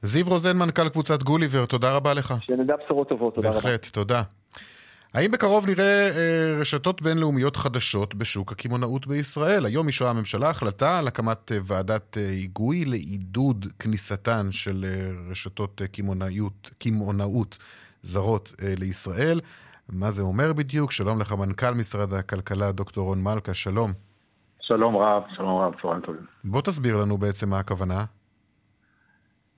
זיו 0.06 0.26
רוזן, 0.30 0.58
מנכ"ל 0.58 0.90
קבוצת 0.90 1.24
גוליבר, 1.24 1.66
תודה 1.66 1.96
רבה 1.96 2.14
לך. 2.14 2.34
שנדע 2.42 2.74
בשורות 2.84 3.10
טובות, 3.10 3.36
תודה 3.36 3.48
בהחלט, 3.50 3.64
רבה. 3.64 3.72
בהחלט, 3.72 3.86
תודה. 3.94 4.22
האם 5.14 5.32
בקרוב 5.32 5.68
נראה 5.68 6.10
אה, 6.10 6.56
רשתות 6.60 7.02
בינלאומיות 7.02 7.56
חדשות 7.56 8.16
בשוק 8.16 8.52
הקמעונאות 8.52 9.08
בישראל? 9.08 9.66
היום 9.66 9.88
אישרה 9.88 10.10
הממשלה 10.10 10.50
החלטה 10.50 11.00
על 11.00 11.08
הקמת 11.08 11.52
אה, 11.52 11.58
ועדת 11.64 12.18
אה, 12.18 12.30
היגוי 12.30 12.86
לעידוד 12.86 13.66
כניסתן 13.80 14.52
של 14.52 14.86
אה, 14.88 15.12
רשתות 15.32 15.82
אה, 15.82 15.88
קמעונאות 16.80 17.58
זרות 18.02 18.54
אה, 18.62 18.74
לישראל. 18.80 19.40
מה 19.90 20.12
זה 20.12 20.22
אומר 20.22 20.54
בדיוק. 20.54 20.92
שלום 20.92 21.22
לך, 21.22 21.34
מנכ"ל 21.34 21.72
משרד 21.72 22.14
הכלכלה, 22.14 22.72
דוקטור 22.72 23.08
רון 23.08 23.24
מלכה, 23.24 23.54
שלום. 23.54 23.92
שלום 24.62 24.98
רב, 24.98 25.24
שלום 25.36 25.62
רב, 25.62 25.74
צהריים 25.82 26.02
טובים. 26.02 26.26
בוא 26.44 26.62
תסביר 26.62 26.98
לנו 26.98 27.18
בעצם 27.18 27.50
מה 27.50 27.60
הכוונה. 27.60 28.04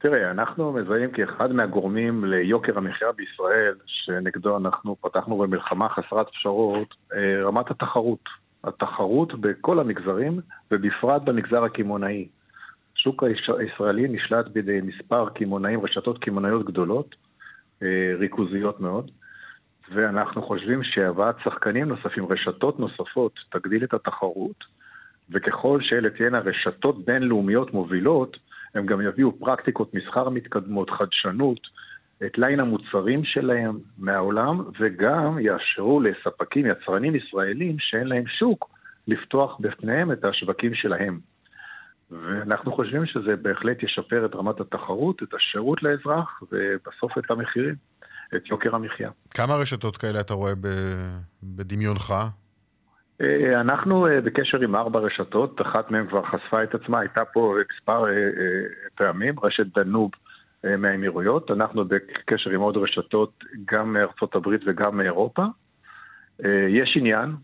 תראה, 0.08 0.32
אנחנו 0.32 0.74
מזהים 0.74 1.12
כאחד 1.12 1.52
מהגורמים 1.52 2.26
ליוקר 2.26 2.78
המחיה 2.78 3.12
בישראל, 3.12 3.76
שנגדו 3.86 4.58
אנחנו 4.58 4.96
פתחנו 5.02 5.38
במלחמה 5.38 5.90
חסרת 5.90 6.30
פשרות, 6.30 6.96
אה, 7.14 7.44
רמת 7.44 7.72
התחרות. 7.72 8.20
התחרות 8.64 9.40
בכל 9.40 9.80
המגזרים, 9.80 10.40
ובפרט 10.72 11.22
במגזר 11.22 11.64
הקמעונאי. 11.64 12.28
השוק 12.98 13.24
הישראלי 13.60 14.08
נשלט 14.08 14.48
בידי 14.48 14.80
מספר 14.84 15.30
קמעונאים, 15.30 15.80
רשתות 15.82 16.24
קמעונאיות 16.24 16.66
גדולות, 16.66 17.16
אה, 17.84 18.14
ריכוזיות 18.20 18.80
מאוד, 18.80 19.12
ואנחנו 19.94 20.42
חושבים 20.42 20.84
שהבאת 20.84 21.36
שחקנים 21.44 21.88
נוספים, 21.88 22.26
רשתות 22.26 22.80
נוספות, 22.80 23.34
תגדיל 23.50 23.84
את 23.84 23.94
התחרות, 23.94 24.64
וככל 25.30 25.80
שאלה 25.82 26.10
תהיינה 26.10 26.40
רשתות 26.40 27.06
בינלאומיות 27.06 27.74
מובילות, 27.74 28.38
הם 28.76 28.86
גם 28.86 29.02
יביאו 29.02 29.40
פרקטיקות 29.40 29.94
מסחר 29.94 30.30
מתקדמות, 30.30 30.90
חדשנות, 30.90 31.60
את 32.26 32.38
ליין 32.38 32.60
המוצרים 32.60 33.24
שלהם 33.24 33.80
מהעולם, 33.98 34.64
וגם 34.80 35.40
יאפשרו 35.40 36.00
לספקים, 36.00 36.66
יצרנים 36.66 37.16
ישראלים 37.16 37.76
שאין 37.80 38.08
להם 38.08 38.24
שוק, 38.40 38.70
לפתוח 39.08 39.58
בפניהם 39.60 40.12
את 40.12 40.26
השווקים 40.26 40.76
שלהם. 40.76 41.20
ואנחנו 42.12 42.76
חושבים 42.76 43.06
שזה 43.06 43.36
בהחלט 43.36 43.84
ישפר 43.84 44.26
את 44.26 44.36
רמת 44.36 44.60
התחרות, 44.60 45.24
את 45.24 45.34
השירות 45.34 45.84
לאזרח, 45.84 46.42
ובסוף 46.52 47.18
את 47.18 47.32
המחירים, 47.32 47.76
את 48.36 48.48
יוקר 48.50 48.76
המחיה. 48.76 49.10
כמה 49.34 49.56
רשתות 49.56 49.98
כאלה 49.98 50.20
אתה 50.20 50.34
רואה 50.34 50.54
בדמיונך? 51.44 52.14
אה, 53.22 53.62
אנחנו 53.62 54.08
אה, 54.08 54.22
בקשר 54.22 54.62
עם 54.62 54.76
ארבע 54.76 55.00
רשתות, 55.00 55.62
אחת 55.62 55.92
מהן 55.92 56.08
כבר 56.08 56.24
חשפה 56.24 56.64
את 56.64 56.76
עצמה, 56.76 57.00
הייתה 57.00 57.26
פה 57.26 57.56
מספר 57.76 58.08
אה, 58.08 58.14
פעמים, 58.96 59.36
רשת 59.44 59.78
דנוב 59.78 60.12
מהאמירויות, 60.78 61.52
אנחנו 61.52 61.86
בקשר 61.86 62.50
עם 62.50 62.62
עוד 62.62 62.78
רשתות, 62.78 63.44
גם 63.72 63.94
מארצות 63.94 64.36
הברית 64.36 64.62
וגם 64.66 64.98
מאירופה. 64.98 65.44
יש 66.70 66.98
עניין, 66.98 67.36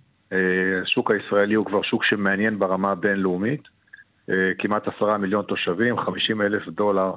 השוק 0.82 1.12
הישראלי 1.12 1.54
הוא 1.54 1.66
כבר 1.66 1.82
שוק 1.82 2.04
שמעניין 2.04 2.60
ברמה 2.60 2.92
הבינלאומית, 2.92 3.62
כמעט 4.58 4.88
עשרה 4.88 5.18
מיליון 5.18 5.46
תושבים, 5.46 6.00
חמישים 6.00 6.42
אלף 6.42 6.68
דולר 6.68 7.14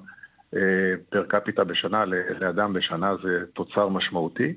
פר 1.10 1.24
קפיטה 1.28 1.64
בשנה, 1.64 2.04
לאדם 2.40 2.72
בשנה 2.72 3.14
זה 3.22 3.44
תוצר 3.54 3.88
משמעותי. 3.88 4.54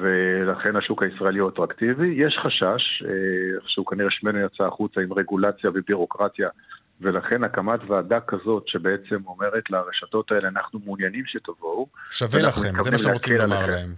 ולכן 0.00 0.76
השוק 0.76 1.02
הישראלי 1.02 1.38
הוא 1.38 1.48
אטרקטיבי. 1.48 2.14
יש 2.16 2.38
חשש, 2.42 3.02
אה, 3.04 3.10
שהוא 3.66 3.86
כנראה 3.86 4.10
שמנו 4.10 4.38
יצא 4.38 4.64
החוצה 4.64 5.00
עם 5.00 5.12
רגולציה 5.12 5.70
ובירוקרטיה, 5.74 6.48
ולכן 7.00 7.44
הקמת 7.44 7.80
ועדה 7.86 8.20
כזאת 8.20 8.68
שבעצם 8.68 9.16
אומרת 9.26 9.70
לרשתות 9.70 10.32
האלה, 10.32 10.48
אנחנו 10.48 10.80
מעוניינים 10.84 11.24
שתבואו. 11.26 11.86
שווה 12.10 12.42
לכם, 12.42 12.80
זה 12.80 12.90
מה 12.90 12.98
שרוצים 12.98 13.36
לומר 13.38 13.66
להם. 13.66 13.88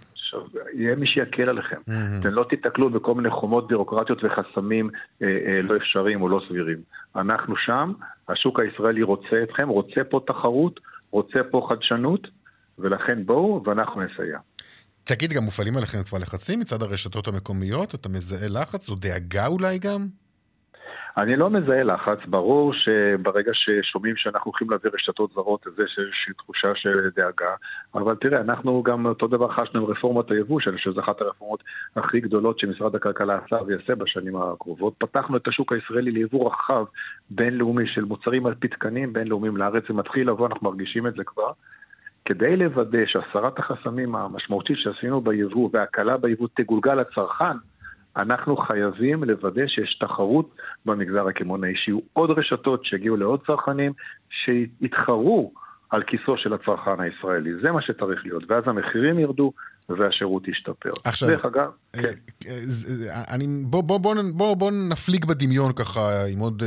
יהיה 0.73 0.97
מי 0.97 1.07
שיקל 1.07 1.49
עליכם. 1.49 1.77
Mm-hmm. 1.77 2.21
אתם 2.21 2.29
לא 2.29 2.47
תיתקלו 2.51 2.91
בכל 2.91 3.15
מיני 3.15 3.31
חומות 3.31 3.69
בירוקרטיות 3.69 4.25
וחסמים 4.25 4.91
אה, 5.23 5.27
אה, 5.29 5.63
לא 5.63 5.77
אפשריים 5.77 6.23
או 6.23 6.29
לא 6.29 6.41
סבירים. 6.49 6.79
אנחנו 7.17 7.57
שם, 7.57 7.93
השוק 8.29 8.61
הישראלי 8.61 9.03
רוצה 9.03 9.43
אתכם, 9.43 9.69
רוצה 9.69 10.05
פה 10.11 10.21
תחרות, 10.27 10.81
רוצה 11.11 11.39
פה 11.51 11.67
חדשנות, 11.69 12.29
ולכן 12.79 13.27
בואו 13.27 13.63
ואנחנו 13.67 14.01
נסייע. 14.01 14.39
תגיד, 15.05 15.33
גם 15.33 15.43
מופעלים 15.43 15.77
עליכם 15.77 16.03
כבר 16.03 16.19
לחצים 16.19 16.61
מצד 16.61 16.83
הרשתות 16.83 17.29
המקומיות? 17.29 17.95
אתה 17.95 18.09
מזהה 18.09 18.61
לחץ 18.61 18.89
או 18.89 18.95
דאגה 18.95 19.47
אולי 19.47 19.79
גם? 19.79 20.07
אני 21.17 21.37
לא 21.37 21.51
מזהה 21.51 21.83
לחץ, 21.83 22.19
ברור 22.27 22.73
שברגע 22.73 23.53
ששומעים 23.55 24.17
שאנחנו 24.17 24.51
הולכים 24.51 24.71
להביא 24.71 24.91
רשתות 24.95 25.31
זרות, 25.35 25.67
אז 25.67 25.73
יש 25.73 25.99
איזושהי 25.99 26.35
תחושה 26.35 26.69
של 26.75 27.09
דאגה, 27.17 27.55
אבל 27.95 28.15
תראה, 28.15 28.41
אנחנו 28.41 28.83
גם 28.83 29.07
אותו 29.07 29.27
דבר 29.27 29.49
חשנו 29.53 29.81
עם 29.81 29.91
רפורמת 29.91 30.31
היבוא, 30.31 30.61
שאני 30.61 30.77
חושב 30.77 30.91
שזו 30.91 31.01
אחת 31.01 31.21
הרפורמות 31.21 31.63
הכי 31.97 32.21
גדולות 32.21 32.59
שמשרד 32.59 32.95
הכלכלה 32.95 33.39
עשה 33.45 33.57
ויעשה 33.67 33.95
בשנים 33.95 34.37
הקרובות. 34.37 34.95
פתחנו 34.99 35.37
את 35.37 35.49
השוק 35.49 35.73
הישראלי 35.73 36.11
ליבוא 36.11 36.51
רחב 36.51 36.85
בינלאומי 37.31 37.87
של 37.87 38.05
מוצרים 38.05 38.47
על 38.47 38.55
פי 38.55 38.69
תקנים 38.69 39.13
בינלאומיים 39.13 39.57
לארץ, 39.57 39.83
זה 39.89 39.95
מתחיל 39.95 40.29
לבוא, 40.29 40.47
אנחנו 40.47 40.71
מרגישים 40.71 41.07
את 41.07 41.15
זה 41.15 41.25
כבר. 41.25 41.53
כדי 42.25 42.57
לוודא 42.57 42.99
שהסרת 43.07 43.59
החסמים 43.59 44.15
המשמעותית 44.15 44.77
שעשינו 44.79 45.21
ביבוא 45.21 45.71
והקלה 45.73 46.17
ביבוא 46.17 46.49
תגולגל 46.57 46.95
לצרכן, 46.95 47.57
אנחנו 48.17 48.57
חייבים 48.57 49.25
לוודא 49.25 49.67
שיש 49.67 49.99
תחרות 50.01 50.57
במגזר 50.87 51.29
הקמעונאי, 51.29 51.73
שיהיו 51.77 51.99
עוד 52.13 52.31
רשתות 52.31 52.85
שיגיעו 52.85 53.17
לעוד 53.17 53.41
צרכנים, 53.47 53.93
שיתחרו 54.31 55.53
על 55.91 56.03
כיסו 56.03 56.37
של 56.37 56.53
הצרכן 56.53 57.01
הישראלי. 57.01 57.51
זה 57.63 57.73
מה 57.73 57.83
שצריך 57.83 58.21
להיות, 58.25 58.43
ואז 58.49 58.63
המחירים 58.67 59.19
ירדו 59.19 59.53
והשירות 59.89 60.49
ישתפר. 60.49 60.91
עכשיו, 61.05 61.29
דרך 61.29 61.47
אגב, 61.47 61.71
אה, 61.95 62.03
כן. 62.03 62.09
אה, 62.49 62.53
אה, 63.11 63.35
אני, 63.35 63.47
בוא, 63.65 63.83
בוא, 63.83 63.99
בוא, 63.99 64.15
בוא, 64.33 64.55
בוא 64.55 64.71
נפליג 64.91 65.25
בדמיון 65.25 65.73
ככה 65.73 66.01
עם 66.33 66.39
עוד... 66.39 66.63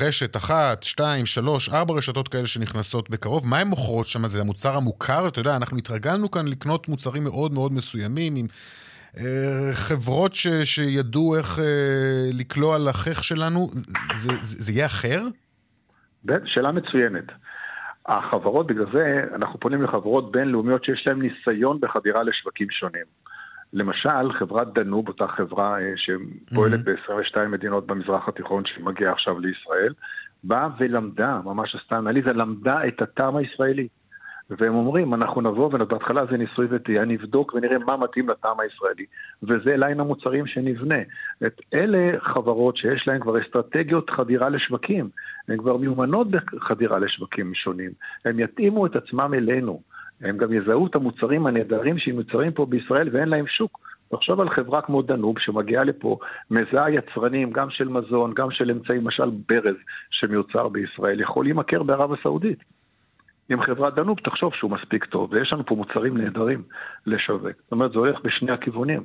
רשת 0.00 0.36
אחת, 0.36 0.82
שתיים, 0.82 1.26
שלוש, 1.26 1.68
ארבע 1.68 1.94
רשתות 1.94 2.28
כאלה 2.28 2.46
שנכנסות 2.46 3.10
בקרוב. 3.10 3.46
מה 3.46 3.58
הן 3.58 3.68
מוכרות 3.68 4.06
שם? 4.06 4.26
זה 4.26 4.40
המוצר 4.40 4.76
המוכר? 4.76 5.28
אתה 5.28 5.40
יודע, 5.40 5.56
אנחנו 5.56 5.78
התרגלנו 5.78 6.30
כאן 6.30 6.48
לקנות 6.48 6.88
מוצרים 6.88 7.24
מאוד 7.24 7.52
מאוד 7.52 7.72
מסוימים, 7.72 8.36
עם 8.36 8.46
אה, 9.18 9.70
חברות 9.72 10.34
ש, 10.34 10.48
שידעו 10.48 11.36
איך 11.36 11.58
אה, 11.58 11.64
לקלוע 12.32 12.78
לחך 12.78 13.24
שלנו. 13.24 13.68
זה, 14.14 14.32
זה, 14.40 14.64
זה 14.64 14.72
יהיה 14.72 14.86
אחר? 14.86 15.20
שאלה 16.44 16.72
מצוינת. 16.72 17.24
החברות, 18.06 18.66
בגלל 18.66 18.86
זה 18.92 19.24
אנחנו 19.34 19.60
פונים 19.60 19.82
לחברות 19.82 20.32
בינלאומיות 20.32 20.84
שיש 20.84 21.06
להן 21.06 21.22
ניסיון 21.22 21.80
בחדירה 21.80 22.22
לשווקים 22.22 22.66
שונים. 22.70 23.04
למשל, 23.72 24.32
חברת 24.38 24.72
דנוב, 24.74 25.08
אותה 25.08 25.26
חברה 25.26 25.80
אה, 25.80 25.92
שפועלת 25.96 26.80
mm-hmm. 26.80 26.90
ב-22 27.08 27.48
מדינות 27.48 27.86
במזרח 27.86 28.28
התיכון, 28.28 28.62
שמגיעה 28.66 29.12
עכשיו 29.12 29.38
לישראל, 29.38 29.92
באה 30.44 30.68
ולמדה, 30.78 31.40
ממש 31.44 31.74
עשתה 31.74 31.98
אנליזה, 31.98 32.32
למדה 32.32 32.88
את 32.88 33.02
הטעם 33.02 33.36
הישראלי. 33.36 33.88
והם 34.50 34.74
אומרים, 34.74 35.14
אנחנו 35.14 35.40
נבוא, 35.40 35.66
ובהתחלה 35.66 36.26
זה 36.30 36.36
ניסוי 36.36 36.66
וטעייה, 36.70 37.04
נבדוק 37.04 37.54
ונראה 37.54 37.78
מה 37.78 37.96
מתאים 37.96 38.28
לטעם 38.28 38.60
הישראלי. 38.60 39.04
וזה 39.42 39.76
ליין 39.76 40.00
המוצרים 40.00 40.46
שנבנה. 40.46 40.98
את 41.46 41.60
אלה 41.74 42.20
חברות 42.20 42.76
שיש 42.76 43.08
להן 43.08 43.20
כבר 43.20 43.42
אסטרטגיות 43.42 44.10
חדירה 44.10 44.48
לשווקים. 44.48 45.08
הן 45.48 45.58
כבר 45.58 45.76
מיומנות 45.76 46.30
בחדירה 46.30 46.98
לשווקים 46.98 47.54
שונים. 47.54 47.90
הם 48.24 48.40
יתאימו 48.40 48.86
את 48.86 48.96
עצמם 48.96 49.34
אלינו. 49.34 49.80
הם 50.20 50.36
גם 50.36 50.52
יזהו 50.52 50.86
את 50.86 50.94
המוצרים 50.94 51.46
הנהדרים 51.46 51.98
שמיוצרים 51.98 52.52
פה 52.52 52.66
בישראל 52.66 53.08
ואין 53.12 53.28
להם 53.28 53.46
שוק. 53.46 53.80
תחשוב 54.08 54.40
על 54.40 54.50
חברה 54.50 54.82
כמו 54.82 55.02
דנוב 55.02 55.38
שמגיעה 55.38 55.84
לפה, 55.84 56.18
מזהה 56.50 56.90
יצרנים 56.90 57.52
גם 57.52 57.70
של 57.70 57.88
מזון, 57.88 58.32
גם 58.34 58.50
של 58.50 58.70
אמצעים, 58.70 59.00
למשל 59.00 59.30
ברז 59.48 59.76
שמיוצר 60.10 60.68
בישראל, 60.68 61.20
יכול 61.20 61.44
להימכר 61.44 61.82
בערב 61.82 62.12
הסעודית. 62.12 62.58
עם 63.48 63.62
חברת 63.62 63.94
דנוב, 63.94 64.18
תחשוב 64.24 64.54
שהוא 64.54 64.70
מספיק 64.70 65.04
טוב, 65.04 65.32
ויש 65.32 65.52
לנו 65.52 65.66
פה 65.66 65.74
מוצרים 65.74 66.16
נהדרים 66.16 66.62
לשווק. 67.06 67.56
זאת 67.62 67.72
אומרת, 67.72 67.92
זה 67.92 67.98
הולך 67.98 68.20
בשני 68.24 68.52
הכיוונים. 68.52 69.04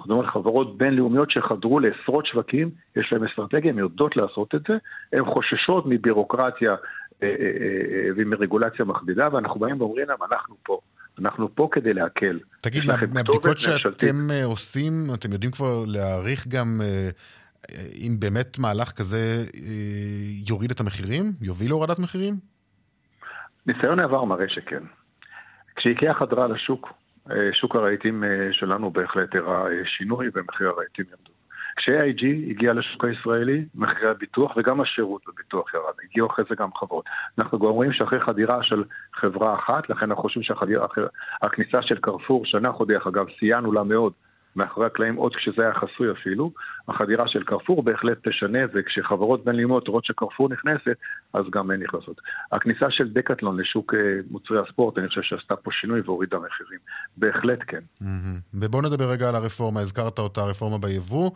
אנחנו 0.00 0.04
מדברים 0.04 0.20
על 0.20 0.32
חברות 0.32 0.78
בינלאומיות 0.78 1.30
שחדרו 1.30 1.80
לעשרות 1.80 2.26
שווקים, 2.26 2.70
יש 2.96 3.12
להן 3.12 3.24
אסטרטגיה, 3.24 3.70
הן 3.70 3.78
יודעות 3.78 4.16
לעשות 4.16 4.54
את 4.54 4.60
זה, 4.68 4.76
הן 5.12 5.24
חוששות 5.24 5.84
מבירוקרטיה 5.86 6.74
אה, 7.22 7.28
אה, 7.28 7.34
אה, 7.34 8.08
ומרגולציה 8.16 8.84
מכבידה, 8.84 9.28
ואנחנו 9.32 9.60
באים 9.60 9.80
ואומרים 9.80 10.08
להם, 10.08 10.18
אנחנו 10.32 10.56
פה. 10.62 10.80
אנחנו 11.18 11.54
פה 11.54 11.68
כדי 11.72 11.94
להקל. 11.94 12.38
תגיד, 12.60 12.82
מהבדיקות 13.14 13.58
שאתם 13.58 14.28
עושים, 14.44 14.92
אתם 15.14 15.32
יודעים 15.32 15.52
כבר 15.52 15.84
להעריך 15.86 16.48
גם 16.48 16.80
אם 17.94 18.16
באמת 18.18 18.58
מהלך 18.58 18.92
כזה 18.92 19.44
יוריד 20.48 20.70
את 20.70 20.80
המחירים? 20.80 21.32
יוביל 21.42 21.68
להורדת 21.68 21.98
מחירים? 21.98 22.34
ניסיון 23.66 24.00
העבר 24.00 24.24
מראה 24.24 24.48
שכן. 24.48 24.82
כשאיקאה 25.76 26.14
חדרה 26.14 26.48
לשוק, 26.48 26.88
שוק 27.52 27.76
הרהיטים 27.76 28.24
שלנו 28.52 28.90
בהחלט 28.90 29.34
הראה 29.34 29.64
שינוי 29.84 30.26
ומחיר 30.34 30.68
הרהיטים 30.68 31.04
ירדו. 31.10 31.29
כש-AIG 31.80 32.50
הגיע 32.50 32.72
לשוק 32.72 33.04
הישראלי, 33.04 33.64
מחירי 33.74 34.10
הביטוח 34.10 34.52
וגם 34.56 34.80
השירות 34.80 35.22
בביטוח 35.28 35.74
ירד. 35.74 35.94
הגיעו 36.04 36.26
אחרי 36.26 36.44
זה 36.48 36.54
גם 36.54 36.68
חברות. 36.74 37.04
אנחנו 37.38 37.58
גם 37.58 37.66
רואים 37.66 37.92
שאחרי 37.92 38.20
חדירה 38.20 38.62
של 38.62 38.84
חברה 39.14 39.54
אחת, 39.54 39.90
לכן 39.90 40.06
אנחנו 40.10 40.22
חושבים 40.22 40.42
שהכניסה 40.42 41.82
של 41.82 41.98
קרפור, 41.98 42.46
שאנחנו 42.46 42.84
דרך 42.84 43.06
אגב 43.06 43.26
סייענו 43.38 43.72
לה 43.72 43.82
מאוד 43.82 44.12
מאחורי 44.56 44.86
הקלעים 44.86 45.16
עוד 45.16 45.36
כשזה 45.36 45.62
היה 45.62 45.74
חסוי 45.74 46.10
אפילו. 46.12 46.50
החדירה 46.88 47.28
של 47.28 47.44
קרפור 47.44 47.82
בהחלט 47.82 48.28
תשנה, 48.28 48.58
וכשחברות 48.74 49.44
בינלאומיות 49.44 49.88
רואות 49.88 50.04
שקרפור 50.04 50.48
נכנסת, 50.48 50.96
אז 51.32 51.44
גם 51.52 51.70
הן 51.70 51.82
נכנסות. 51.82 52.20
הכניסה 52.52 52.86
של 52.90 53.12
דקטלון 53.12 53.60
לשוק 53.60 53.94
אה, 53.94 54.00
מוצרי 54.30 54.58
הספורט, 54.60 54.98
אני 54.98 55.08
חושב 55.08 55.22
שעשתה 55.22 55.56
פה 55.56 55.70
שינוי 55.72 56.00
והורידה 56.00 56.38
מחירים. 56.38 56.78
בהחלט 57.16 57.58
כן. 57.66 57.80
ובואו 58.54 58.82
נדבר 58.82 59.10
רגע 59.10 59.28
על 59.28 59.34
הרפורמה, 59.34 59.80
הזכרת 59.80 60.18
אותה, 60.18 60.40
הרפורמה 60.40 60.78
ביבוא, 60.78 61.30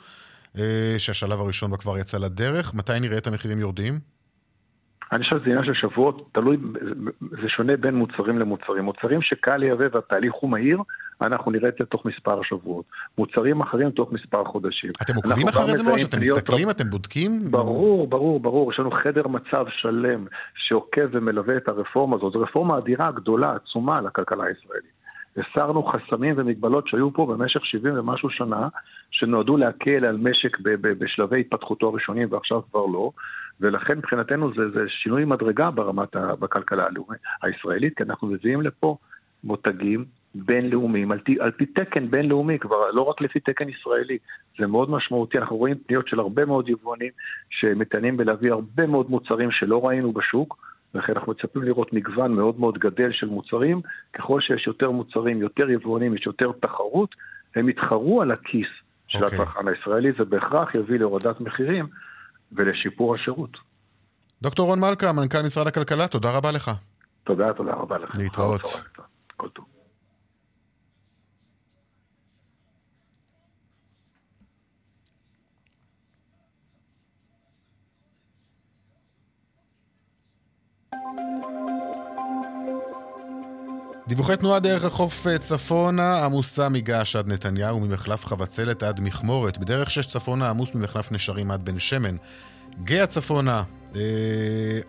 שהשלב 0.99 1.40
הראשון 1.40 1.71
בה 1.71 1.77
כבר 1.77 1.99
יצא 1.99 2.19
לדרך. 2.19 2.75
מתי 2.75 2.93
נראה 3.01 3.19
את 3.19 3.27
המחירים 3.27 3.59
יורדים? 3.59 3.99
אני 5.12 5.25
חושב 5.25 5.37
שזה 5.37 5.51
עניין 5.51 5.64
של 5.64 5.75
שבועות, 5.75 6.29
תלוי, 6.33 6.57
זה 7.21 7.49
שונה 7.49 7.77
בין 7.77 7.95
מוצרים 7.95 8.38
למוצרים. 8.38 8.85
מוצרים 8.85 9.23
שקל 9.23 9.57
לייבא 9.57 9.85
והתהליך 9.93 10.33
הוא 10.40 10.51
מהיר, 10.51 10.79
אנחנו 11.23 11.51
נראה 11.51 11.69
את 11.69 11.75
זה 11.79 11.85
תוך 11.85 12.07
מספר 12.07 12.43
שבועות. 12.43 12.85
מוצרים 13.19 13.61
אחרים 13.61 13.90
תוך 13.90 14.12
מספר 14.12 14.45
חודשים. 14.45 14.90
אתם 15.03 15.12
עוקבים 15.17 15.49
אחרי 15.49 15.77
זה 15.77 15.83
ממש? 15.83 16.05
אתם 16.05 16.21
מסתכלים? 16.21 16.71
אתם 16.71 16.85
בודקים? 16.90 17.51
ברור, 17.51 18.07
ברור, 18.07 18.40
ברור. 18.40 18.73
יש 18.73 18.79
לנו 18.79 18.90
חדר 18.90 19.29
מצב 19.29 19.64
שלם 19.69 20.27
שעוקב 20.55 21.07
ומלווה 21.12 21.57
את 21.57 21.69
הרפורמה 21.69 22.17
הזאת. 22.17 22.33
זו 22.33 22.40
רפורמה 22.40 22.79
אדירה, 22.79 23.12
גדולה, 23.12 23.55
עצומה 23.55 24.01
לכלכלה 24.01 24.45
הישראלית. 24.45 25.04
הסרנו 25.37 25.83
חסמים 25.83 26.35
ומגבלות 26.38 26.88
שהיו 26.88 27.12
פה 27.12 27.27
במשך 27.27 27.64
70 27.64 27.99
ומשהו 27.99 28.31
שנה, 28.31 28.68
שנועדו 29.11 29.57
להקל 29.57 30.05
על 30.05 30.16
משק 30.16 30.59
בשלבי 30.81 31.40
התפתחותו 31.40 31.88
הראשונים 31.88 32.29
ועכשיו 32.31 32.62
כבר 32.70 32.87
לא, 32.87 33.11
ולכן 33.61 33.99
מבחינתנו 33.99 34.55
זה, 34.55 34.70
זה 34.70 34.85
שינוי 34.88 35.25
מדרגה 35.25 35.70
ברמת, 35.70 36.16
ה, 36.16 36.37
בכלכלה 36.37 36.87
הלאומית 36.87 37.20
הישראלית, 37.42 37.97
כי 37.97 38.03
אנחנו 38.03 38.29
מביאים 38.29 38.62
לפה 38.62 38.97
מותגים 39.44 40.05
בינלאומיים, 40.35 41.12
על, 41.12 41.18
על 41.40 41.51
פי 41.51 41.66
תקן 41.66 42.11
בינלאומי, 42.11 42.59
כבר 42.59 42.90
לא 42.90 43.03
רק 43.03 43.20
לפי 43.20 43.40
תקן 43.40 43.68
ישראלי. 43.68 44.18
זה 44.59 44.66
מאוד 44.66 44.90
משמעותי, 44.90 45.38
אנחנו 45.38 45.57
רואים 45.57 45.77
פניות 45.87 46.09
של 46.09 46.20
הרבה 46.20 46.44
מאוד 46.44 46.68
יבואנים 46.68 47.11
שמטענים 47.51 48.16
בלהביא 48.16 48.53
הרבה 48.53 48.87
מאוד 48.87 49.11
מוצרים 49.11 49.51
שלא 49.51 49.87
ראינו 49.87 50.12
בשוק, 50.12 50.57
ולכן 50.94 51.12
אנחנו 51.16 51.33
מצפים 51.33 51.62
לראות 51.62 51.92
מגוון 51.92 52.33
מאוד 52.33 52.61
מאוד 52.61 52.78
גדל 52.78 53.12
של 53.12 53.26
מוצרים. 53.26 53.80
ככל 54.12 54.40
שיש 54.40 54.66
יותר 54.66 54.90
מוצרים, 54.90 55.42
יותר 55.42 55.70
יבואנים, 55.70 56.14
יש 56.14 56.26
יותר 56.26 56.52
תחרות, 56.62 57.14
הם 57.57 57.68
יתחרו 57.68 58.22
על 58.22 58.30
הכיס 58.30 58.66
של 59.07 59.18
okay. 59.18 59.24
אוקיי. 59.24 59.38
הצרכן 59.38 59.68
הישראלי, 59.68 60.12
זה 60.18 60.24
בהכרח 60.24 60.74
יביא 60.74 60.98
להורדת 60.98 61.40
מחירים 61.40 61.87
ולשיפור 62.52 63.14
השירות. 63.14 63.50
דוקטור 64.42 64.66
רון 64.66 64.80
מלכה, 64.80 65.12
מנכ"ל 65.12 65.42
משרד 65.42 65.66
הכלכלה, 65.66 66.09
תודה 66.09 66.37
רבה 66.37 66.52
לך. 66.52 66.70
תודה, 67.24 67.52
תודה 67.52 67.72
רבה 67.72 67.98
לך. 67.98 68.11
להתראות. 68.18 68.62
כל 69.37 69.48
טוב. 69.48 69.74
דיווחי 84.09 84.37
תנועה 84.37 84.61
דרך 84.61 84.85
החוף 84.85 85.27
אה, 85.27 85.38
צפונה 85.38 86.24
עמוסה 86.24 86.68
מגעש 86.68 87.16
עד 87.16 87.29
נתניהו, 87.29 87.81
ממחלף 87.81 88.27
חבצלת 88.27 88.83
עד 88.83 89.00
מכמורת. 89.00 89.59
בדרך 89.59 89.90
שש 89.90 90.07
צפונה 90.07 90.50
עמוס 90.50 90.74
ממחלף 90.74 91.12
נשרים 91.12 91.50
עד 91.50 91.64
בן 91.64 91.79
שמן. 91.79 92.16
גאה 92.85 93.07
צפונה 93.07 93.62
אה, 93.96 94.00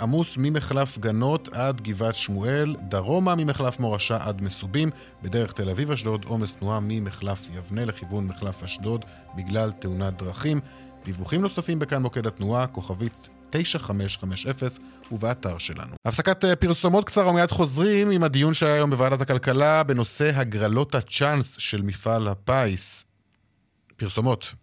עמוס 0.02 0.38
ממחלף 0.38 0.98
גנות 0.98 1.50
עד 1.54 1.82
גבעת 1.82 2.16
שמואל, 2.16 2.76
דרומה 2.90 3.36
ממחלף 3.36 3.80
מורשה 3.80 4.18
עד 4.22 4.42
מסובים, 4.42 4.90
בדרך 5.24 5.54
תל 5.54 5.70
אביב-אשדוד 5.70 6.26
עומס 6.26 6.54
תנועה 6.54 6.80
ממחלף 6.82 7.50
יבנה 7.54 7.86
לכיוון 7.86 8.28
מחלף 8.28 8.64
אשדוד 8.64 9.06
בגלל 9.36 9.72
תאונת 9.72 10.24
דרכים. 10.24 10.60
דיווחים 11.06 11.42
נוספים 11.42 11.80
בכאן 11.80 12.02
מוקד 12.02 12.28
התנועה, 12.28 12.68
כוכבית 12.68 13.30
9550 13.50 14.86
ובאתר 15.12 15.58
שלנו. 15.58 15.96
הפסקת 16.06 16.46
אה, 16.46 16.56
פרסומות 16.56 17.06
קצרה 17.06 17.30
ומיד 17.30 17.52
חוזרים 17.52 18.12
עם 18.12 18.24
הדיון 18.24 18.54
שהיה 18.54 18.74
היום 18.74 18.90
בוועדת 18.90 19.22
הכלכלה 19.22 19.84
בנושא 19.84 20.32
הגרלות 20.36 20.96
הצ'אנס 20.96 21.56
של 21.60 21.82
מפעל 21.82 22.28
הפיס. 22.28 23.06
פרסומות. 23.96 24.54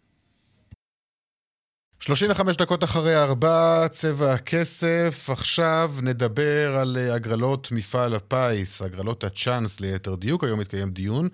35 2.01 2.57
דקות 2.57 2.85
אחרי 2.85 3.17
ארבע, 3.17 3.89
צבע 3.91 4.33
הכסף. 4.33 5.29
עכשיו 5.29 5.93
נדבר 6.03 6.77
על 6.77 6.97
אה, 7.01 7.15
הגרלות 7.15 7.73
מפעל 7.73 8.15
הפיס, 8.15 8.83
הגרלות 8.83 9.25
הצ'אנס 9.25 9.81
ליתר 9.81 10.15
דיוק. 10.15 10.45
היום 10.45 10.61
מתקיים 10.61 10.91
דיון 10.91 11.29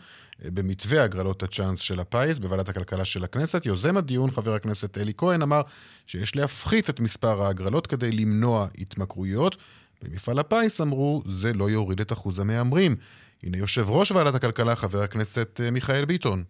במתווה 0.44 1.04
הגרלות 1.04 1.42
הצ'אנס 1.42 1.80
של 1.80 2.00
הפיס 2.00 2.38
בוועדת 2.38 2.68
הכלכלה 2.68 3.04
של 3.04 3.24
הכנסת. 3.24 3.66
יוזם 3.66 3.96
הדיון, 3.96 4.30
חבר 4.30 4.54
הכנסת 4.54 4.98
אלי 4.98 5.12
כהן, 5.16 5.42
אמר 5.42 5.60
שיש 6.06 6.36
להפחית 6.36 6.90
את 6.90 7.00
מספר 7.00 7.42
ההגרלות 7.42 7.86
כדי 7.86 8.12
למנוע 8.12 8.66
התמכרויות. 8.78 9.56
במפעל 10.02 10.38
הפיס 10.38 10.80
אמרו, 10.80 11.22
זה 11.26 11.52
לא 11.52 11.70
יוריד 11.70 12.00
את 12.00 12.12
אחוז 12.12 12.38
המהמרים. 12.38 12.96
הנה 13.42 13.56
יושב 13.56 13.90
ראש 13.90 14.10
ועדת 14.10 14.34
הכלכלה, 14.34 14.76
חבר 14.76 15.02
הכנסת 15.02 15.60
אה, 15.64 15.70
מיכאל 15.70 16.04
ביטון. 16.04 16.44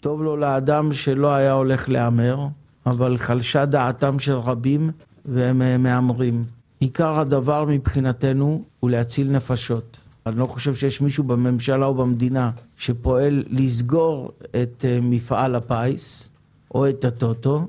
טוב 0.00 0.22
לו 0.22 0.36
לאדם 0.36 0.94
שלא 0.94 1.34
היה 1.34 1.52
הולך 1.52 1.88
להמר, 1.88 2.46
אבל 2.86 3.18
חלשה 3.18 3.64
דעתם 3.64 4.18
של 4.18 4.34
רבים 4.34 4.90
והם 5.24 5.62
אה, 5.62 5.78
מהמרים. 5.78 6.44
עיקר 6.80 7.18
הדבר 7.18 7.64
מבחינתנו 7.64 8.64
הוא 8.80 8.90
להציל 8.90 9.30
נפשות. 9.30 9.99
אני 10.26 10.36
לא 10.38 10.46
חושב 10.46 10.74
שיש 10.74 11.00
מישהו 11.00 11.24
בממשלה 11.24 11.86
או 11.86 11.94
במדינה 11.94 12.50
שפועל 12.76 13.44
לסגור 13.50 14.32
את 14.62 14.84
אה, 14.88 14.98
מפעל 15.02 15.54
הפיס 15.54 16.28
או 16.74 16.88
את 16.88 17.04
הטוטו, 17.04 17.68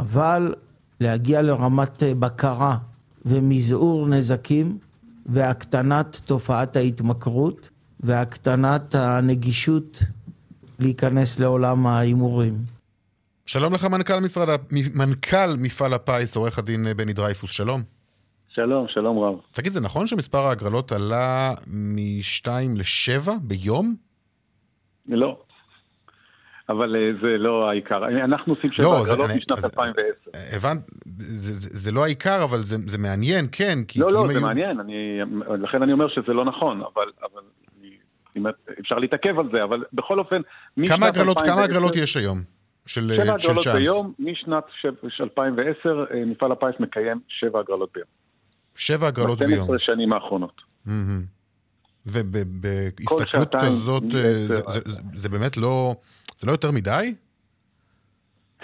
אבל 0.00 0.54
להגיע 1.00 1.42
לרמת 1.42 2.02
אה, 2.02 2.14
בקרה 2.14 2.76
ומזעור 3.24 4.08
נזקים 4.08 4.78
והקטנת 5.26 6.20
תופעת 6.24 6.76
ההתמכרות 6.76 7.70
והקטנת 8.00 8.94
הנגישות 8.94 10.02
להיכנס 10.78 11.38
לעולם 11.38 11.86
ההימורים. 11.86 12.58
שלום 13.46 13.74
לך 13.74 13.84
מנכ"ל 13.84 14.20
משרד, 14.20 14.48
מנכ"ל 14.94 15.56
מפעל 15.58 15.94
הפיס, 15.94 16.36
עורך 16.36 16.58
הדין 16.58 16.86
בני 16.96 17.12
דרייפוס, 17.12 17.50
שלום. 17.50 17.82
שלום, 18.54 18.88
שלום 18.88 19.18
רב. 19.18 19.40
תגיד, 19.52 19.72
זה 19.72 19.80
נכון 19.80 20.06
שמספר 20.06 20.38
ההגרלות 20.38 20.92
עלה 20.92 21.50
מ-2 21.66 22.48
ל-7 22.76 23.30
ביום? 23.42 23.94
לא. 25.08 25.38
אבל 26.68 26.96
אה, 26.96 27.10
זה 27.22 27.38
לא 27.38 27.70
העיקר. 27.70 28.08
אנחנו 28.24 28.52
עושים 28.52 28.72
שבע 28.72 28.84
לא, 28.84 29.02
הגרלות 29.02 29.30
משנת 29.36 29.64
2010. 29.64 30.30
הבנת, 30.56 30.90
זה, 31.18 31.52
זה, 31.52 31.68
זה 31.72 31.92
לא 31.92 32.04
העיקר, 32.04 32.44
אבל 32.44 32.58
זה, 32.58 32.76
זה 32.86 32.98
מעניין, 32.98 33.44
כן. 33.52 33.78
כי, 33.88 34.00
לא, 34.00 34.06
כי 34.06 34.14
לא, 34.14 34.26
זה 34.26 34.32
היו... 34.32 34.40
מעניין, 34.40 34.80
אני, 34.80 35.18
לכן 35.62 35.82
אני 35.82 35.92
אומר 35.92 36.08
שזה 36.08 36.32
לא 36.32 36.44
נכון, 36.44 36.80
אבל, 36.80 37.10
אבל 37.22 37.42
אני, 38.36 38.50
אפשר 38.80 38.98
להתעכב 38.98 39.38
על 39.38 39.48
זה, 39.52 39.64
אבל 39.64 39.84
בכל 39.92 40.18
אופן, 40.18 40.40
כמה 40.88 41.06
הגרלות, 41.06 41.36
2010... 41.38 41.52
כמה 41.52 41.62
הגרלות 41.62 41.96
יש 41.96 42.16
היום? 42.16 42.38
של, 42.86 43.12
שבע 43.14 43.38
של 43.38 43.50
הגרלות 43.50 43.64
צ'אנס. 43.64 43.76
ביום, 43.76 44.12
משנת 44.18 44.64
2010 45.20 46.04
אה, 46.14 46.24
מפעל 46.24 46.52
הפיס 46.52 46.80
מקיים 46.80 47.20
שבע 47.28 47.60
הגרלות 47.60 47.90
ביום. 47.94 48.21
שבע 48.76 49.06
הגרלות 49.06 49.38
ביום. 49.38 49.68
ב-12 49.68 49.78
שנים 49.78 50.12
האחרונות. 50.12 50.62
ובהסתכלות 52.06 53.54
כזאת, 53.56 54.02
אה, 54.02 54.08
זה, 54.10 54.48
זה, 54.48 54.80
זה, 54.84 55.02
זה 55.12 55.28
באמת 55.28 55.56
לא, 55.56 55.94
זה 56.38 56.46
לא 56.46 56.52
יותר 56.52 56.70
מדי? 56.70 57.14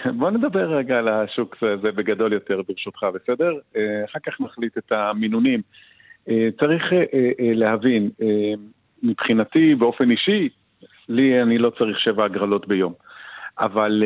בוא 0.05 0.29
נדבר 0.29 0.77
רגע 0.77 0.97
על 0.97 1.07
השוק 1.07 1.55
הזה 1.61 1.91
בגדול 1.91 2.33
יותר 2.33 2.61
ברשותך, 2.67 3.03
בסדר? 3.13 3.51
אה, 3.75 4.05
אחר 4.05 4.19
כך 4.25 4.41
נחליט 4.41 4.77
את 4.77 4.91
המינונים. 4.91 5.61
צריך 6.59 6.83
להבין, 7.39 8.09
מבחינתי, 9.03 9.75
באופן 9.75 10.11
אישי, 10.11 10.49
לי 11.09 11.41
אני 11.41 11.57
לא 11.57 11.69
צריך 11.69 11.99
שבע 11.99 12.25
הגרלות 12.25 12.67
ביום. 12.67 12.93
אבל 13.59 14.03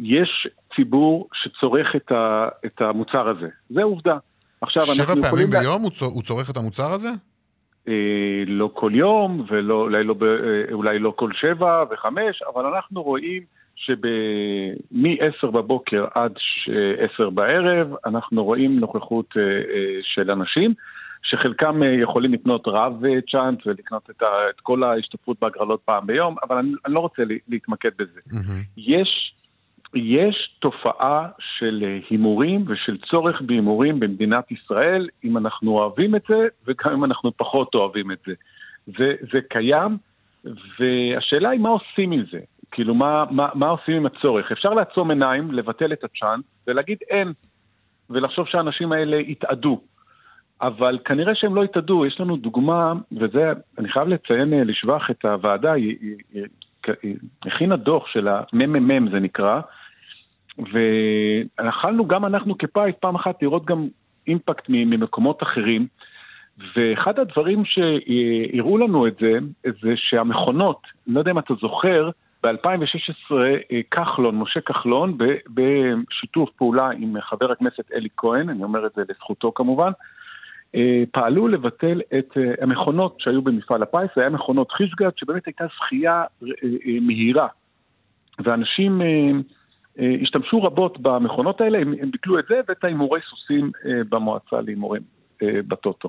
יש 0.00 0.48
ציבור 0.76 1.28
שצורך 1.34 1.96
את, 1.96 2.12
ה, 2.12 2.48
את 2.66 2.80
המוצר 2.80 3.28
הזה, 3.28 3.48
זה 3.70 3.82
עובדה. 3.82 4.16
עכשיו, 4.60 4.86
שבע 4.86 5.14
פעמים 5.30 5.50
ביום 5.50 5.82
הוא, 5.82 5.90
הוא 6.00 6.22
צורך 6.22 6.50
את 6.50 6.56
המוצר 6.56 6.92
הזה? 6.92 7.08
Uh, 7.86 7.90
לא 8.46 8.70
כל 8.74 8.92
יום, 8.94 9.46
ואולי 9.48 10.04
לא, 10.04 10.14
uh, 10.20 10.72
אולי 10.72 10.98
לא 10.98 11.12
כל 11.16 11.30
שבע 11.40 11.84
וחמש, 11.90 12.42
אבל 12.54 12.66
אנחנו 12.66 13.02
רואים 13.02 13.42
שמ-10 13.76 15.50
בבוקר 15.50 16.06
עד 16.14 16.32
10 17.14 17.30
בערב 17.30 17.88
אנחנו 18.06 18.44
רואים 18.44 18.80
נוכחות 18.80 19.26
uh, 19.30 19.34
uh, 19.34 19.38
של 20.02 20.30
אנשים. 20.30 20.74
שחלקם 21.22 21.82
אה, 21.82 21.88
יכולים 22.02 22.32
לקנות 22.32 22.62
רב 22.66 23.04
אה, 23.04 23.20
צ'אנס 23.30 23.66
ולקנות 23.66 24.10
את, 24.10 24.22
ה, 24.22 24.26
את 24.50 24.60
כל 24.60 24.82
ההשתתפות 24.82 25.36
בהגרלות 25.40 25.80
פעם 25.84 26.06
ביום, 26.06 26.36
אבל 26.42 26.56
אני, 26.56 26.72
אני 26.86 26.94
לא 26.94 27.00
רוצה 27.00 27.22
להתמקד 27.48 27.90
בזה. 27.98 28.20
Mm-hmm. 28.30 28.64
יש, 28.76 29.34
יש 29.94 30.56
תופעה 30.58 31.28
של 31.38 31.84
אה, 31.86 31.98
הימורים 32.10 32.64
ושל 32.68 32.98
צורך 33.10 33.40
בהימורים 33.40 34.00
במדינת 34.00 34.50
ישראל, 34.50 35.08
אם 35.24 35.36
אנחנו 35.36 35.78
אוהבים 35.78 36.16
את 36.16 36.22
זה 36.28 36.48
וגם 36.66 36.92
אם 36.92 37.04
אנחנו 37.04 37.32
פחות 37.36 37.74
אוהבים 37.74 38.10
את 38.10 38.18
זה. 38.26 38.32
זה, 38.86 39.14
זה 39.32 39.40
קיים, 39.48 39.96
והשאלה 40.78 41.50
היא 41.50 41.60
מה 41.60 41.68
עושים 41.68 42.12
עם 42.12 42.22
זה. 42.32 42.38
כאילו, 42.70 42.94
מה, 42.94 43.24
מה, 43.30 43.48
מה 43.54 43.68
עושים 43.68 43.96
עם 43.96 44.06
הצורך? 44.06 44.52
אפשר 44.52 44.74
לעצום 44.74 45.10
עיניים, 45.10 45.52
לבטל 45.52 45.92
את 45.92 46.04
הצ'אנס 46.04 46.44
ולהגיד 46.66 46.98
אין, 47.10 47.32
ולחשוב 48.10 48.46
שהאנשים 48.46 48.92
האלה 48.92 49.16
יתאדו. 49.16 49.80
אבל 50.62 50.98
כנראה 51.04 51.34
שהם 51.34 51.54
לא 51.54 51.64
יתאדו, 51.64 52.06
יש 52.06 52.20
לנו 52.20 52.36
דוגמה, 52.36 52.92
וזה, 53.12 53.52
אני 53.78 53.88
חייב 53.88 54.08
לציין 54.08 54.52
אה, 54.52 54.64
לשבח 54.64 55.10
את 55.10 55.24
הוועדה, 55.24 55.72
היא, 55.72 55.96
היא, 56.00 56.44
היא, 57.02 57.16
הכינה 57.42 57.76
דוח 57.76 58.06
של 58.06 58.28
הממ"מ 58.28 59.10
זה 59.10 59.20
נקרא, 59.20 59.60
ויכלנו 60.72 62.06
גם 62.08 62.24
אנחנו 62.24 62.58
כפייס 62.58 62.94
פעם 63.00 63.14
אחת 63.14 63.42
לראות 63.42 63.64
גם 63.64 63.88
אימפקט 64.26 64.64
ממקומות 64.68 65.42
אחרים, 65.42 65.86
ואחד 66.76 67.18
הדברים 67.18 67.62
שהראו 67.64 68.78
לנו 68.78 69.06
את 69.06 69.16
זה, 69.20 69.32
זה 69.82 69.92
שהמכונות, 69.96 70.82
לא 71.06 71.18
יודע 71.18 71.30
אם 71.30 71.38
אתה 71.38 71.54
זוכר, 71.60 72.10
ב-2016 72.42 73.32
אה, 73.32 73.80
כחלון, 73.90 74.38
משה 74.38 74.60
כחלון, 74.60 75.18
בשיתוף 75.54 76.50
פעולה 76.56 76.90
עם 76.90 77.20
חבר 77.20 77.52
הכנסת 77.52 77.92
אלי 77.92 78.08
כהן, 78.16 78.48
אני 78.48 78.62
אומר 78.62 78.86
את 78.86 78.92
זה 78.96 79.02
לזכותו 79.08 79.52
כמובן, 79.54 79.90
אה, 80.74 81.02
פעלו 81.12 81.48
לבטל 81.48 82.00
את 82.18 82.36
אה, 82.36 82.52
המכונות 82.60 83.16
שהיו 83.18 83.42
במפעל 83.42 83.82
הפיס, 83.82 84.10
זה 84.16 84.20
היה 84.20 84.30
מכונות 84.30 84.72
חישגת, 84.72 85.18
שבאמת 85.18 85.46
הייתה 85.46 85.64
זכייה 85.76 86.24
מהירה. 87.00 87.46
ואנשים 88.44 89.00
השתמשו 89.98 90.62
רבות 90.62 91.00
במכונות 91.00 91.60
האלה, 91.60 91.78
הם, 91.78 91.94
הם 92.02 92.10
ביטלו 92.10 92.38
את 92.38 92.44
זה 92.48 92.60
ואת 92.68 92.84
ההימורי 92.84 93.20
סוסים 93.30 93.70
במועצה 94.08 94.60
להימורים 94.60 95.02
בטוטו. 95.42 96.08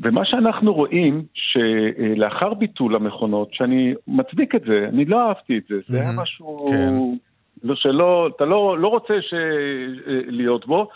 ומה 0.00 0.24
שאנחנו 0.24 0.74
רואים, 0.74 1.24
שלאחר 1.34 2.54
ביטול 2.54 2.96
המכונות, 2.96 3.54
שאני 3.54 3.94
מצדיק 4.08 4.54
את 4.54 4.62
זה, 4.66 4.86
אני 4.88 5.04
לא 5.04 5.28
אהבתי 5.28 5.58
את 5.58 5.62
זה, 5.68 5.74
זה 5.86 6.00
היה 6.00 6.10
משהו 6.22 6.56
כן. 6.70 6.92
לא 7.62 7.74
שלא, 7.74 8.30
אתה 8.36 8.44
לא, 8.44 8.78
לא 8.78 8.88
רוצה 8.88 9.14
ש... 9.20 9.34
להיות 10.26 10.66
בו, 10.66 10.88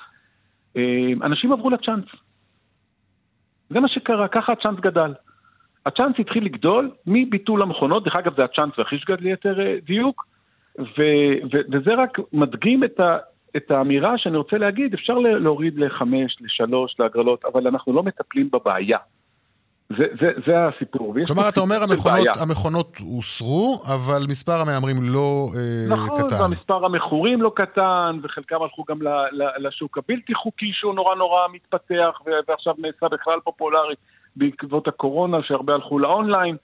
אנשים 1.22 1.52
עברו 1.52 1.70
לצ'אנס. 1.70 2.04
זה 3.70 3.80
מה 3.80 3.88
שקרה, 3.88 4.28
ככה 4.28 4.52
הצ'אנס 4.52 4.80
גדל. 4.80 5.14
הצ'אנס 5.86 6.14
התחיל 6.18 6.44
לגדול 6.44 6.90
מביטול 7.06 7.62
המכונות, 7.62 8.04
דרך 8.04 8.16
אגב 8.16 8.36
זה 8.36 8.44
הצ'אנס 8.44 8.78
והחישגד 8.78 9.20
ליתר 9.20 9.60
אה, 9.60 9.76
דיוק, 9.86 10.26
ו, 10.78 11.02
ו, 11.52 11.56
וזה 11.72 11.94
רק 11.94 12.18
מדגים 12.32 12.84
את, 12.84 13.00
ה, 13.00 13.18
את 13.56 13.70
האמירה 13.70 14.18
שאני 14.18 14.36
רוצה 14.36 14.58
להגיד, 14.58 14.94
אפשר 14.94 15.18
להוריד 15.18 15.78
לחמש, 15.78 16.36
לשלוש, 16.40 16.94
להגרלות, 16.98 17.44
אבל 17.44 17.66
אנחנו 17.66 17.92
לא 17.92 18.02
מטפלים 18.02 18.48
בבעיה. 18.52 18.98
זה, 19.88 20.04
זה, 20.20 20.30
זה 20.46 20.52
הסיפור. 20.66 21.14
כלומר, 21.26 21.48
אתה 21.48 21.60
אומר 21.60 21.82
המכונות, 21.82 22.26
המכונות 22.40 22.96
הוסרו, 22.98 23.82
אבל 23.94 24.22
מספר 24.28 24.52
המהמרים 24.52 24.96
לא 25.02 25.46
אה, 25.56 25.96
נכון, 25.96 26.18
קטן. 26.18 26.34
נכון, 26.34 26.52
ומספר 26.52 26.84
המכורים 26.84 27.42
לא 27.42 27.52
קטן, 27.54 28.18
וחלקם 28.22 28.62
הלכו 28.62 28.84
גם 28.88 29.02
ל, 29.02 29.08
ל, 29.08 29.66
לשוק 29.66 29.98
הבלתי 29.98 30.34
חוקי 30.34 30.70
שהוא 30.72 30.94
נורא 30.94 31.14
נורא 31.14 31.40
מתפתח, 31.52 32.20
ועכשיו 32.48 32.74
נעשה 32.78 33.08
בכלל 33.08 33.40
פופולרי 33.44 33.94
בעקבות 34.36 34.88
הקורונה, 34.88 35.38
שהרבה 35.42 35.74
הלכו 35.74 35.98
לאונליין. 35.98 36.56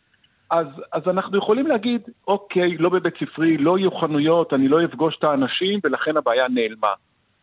אז, 0.54 0.66
אז 0.92 1.02
אנחנו 1.06 1.38
יכולים 1.38 1.66
להגיד, 1.66 2.02
אוקיי, 2.28 2.76
לא 2.78 2.88
בבית 2.88 3.14
ספרי, 3.20 3.56
לא 3.56 3.78
יהיו 3.78 3.90
חנויות, 3.90 4.52
אני 4.52 4.68
לא 4.68 4.84
אפגוש 4.84 5.16
את 5.18 5.24
האנשים, 5.24 5.80
ולכן 5.84 6.16
הבעיה 6.16 6.48
נעלמה. 6.48 6.92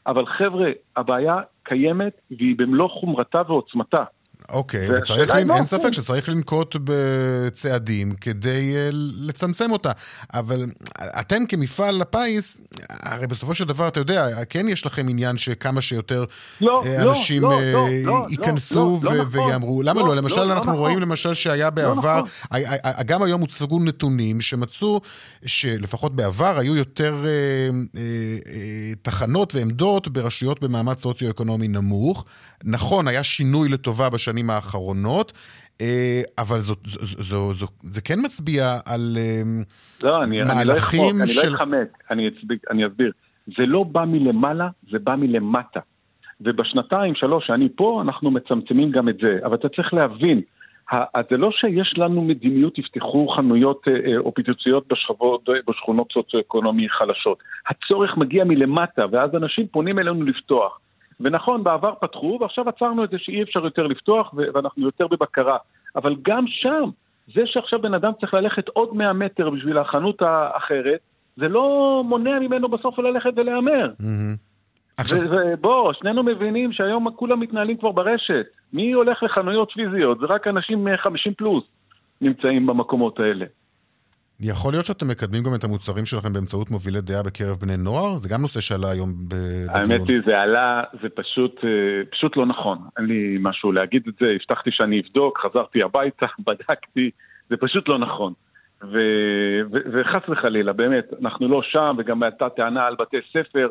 אבל 0.07 0.25
חבר'ה, 0.25 0.71
הבעיה 0.95 1.35
קיימת, 1.63 2.21
והיא 2.31 2.55
במלוא 2.57 2.87
חומרתה 2.87 3.41
ועוצמתה. 3.47 4.03
אוקיי, 4.49 4.97
וצריך, 4.97 5.31
אין 5.31 5.47
לא, 5.47 5.63
ספק 5.63 5.91
שצריך 5.91 6.29
לנקוט 6.29 6.75
בצעדים 6.83 8.13
כדי 8.13 8.73
uh, 8.73 8.95
לצמצם 9.27 9.71
אותה. 9.71 9.91
אבל 10.33 10.65
אתם 10.99 11.45
כמפעל 11.45 12.01
הפיס, 12.01 12.57
הרי 12.89 13.27
בסופו 13.27 13.55
של 13.55 13.63
דבר, 13.63 13.87
אתה 13.87 13.99
יודע, 13.99 14.45
כן 14.49 14.69
יש 14.69 14.85
לכם 14.85 15.09
עניין 15.09 15.37
שכמה 15.37 15.81
שיותר 15.81 16.25
לא, 16.61 16.81
uh, 16.83 17.01
אנשים 17.01 17.41
לא, 17.41 17.61
לא, 17.61 17.87
uh, 17.87 18.07
לא, 18.07 18.25
ייכנסו 18.29 18.99
לא, 19.03 19.11
לא, 19.11 19.17
לא 19.17 19.23
נכון. 19.23 19.47
ויאמרו. 19.47 19.81
למה 19.81 20.01
לא? 20.01 20.07
לא? 20.07 20.15
למשל, 20.15 20.43
לא, 20.43 20.53
אנחנו 20.53 20.71
לא 20.71 20.77
רואים 20.77 20.97
נכון. 20.97 21.09
למשל 21.09 21.33
שהיה 21.33 21.69
בעבר, 21.69 22.21
לא. 22.51 22.59
גם 23.05 23.23
היום 23.23 23.41
הוצגו 23.41 23.79
נתונים 23.79 24.41
שמצאו 24.41 25.01
שלפחות 25.45 26.15
בעבר 26.15 26.59
היו 26.59 26.75
יותר 26.75 27.15
uh, 27.23 27.95
uh, 27.95 27.97
uh, 28.45 28.49
תחנות 29.01 29.55
ועמדות 29.55 30.07
ברשויות 30.07 30.61
במעמד 30.61 30.97
סוציו-אקונומי 30.97 31.67
נמוך. 31.67 32.25
נכון, 32.63 33.07
היה 33.07 33.23
שינוי 33.23 33.69
לטובה 33.69 34.09
בשנים 34.09 34.30
האחרונות, 34.49 35.31
אה, 35.81 36.21
אבל 36.37 36.57
זו, 36.57 36.75
זו, 36.83 37.05
זו, 37.05 37.23
זו, 37.23 37.53
זו, 37.53 37.67
זה 37.81 38.01
כן 38.01 38.19
מצביע 38.25 38.79
על 38.85 39.17
אה, 39.19 39.41
לא, 40.03 40.23
אני, 40.23 40.43
מהלכים 40.43 41.09
אני 41.09 41.19
לא 41.19 41.25
של... 41.25 41.39
אני 41.41 41.49
לא 41.49 41.55
אתחמק, 41.55 42.03
אני, 42.11 42.29
אני 42.71 42.87
אסביר. 42.87 43.11
זה 43.47 43.65
לא 43.65 43.83
בא 43.83 44.05
מלמעלה, 44.05 44.69
זה 44.91 44.99
בא 44.99 45.15
מלמטה. 45.15 45.79
ובשנתיים, 46.41 47.15
שלוש 47.15 47.47
שאני 47.47 47.69
פה, 47.75 48.01
אנחנו 48.05 48.31
מצמצמים 48.31 48.91
גם 48.91 49.09
את 49.09 49.17
זה. 49.21 49.39
אבל 49.45 49.55
אתה 49.55 49.69
צריך 49.69 49.93
להבין, 49.93 50.41
זה 51.29 51.37
לא 51.37 51.51
שיש 51.51 51.93
לנו 51.97 52.21
מדיניות, 52.21 52.77
יפתחו 52.77 53.27
חנויות 53.27 53.87
אה, 53.87 54.17
או 54.17 54.33
פיצוציות 54.33 54.87
בשכבות, 54.87 55.49
בשכונות 55.67 56.11
סוציו-אקונומי 56.13 56.89
חלשות. 56.89 57.37
הצורך 57.67 58.17
מגיע 58.17 58.43
מלמטה, 58.43 59.05
ואז 59.11 59.35
אנשים 59.35 59.67
פונים 59.67 59.99
אלינו 59.99 60.23
לפתוח. 60.23 60.79
ונכון, 61.23 61.63
בעבר 61.63 61.93
פתחו, 62.01 62.37
ועכשיו 62.41 62.69
עצרנו 62.69 63.03
את 63.03 63.09
זה 63.09 63.17
שאי 63.19 63.43
אפשר 63.43 63.65
יותר 63.65 63.87
לפתוח, 63.87 64.33
ואנחנו 64.53 64.85
יותר 64.85 65.07
בבקרה. 65.07 65.57
אבל 65.95 66.15
גם 66.21 66.45
שם, 66.47 66.89
זה 67.35 67.41
שעכשיו 67.45 67.81
בן 67.81 67.93
אדם 67.93 68.11
צריך 68.19 68.33
ללכת 68.33 68.67
עוד 68.67 68.95
100 68.95 69.13
מטר 69.13 69.49
בשביל 69.49 69.77
החנות 69.77 70.21
האחרת, 70.21 70.99
זה 71.37 71.47
לא 71.47 72.01
מונע 72.05 72.39
ממנו 72.39 72.67
בסוף 72.67 72.99
ללכת 72.99 73.31
ולהמר. 73.35 73.91
עכשיו... 74.97 75.19
ובוא, 75.31 75.93
שנינו 75.93 76.23
מבינים 76.23 76.73
שהיום 76.73 77.11
כולם 77.11 77.39
מתנהלים 77.39 77.77
כבר 77.77 77.91
ברשת. 77.91 78.45
מי 78.73 78.91
הולך 78.91 79.23
לחנויות 79.23 79.71
פיזיות? 79.71 80.19
זה 80.19 80.25
רק 80.25 80.47
אנשים 80.47 80.87
50 80.97 81.33
פלוס 81.33 81.63
נמצאים 82.21 82.67
במקומות 82.67 83.19
האלה. 83.19 83.45
יכול 84.43 84.73
להיות 84.73 84.85
שאתם 84.85 85.07
מקדמים 85.07 85.43
גם 85.43 85.55
את 85.55 85.63
המוצרים 85.63 86.05
שלכם 86.05 86.33
באמצעות 86.33 86.71
מובילי 86.71 87.01
דעה 87.01 87.23
בקרב 87.23 87.57
בני 87.61 87.77
נוער? 87.77 88.17
זה 88.17 88.29
גם 88.29 88.41
נושא 88.41 88.61
שעלה 88.61 88.91
היום 88.91 89.13
בדיון. 89.27 89.69
האמת 89.69 90.07
היא, 90.07 90.21
זה 90.25 90.39
עלה, 90.41 90.83
זה 91.01 91.09
פשוט, 91.09 91.55
אה, 91.63 91.69
פשוט 92.11 92.37
לא 92.37 92.45
נכון. 92.45 92.77
אין 92.97 93.05
לי 93.05 93.37
משהו 93.39 93.71
להגיד 93.71 94.03
את 94.07 94.13
זה, 94.21 94.27
הבטחתי 94.35 94.69
שאני 94.73 95.01
אבדוק, 95.01 95.39
חזרתי 95.39 95.83
הביתה, 95.83 96.25
בדקתי, 96.47 97.11
זה 97.49 97.57
פשוט 97.57 97.89
לא 97.89 97.97
נכון. 97.99 98.33
ו, 98.83 98.97
ו, 99.71 99.77
וחס 99.93 100.29
וחלילה, 100.29 100.73
באמת, 100.73 101.05
אנחנו 101.21 101.47
לא 101.47 101.61
שם, 101.63 101.95
וגם 101.97 102.23
הייתה 102.23 102.49
טענה 102.49 102.85
על 102.85 102.95
בתי 102.99 103.17
ספר. 103.33 103.69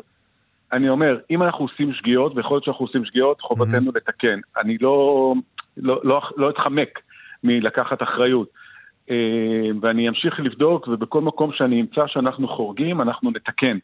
אני 0.73 0.89
אומר, 0.89 1.17
אם 1.31 1.43
אנחנו 1.43 1.65
עושים 1.65 1.93
שגיאות, 1.93 2.33
ויכול 2.35 2.55
להיות 2.55 2.63
שאנחנו 2.63 2.85
עושים 2.85 3.05
שגיאות, 3.05 3.41
חובתנו 3.41 3.91
mm-hmm. 3.91 3.95
לתקן. 3.95 4.39
אני 4.61 4.77
לא, 4.81 5.33
לא, 5.77 6.01
לא, 6.03 6.21
לא 6.37 6.49
אתחמק 6.49 6.99
מלקחת 7.43 8.03
אחריות. 8.03 8.60
אה, 9.09 9.69
ואני 9.81 10.09
אמשיך 10.09 10.39
לבדוק, 10.39 10.87
ובכל 10.87 11.21
מקום 11.21 11.51
שאני 11.53 11.81
אמצא 11.81 12.07
שאנחנו 12.07 12.47
חורגים, 12.47 13.01
אנחנו 13.01 13.31
נתקן. 13.31 13.77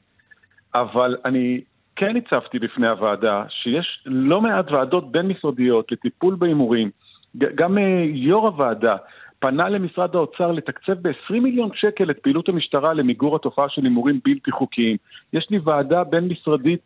אבל 0.75 1.15
אני 1.25 1.61
כן 1.95 2.15
הצבתי 2.17 2.59
בפני 2.59 2.87
הוועדה 2.87 3.43
שיש 3.49 4.03
לא 4.05 4.41
מעט 4.41 4.71
ועדות 4.71 5.11
בין-משרדיות 5.11 5.91
לטיפול 5.91 6.35
בהימורים. 6.35 6.89
גם 7.37 7.77
אה, 7.77 8.03
יו"ר 8.13 8.47
הוועדה 8.47 8.95
פנה 9.39 9.69
למשרד 9.69 10.15
האוצר 10.15 10.51
לתקצב 10.51 10.93
ב-20 10.93 11.33
מיליון 11.33 11.69
שקל 11.73 12.11
את 12.11 12.19
פעילות 12.19 12.49
המשטרה 12.49 12.93
למיגור 12.93 13.35
התופעה 13.35 13.69
של 13.69 13.83
הימורים 13.83 14.19
בלתי 14.25 14.51
חוקיים. 14.51 14.97
יש 15.33 15.47
לי 15.49 15.59
ועדה 15.63 16.03
בין-משרדית 16.03 16.79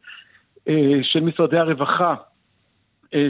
אה, 0.68 1.00
של 1.04 1.20
משרדי 1.20 1.58
הרווחה 1.58 2.16
אה, 3.14 3.28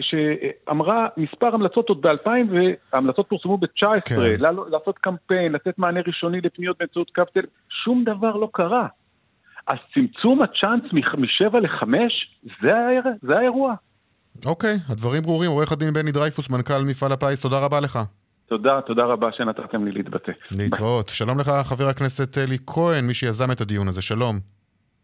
שאמרה 0.00 1.06
מספר 1.16 1.54
המלצות 1.54 1.88
עוד 1.88 2.06
ב-2000, 2.06 2.28
וההמלצות 2.52 3.28
פורסמו 3.28 3.58
ב-19, 3.58 4.00
כן. 4.04 4.40
לעשות 4.70 4.98
קמפיין, 4.98 5.52
לתת 5.52 5.78
מענה 5.78 6.00
ראשוני 6.06 6.40
לפניות 6.40 6.76
באמצעות 6.78 7.10
קו 7.14 7.22
טל, 7.34 7.40
שום 7.84 8.04
דבר 8.04 8.36
לא 8.36 8.48
קרה. 8.52 8.86
אז 9.66 9.78
צמצום 9.94 10.42
הצ'אנס 10.42 10.92
מ-7 10.92 11.58
ל-5, 11.58 11.86
זה 13.22 13.36
האירוע. 13.38 13.74
אוקיי, 14.46 14.76
הדברים 14.88 15.22
ברורים. 15.22 15.50
עורך 15.50 15.72
הדין 15.72 15.94
בני 15.94 16.12
דרייפוס, 16.12 16.50
מנכ"ל 16.50 16.82
מפעל 16.86 17.12
הפיס, 17.12 17.40
תודה 17.40 17.58
רבה 17.58 17.80
לך. 17.80 17.98
תודה, 18.48 18.80
תודה 18.86 19.04
רבה 19.04 19.28
שנתתם 19.32 19.84
לי 19.84 19.92
להתבטא. 19.92 20.32
להתראות. 20.50 21.08
שלום 21.08 21.40
לך, 21.40 21.50
חבר 21.64 21.88
הכנסת 21.88 22.38
אלי 22.38 22.58
כהן, 22.66 23.04
מי 23.04 23.14
שיזם 23.14 23.50
את 23.50 23.60
הדיון 23.60 23.88
הזה, 23.88 24.02
שלום. 24.02 24.36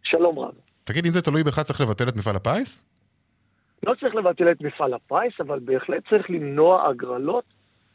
שלום 0.02 0.38
רב. 0.38 0.52
תגיד, 0.84 1.06
אם 1.06 1.12
זה 1.12 1.22
תלוי 1.22 1.44
בך, 1.44 1.60
צריך 1.60 1.80
לבטל 1.80 2.08
את 2.08 2.16
מפעל 2.16 2.36
הפיס? 2.36 2.82
לא 3.86 3.94
צריך 4.00 4.14
לבטל 4.14 4.50
את 4.50 4.60
מפעל 4.60 4.94
הפיס, 4.94 5.40
אבל 5.40 5.58
בהחלט 5.58 6.08
צריך 6.08 6.30
למנוע 6.30 6.88
הגרלות 6.88 7.44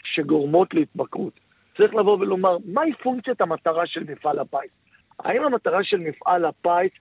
שגורמות 0.04 0.74
להתמכרות. 0.74 1.40
צריך 1.78 1.96
לבוא 1.96 2.18
ולומר, 2.20 2.58
מהי 2.66 2.94
פונקציית 3.04 3.42
המטרה 3.42 3.88
של 3.88 4.04
מפעל 4.04 4.40
הפיס? 4.40 4.72
האם 5.20 5.44
המטרה 5.44 5.84
של 5.84 5.98
מפעל 5.98 6.46
הפיס 6.46 6.92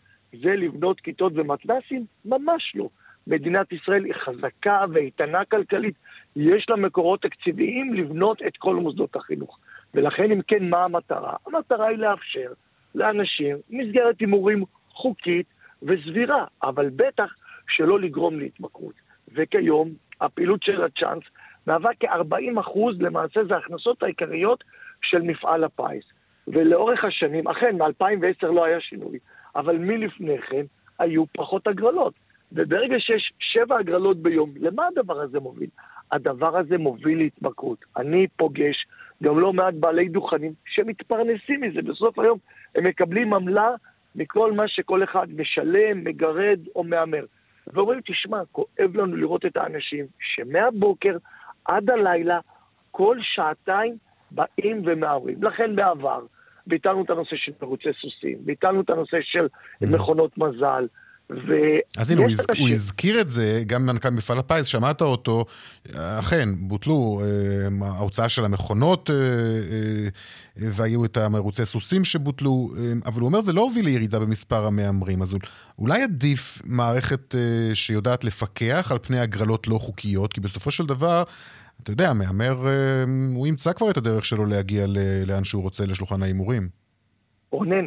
זה 0.43 0.57
לבנות 0.57 1.01
כיתות 1.01 1.33
ומתנ"סים? 1.37 2.05
ממש 2.25 2.73
לא. 2.75 2.89
מדינת 3.27 3.73
ישראל 3.73 4.05
היא 4.05 4.15
חזקה 4.15 4.85
ואיתנה 4.93 5.45
כלכלית. 5.45 5.95
יש 6.37 6.67
לה 6.71 6.77
מקורות 6.77 7.23
תקציביים 7.23 7.95
לבנות 7.95 8.43
את 8.47 8.57
כל 8.57 8.77
מוסדות 8.77 9.17
החינוך. 9.17 9.59
ולכן, 9.95 10.31
אם 10.31 10.41
כן, 10.47 10.71
מה 10.71 10.85
המטרה? 10.85 11.37
המטרה 11.47 11.87
היא 11.87 11.99
לאפשר 11.99 12.53
לאנשים 12.95 13.57
מסגרת 13.71 14.21
הימורים 14.21 14.65
חוקית 14.91 15.47
וסבירה, 15.83 16.45
אבל 16.63 16.91
בטח 16.97 17.35
שלא 17.69 18.01
לגרום 18.01 18.39
להתמכרות. 18.39 18.95
וכיום, 19.35 19.93
הפעילות 20.21 20.63
של 20.63 20.83
הצ'אנס 20.83 21.23
מהווה 21.67 21.91
כ-40 22.01 22.61
למעשה 23.01 23.45
זה 23.45 23.55
ההכנסות 23.55 24.03
העיקריות 24.03 24.65
של 25.03 25.23
מפעל 25.23 25.65
הפיס. 25.65 26.05
ולאורך 26.49 27.05
השנים, 27.05 27.49
אכן, 27.49 27.77
מ-2010 27.83 28.47
לא 28.47 28.65
היה 28.65 28.81
שינוי, 28.81 29.19
אבל 29.57 29.79
מלפני 29.79 30.39
כן 30.39 30.65
היו 30.99 31.25
פחות 31.33 31.67
הגרלות. 31.67 32.15
וברגע 32.53 33.01
שיש 33.01 33.33
שבע 33.39 33.79
הגרלות 33.79 34.17
ביום, 34.17 34.51
למה 34.57 34.87
הדבר 34.87 35.21
הזה 35.21 35.41
מוביל? 35.41 35.69
הדבר 36.13 36.57
הזה 36.57 36.79
מוביל 36.79 37.19
להתמכרות. 37.19 37.85
אני 37.97 38.27
פוגש 38.37 38.87
גם 39.23 39.39
לא 39.39 39.53
מעט 39.53 39.75
בעלי 39.75 40.09
דוכנים 40.09 40.53
שמתפרנסים 40.67 41.61
מזה. 41.61 41.83
בסוף 41.83 42.19
היום 42.19 42.39
הם 42.75 42.85
מקבלים 42.85 43.35
עמלה 43.35 43.71
מכל 44.15 44.53
מה 44.53 44.69
שכל 44.69 45.05
אחד 45.05 45.27
משלם, 45.37 46.05
מגרד 46.05 46.61
או 46.77 46.85
מהמר. 46.85 47.25
ואומרים, 47.67 48.01
תשמע, 48.05 48.43
כואב 48.53 48.97
לנו 48.97 49.17
לראות 49.17 49.47
את 49.47 49.57
האנשים 49.57 50.07
שמהבוקר 50.21 51.17
עד 51.65 51.91
הלילה, 51.91 52.41
כל 52.91 53.17
שעתיים 53.21 53.97
באים 54.31 54.83
ומהמרים. 54.85 55.43
לכן 55.43 55.77
בעבר 55.77 56.21
ביטלנו 56.67 57.05
את 57.05 57.11
הנושא 57.11 57.37
של 57.37 57.53
מרוצי 57.63 57.89
סוסים, 58.01 58.39
ביטלנו 58.41 58.81
את 58.81 58.91
הנושא 58.91 59.17
של 59.21 59.47
mm-hmm. 59.47 59.95
מכונות 59.95 60.39
מזל. 60.39 60.87
ו... 61.31 61.53
אז 61.99 62.11
הנה, 62.11 62.21
הוא, 62.21 62.31
הז... 62.31 62.47
הוא 62.59 62.69
הזכיר 62.69 63.21
את 63.21 63.31
זה, 63.31 63.63
גם 63.67 63.87
מנכ"ל 63.87 64.11
מפעל 64.11 64.39
הפיס, 64.39 64.67
שמעת 64.67 65.03
אותו, 65.03 65.45
אכן, 65.95 66.49
בוטלו 66.59 67.21
אה, 67.23 67.87
ההוצאה 67.87 68.29
של 68.29 68.45
המכונות 68.45 69.11
אה, 69.11 69.17
אה, 69.17 70.09
והיו 70.57 71.05
את 71.05 71.17
המרוצי 71.17 71.65
סוסים 71.65 72.05
שבוטלו, 72.05 72.71
אה, 72.79 72.93
אבל 73.07 73.21
הוא 73.21 73.27
אומר, 73.27 73.41
זה 73.41 73.53
לא 73.53 73.61
הוביל 73.61 73.85
לירידה 73.85 74.21
במספר 74.21 74.67
המהמרים, 74.67 75.23
אז 75.23 75.37
אולי 75.79 76.03
עדיף 76.03 76.63
מערכת 76.65 77.35
אה, 77.35 77.75
שיודעת 77.75 78.25
לפקח 78.25 78.93
על 78.93 78.99
פני 79.03 79.19
הגרלות 79.19 79.69
לא 79.69 79.79
חוקיות, 79.79 80.33
כי 80.33 80.41
בסופו 80.41 80.71
של 80.71 80.87
דבר, 80.87 81.23
אתה 81.83 81.91
יודע, 81.91 82.11
המהמר, 82.11 82.67
אה, 82.67 83.05
הוא 83.35 83.47
ימצא 83.47 83.73
כבר 83.73 83.91
את 83.91 83.97
הדרך 83.97 84.25
שלו 84.25 84.45
להגיע 84.45 84.87
לאן 85.27 85.45
שהוא 85.45 85.63
רוצה, 85.63 85.87
לשולחן 85.87 86.23
ההימורים. 86.23 86.69
רונן, 87.51 87.87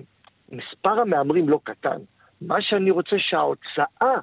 מספר 0.52 1.00
המהמרים 1.02 1.50
לא 1.50 1.60
קטן. 1.64 1.98
מה 2.42 2.62
שאני 2.62 2.92
רוצה 2.92 3.20
שההוצאה 3.20 4.16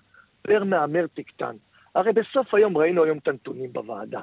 פר 0.43 0.65
מהמר 0.65 1.07
תקטן. 1.15 1.57
הרי 1.95 2.13
בסוף 2.13 2.55
היום 2.55 2.77
ראינו 2.77 3.05
היום 3.05 3.19
את 3.19 3.29
הנתונים 3.29 3.73
בוועדה. 3.73 4.21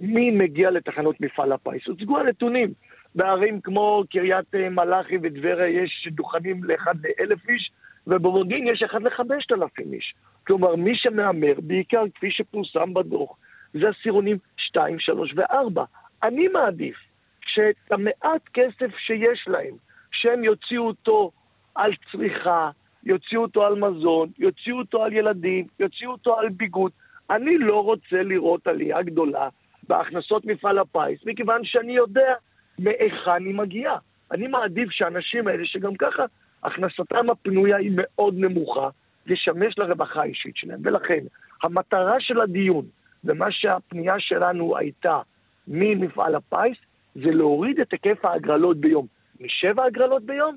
מי 0.00 0.30
מגיע 0.30 0.70
לתחנות 0.70 1.20
מפעל 1.20 1.52
הפיס? 1.52 1.86
הוצגו 1.86 2.18
הנתונים. 2.18 2.72
בערים 3.14 3.60
כמו 3.60 4.04
קריית 4.10 4.54
אה, 4.54 4.70
מלאכי 4.70 5.18
וטבריה 5.22 5.82
יש 5.82 6.08
דוכנים 6.10 6.64
לאחד 6.64 6.94
לאלף 7.04 7.48
איש, 7.48 7.70
ובמודיעין 8.06 8.66
יש 8.66 8.82
אחד 8.82 9.02
לחמשת 9.02 9.52
אלפים 9.52 9.92
איש. 9.92 10.14
כלומר, 10.46 10.76
מי 10.76 10.94
שמהמר, 10.94 11.52
בעיקר 11.58 12.04
כפי 12.14 12.30
שפורסם 12.30 12.94
בדוח, 12.94 13.36
זה 13.74 13.88
עשירונים 13.88 14.38
2, 14.56 14.98
3 14.98 15.34
ו-4. 15.36 15.80
אני 16.22 16.48
מעדיף 16.48 16.96
שאת 17.40 17.76
המעט 17.90 18.48
כסף 18.52 18.96
שיש 18.98 19.44
להם, 19.46 19.74
שהם 20.10 20.44
יוציאו 20.44 20.86
אותו 20.86 21.30
על 21.74 21.92
צריכה, 22.12 22.70
יוציאו 23.04 23.42
אותו 23.42 23.66
על 23.66 23.74
מזון, 23.74 24.28
יוציאו 24.38 24.78
אותו 24.78 25.02
על 25.02 25.12
ילדים, 25.12 25.66
יוציאו 25.80 26.10
אותו 26.10 26.38
על 26.38 26.48
ביגוד. 26.48 26.92
אני 27.30 27.58
לא 27.58 27.84
רוצה 27.84 28.22
לראות 28.22 28.66
עלייה 28.66 29.02
גדולה 29.02 29.48
בהכנסות 29.88 30.44
מפעל 30.44 30.78
הפיס, 30.78 31.20
מכיוון 31.26 31.64
שאני 31.64 31.92
יודע 31.92 32.34
מהיכן 32.78 33.44
היא 33.44 33.54
מגיעה. 33.54 33.96
אני 34.32 34.46
מעדיף 34.46 34.90
שהאנשים 34.90 35.48
האלה, 35.48 35.66
שגם 35.66 35.94
ככה 35.94 36.24
הכנסתם 36.62 37.30
הפנויה 37.30 37.76
היא 37.76 37.92
מאוד 37.94 38.34
נמוכה, 38.38 38.88
לשמש 39.26 39.78
לרווחה 39.78 40.20
האישית 40.20 40.56
שלהם. 40.56 40.80
ולכן, 40.84 41.24
המטרה 41.62 42.20
של 42.20 42.40
הדיון, 42.40 42.84
ומה 43.24 43.50
שהפנייה 43.50 44.20
שלנו 44.20 44.76
הייתה 44.76 45.20
ממפעל 45.68 46.34
הפיס, 46.34 46.76
זה 47.14 47.30
להוריד 47.30 47.80
את 47.80 47.92
היקף 47.92 48.24
ההגרלות 48.24 48.76
ביום 48.76 49.06
משבע 49.40 49.84
הגרלות 49.84 50.22
ביום 50.22 50.56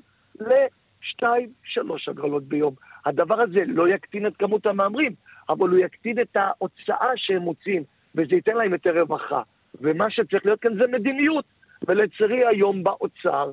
לשתיים, 1.02 1.48
שלוש 1.64 2.08
הגרלות 2.08 2.44
ביום. 2.44 2.74
הדבר 3.06 3.40
הזה 3.40 3.62
לא 3.66 3.88
יקטין 3.88 4.26
את 4.26 4.36
כמות 4.36 4.66
המהמרים, 4.66 5.12
אבל 5.48 5.68
הוא 5.68 5.78
יקטין 5.78 6.20
את 6.20 6.36
ההוצאה 6.36 7.10
שהם 7.16 7.42
מוצאים, 7.42 7.82
וזה 8.14 8.34
ייתן 8.34 8.56
להם 8.56 8.72
יותר 8.72 9.00
רווחה. 9.00 9.42
ומה 9.80 10.10
שצריך 10.10 10.46
להיות 10.46 10.60
כאן 10.60 10.74
זה 10.78 10.86
מדיניות. 10.86 11.44
ולצערי 11.88 12.46
היום 12.46 12.82
באוצר 12.82 13.50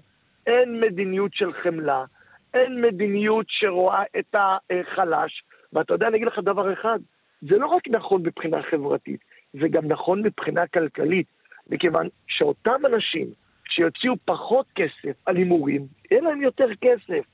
אין 0.47 0.81
מדיניות 0.81 1.33
של 1.33 1.53
חמלה, 1.53 2.05
אין 2.53 2.81
מדיניות 2.81 3.45
שרואה 3.49 4.03
את 4.19 4.35
החלש. 4.35 5.43
ואתה 5.73 5.93
יודע, 5.93 6.07
אני 6.07 6.17
אגיד 6.17 6.27
לך 6.27 6.39
דבר 6.39 6.73
אחד, 6.73 6.99
זה 7.41 7.57
לא 7.57 7.67
רק 7.67 7.87
נכון 7.87 8.21
מבחינה 8.21 8.63
חברתית, 8.63 9.19
זה 9.53 9.67
גם 9.67 9.87
נכון 9.87 10.21
מבחינה 10.21 10.67
כלכלית, 10.67 11.27
מכיוון 11.69 12.07
שאותם 12.27 12.85
אנשים 12.85 13.27
שיוציאו 13.69 14.13
פחות 14.25 14.65
כסף 14.75 15.15
על 15.25 15.35
הימורים, 15.35 15.87
יהיה 16.11 16.21
להם 16.21 16.41
יותר 16.41 16.67
כסף 16.81 17.25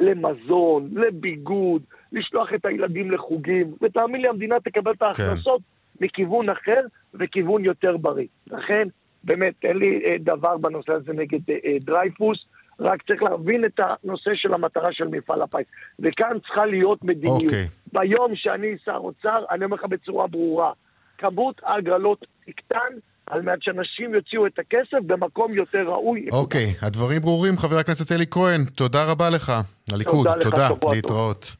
למזון, 0.00 0.88
לביגוד, 0.92 1.82
לשלוח 2.12 2.54
את 2.54 2.64
הילדים 2.64 3.10
לחוגים, 3.10 3.74
ותאמין 3.82 4.20
לי, 4.20 4.28
המדינה 4.28 4.60
תקבל 4.60 4.92
את 4.92 5.02
ההכנסות 5.02 5.60
כן. 5.60 6.04
מכיוון 6.04 6.48
אחר 6.48 6.80
וכיוון 7.14 7.64
יותר 7.64 7.96
בריא. 7.96 8.26
לכן, 8.46 8.88
באמת, 9.24 9.54
אין 9.64 9.76
לי 9.76 10.02
אה, 10.04 10.16
דבר 10.20 10.56
בנושא 10.56 10.92
הזה 10.92 11.12
נגד 11.12 11.40
אה, 11.50 11.56
אה, 11.64 11.76
דרייפוס, 11.80 12.44
רק 12.80 13.02
צריך 13.02 13.22
להבין 13.22 13.64
את 13.64 13.80
הנושא 13.80 14.30
של 14.34 14.54
המטרה 14.54 14.92
של 14.92 15.08
מפעל 15.08 15.42
הפיס. 15.42 15.66
וכאן 15.98 16.36
צריכה 16.46 16.66
להיות 16.66 17.04
מדיניות. 17.04 17.42
אוקיי. 17.42 17.66
ביום 17.92 18.36
שאני 18.36 18.76
שר 18.84 18.96
אוצר, 18.96 19.44
אני 19.50 19.64
אומר 19.64 19.76
לך 19.76 19.84
בצורה 19.84 20.26
ברורה, 20.26 20.72
כמות 21.18 21.60
ההגרלות 21.64 22.26
תקטן, 22.46 22.92
על 23.32 23.42
מנת 23.42 23.62
שאנשים 23.62 24.14
יוציאו 24.14 24.46
את 24.46 24.58
הכסף 24.58 24.98
במקום 25.06 25.52
יותר 25.52 25.88
ראוי. 25.88 26.26
אוקיי, 26.32 26.66
okay, 26.66 26.86
הדברים 26.86 27.20
ברורים. 27.20 27.58
חבר 27.58 27.78
הכנסת 27.78 28.12
אלי 28.12 28.24
כהן, 28.30 28.64
תודה 28.64 29.04
רבה 29.04 29.30
לך. 29.30 29.52
הליכוד, 29.92 30.26
תודה. 30.40 30.68
תודה. 30.68 30.92
להתראות. 30.92 31.56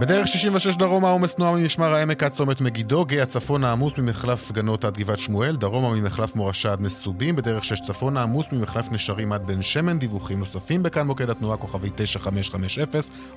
בדרך 0.00 0.28
66 0.28 0.76
דרומה 0.76 1.10
עומס 1.10 1.34
תנועה 1.34 1.52
ממשמר 1.52 1.92
העמק 1.92 2.22
עד 2.22 2.32
צומת 2.32 2.60
מגידו, 2.60 3.04
גאה 3.04 3.26
צפונה 3.26 3.72
עמוס 3.72 3.98
ממחלף 3.98 4.52
גנות 4.52 4.84
עד 4.84 4.98
גבעת 4.98 5.18
שמואל, 5.18 5.56
דרומה 5.56 5.90
ממחלף 5.90 6.36
מורשה 6.36 6.72
עד 6.72 6.80
מסובים, 6.80 7.36
בדרך 7.36 7.64
6 7.64 7.80
צפונה 7.80 8.22
עמוס 8.22 8.52
ממחלף 8.52 8.92
נשרים 8.92 9.32
עד 9.32 9.46
בן 9.46 9.62
שמן, 9.62 9.98
דיווחים 9.98 10.38
נוספים 10.38 10.82
בכאן 10.82 11.06
מוקד 11.06 11.30
התנועה 11.30 11.56
כוכבי 11.56 11.88
9550 11.94 12.84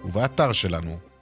ובאתר 0.06 0.52
שלנו. 0.52 1.15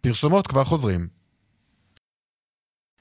פרסומות 0.00 0.46
כבר 0.46 0.64
חוזרים. 0.64 1.08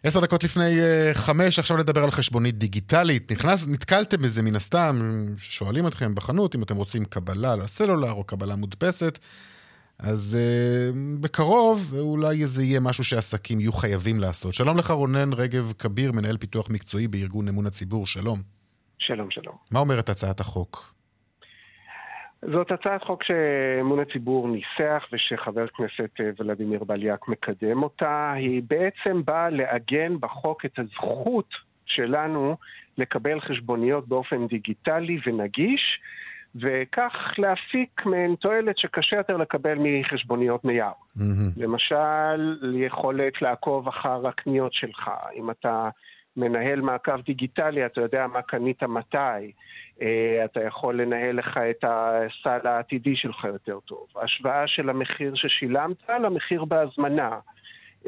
עשר 0.03 0.19
דקות 0.19 0.43
לפני 0.43 0.79
uh, 0.79 1.17
חמש, 1.17 1.59
עכשיו 1.59 1.77
נדבר 1.77 2.03
על 2.03 2.11
חשבונית 2.11 2.57
דיגיטלית. 2.57 3.31
נכנס, 3.31 3.67
נתקלתם 3.67 4.21
בזה 4.21 4.41
מן 4.41 4.55
הסתם, 4.55 5.25
שואלים 5.37 5.87
אתכם 5.87 6.15
בחנות 6.15 6.55
אם 6.55 6.63
אתם 6.63 6.75
רוצים 6.75 7.05
קבלה 7.05 7.55
לסלולר 7.55 8.11
או 8.11 8.23
קבלה 8.23 8.55
מודפסת, 8.55 9.19
אז 9.99 10.37
uh, 10.37 10.95
בקרוב 11.21 11.93
אולי 11.99 12.45
זה 12.45 12.63
יהיה 12.63 12.79
משהו 12.79 13.03
שעסקים 13.03 13.59
יהיו 13.59 13.73
חייבים 13.73 14.19
לעשות. 14.19 14.53
שלום 14.53 14.77
לך 14.77 14.91
רונן 14.91 15.33
רגב 15.33 15.73
כביר, 15.79 16.11
מנהל 16.11 16.37
פיתוח 16.37 16.69
מקצועי 16.69 17.07
בארגון 17.07 17.47
אמון 17.47 17.65
הציבור, 17.65 18.05
שלום. 18.05 18.41
שלום, 18.99 19.31
שלום. 19.31 19.55
מה 19.71 19.79
אומרת 19.79 20.09
הצעת 20.09 20.39
החוק? 20.39 20.98
זאת 22.41 22.71
הצעת 22.71 23.03
חוק 23.03 23.23
שאמון 23.23 23.99
הציבור 23.99 24.47
ניסח 24.47 25.03
ושחבר 25.13 25.63
הכנסת 25.63 26.09
אה, 26.19 26.29
ולדימיר 26.39 26.83
בליאק 26.83 27.27
מקדם 27.27 27.83
אותה. 27.83 28.31
היא 28.35 28.61
בעצם 28.67 29.25
באה 29.25 29.49
לעגן 29.49 30.15
בחוק 30.19 30.65
את 30.65 30.79
הזכות 30.79 31.49
שלנו 31.85 32.55
לקבל 32.97 33.39
חשבוניות 33.39 34.07
באופן 34.07 34.47
דיגיטלי 34.47 35.19
ונגיש, 35.25 35.99
וכך 36.55 37.13
להפיק 37.37 38.05
מהן 38.05 38.35
תועלת 38.35 38.77
שקשה 38.77 39.15
יותר 39.15 39.37
לקבל 39.37 39.77
מחשבוניות 39.79 40.65
נייר. 40.65 40.85
Mm-hmm. 41.17 41.21
למשל, 41.57 42.73
יכולת 42.73 43.41
לעקוב 43.41 43.87
אחר 43.87 44.27
הקניות 44.27 44.73
שלך. 44.73 45.11
אם 45.35 45.51
אתה 45.51 45.89
מנהל 46.37 46.81
מעקב 46.81 47.21
דיגיטלי, 47.21 47.85
אתה 47.85 48.01
יודע 48.01 48.27
מה 48.27 48.41
קנית 48.41 48.83
מתי. 48.83 49.51
אה, 50.01 50.45
אתה 50.45 50.63
יכול 50.63 51.01
לנהל 51.01 51.35
לך 51.35 51.57
את 51.57 51.83
הסל 51.87 52.67
העתידי 52.67 53.15
שלך 53.15 53.43
יותר 53.43 53.79
טוב. 53.79 54.07
השוואה 54.23 54.67
של 54.67 54.89
המחיר 54.89 55.35
ששילמת 55.35 56.09
למחיר 56.09 56.65
בהזמנה. 56.65 57.39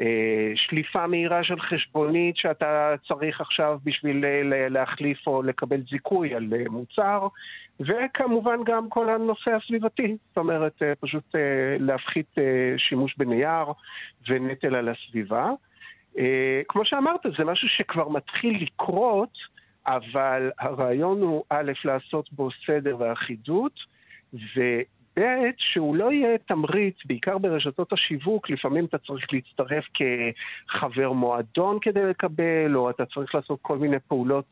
אה, 0.00 0.52
שליפה 0.54 1.06
מהירה 1.06 1.44
של 1.44 1.60
חשבונית 1.60 2.36
שאתה 2.36 2.94
צריך 3.08 3.40
עכשיו 3.40 3.78
בשביל 3.84 4.24
להחליף 4.68 5.26
או 5.26 5.42
לקבל 5.42 5.80
זיכוי 5.90 6.34
על 6.34 6.48
מוצר, 6.70 7.28
וכמובן 7.80 8.58
גם 8.66 8.88
כל 8.88 9.08
הנושא 9.08 9.50
הסביבתי, 9.50 10.16
זאת 10.28 10.36
אומרת 10.36 10.82
פשוט 11.00 11.34
להפחית 11.78 12.34
שימוש 12.76 13.14
בנייר 13.16 13.64
ונטל 14.28 14.74
על 14.74 14.88
הסביבה. 14.88 15.50
כמו 16.68 16.84
שאמרת, 16.84 17.20
זה 17.38 17.44
משהו 17.44 17.68
שכבר 17.68 18.08
מתחיל 18.08 18.62
לקרות, 18.62 19.38
אבל 19.86 20.50
הרעיון 20.58 21.20
הוא 21.20 21.44
א', 21.50 21.72
לעשות 21.84 22.32
בו 22.32 22.48
סדר 22.66 22.96
ואחידות, 22.98 23.72
וב', 24.32 25.22
שהוא 25.58 25.96
לא 25.96 26.12
יהיה 26.12 26.38
תמריץ, 26.38 26.96
בעיקר 27.04 27.38
ברשתות 27.38 27.92
השיווק, 27.92 28.50
לפעמים 28.50 28.84
אתה 28.84 28.98
צריך 28.98 29.26
להצטרף 29.32 29.84
כחבר 29.94 31.12
מועדון 31.12 31.78
כדי 31.80 32.04
לקבל, 32.04 32.76
או 32.76 32.90
אתה 32.90 33.06
צריך 33.06 33.34
לעשות 33.34 33.58
כל 33.62 33.78
מיני 33.78 33.96
פעולות 34.08 34.46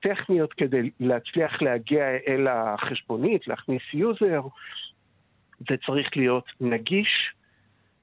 טכניות 0.00 0.52
כדי 0.52 0.90
להצליח 1.00 1.62
להגיע 1.62 2.04
אל 2.28 2.46
החשבונית, 2.48 3.48
להכניס 3.48 3.82
יוזר. 3.94 4.42
זה 5.68 5.76
צריך 5.86 6.16
להיות 6.16 6.44
נגיש 6.60 7.32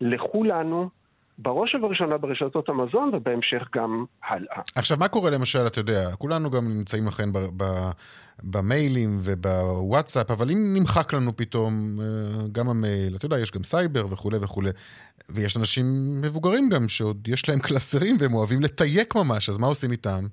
לכולנו, 0.01 0.89
בראש 1.37 1.75
ובראשונה 1.75 2.17
ברשתות 2.17 2.69
המזון, 2.69 3.11
ובהמשך 3.13 3.67
גם 3.75 4.05
הלאה. 4.29 4.61
עכשיו, 4.75 4.97
מה 4.97 5.07
קורה 5.07 5.31
למשל, 5.31 5.67
אתה 5.67 5.79
יודע, 5.79 6.15
כולנו 6.17 6.51
גם 6.51 6.67
נמצאים 6.77 7.07
לכן 7.07 7.29
במיילים 8.43 9.19
ובוואטסאפ, 9.23 10.31
אבל 10.31 10.51
אם 10.51 10.73
נמחק 10.73 11.13
לנו 11.13 11.35
פתאום 11.35 11.99
אה, 12.01 12.05
גם 12.51 12.69
המייל, 12.69 13.15
אתה 13.15 13.25
יודע, 13.25 13.39
יש 13.39 13.51
גם 13.51 13.63
סייבר 13.63 14.05
וכולי 14.09 14.37
וכולי, 14.41 14.69
ויש 15.29 15.57
אנשים 15.57 15.85
מבוגרים 16.21 16.69
גם 16.69 16.89
שעוד 16.89 17.27
יש 17.27 17.49
להם 17.49 17.59
קלסרים 17.59 18.17
והם 18.19 18.33
אוהבים 18.33 18.61
לתייק 18.61 19.15
ממש, 19.15 19.49
אז 19.49 19.57
מה 19.57 19.67
עושים 19.67 19.91
איתם? 19.91 20.27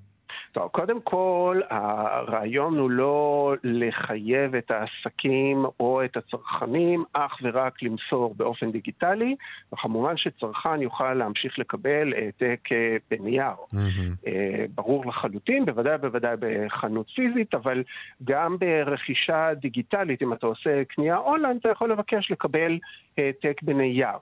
טוב, 0.55 0.67
קודם 0.67 1.01
כל, 1.01 1.61
הרעיון 1.69 2.77
הוא 2.77 2.91
לא 2.91 3.53
לחייב 3.63 4.55
את 4.55 4.71
העסקים 4.71 5.65
או 5.79 6.05
את 6.05 6.17
הצרכנים 6.17 7.03
אך 7.13 7.37
ורק 7.41 7.83
למסור 7.83 8.35
באופן 8.37 8.71
דיגיטלי, 8.71 9.35
וכמובן 9.73 10.17
שצרכן 10.17 10.81
יוכל 10.81 11.13
להמשיך 11.13 11.59
לקבל 11.59 12.13
העתק 12.13 12.59
אה, 12.71 12.97
בנייר. 13.11 13.53
Mm-hmm. 13.73 14.29
ברור 14.75 15.05
לחלוטין, 15.05 15.65
בוודאי 15.65 15.97
בוודאי 15.97 16.35
בחנות 16.39 17.09
פיזית, 17.15 17.55
אבל 17.55 17.83
גם 18.23 18.57
ברכישה 18.59 19.53
דיגיטלית, 19.53 20.21
אם 20.21 20.33
אתה 20.33 20.47
עושה 20.47 20.83
קנייה 20.83 21.17
אונליין, 21.17 21.57
אתה 21.57 21.69
יכול 21.69 21.91
לבקש 21.91 22.31
לקבל 22.31 22.79
העתק 23.17 23.61
בנייר. 23.61 24.17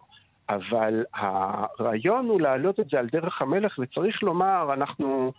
אבל 0.49 1.03
הרעיון 1.13 2.25
הוא 2.25 2.41
להעלות 2.41 2.79
את 2.79 2.89
זה 2.91 2.99
על 2.99 3.07
דרך 3.11 3.41
המלך, 3.41 3.79
וצריך 3.79 4.23
לומר, 4.23 4.73
אנחנו... 4.73 5.31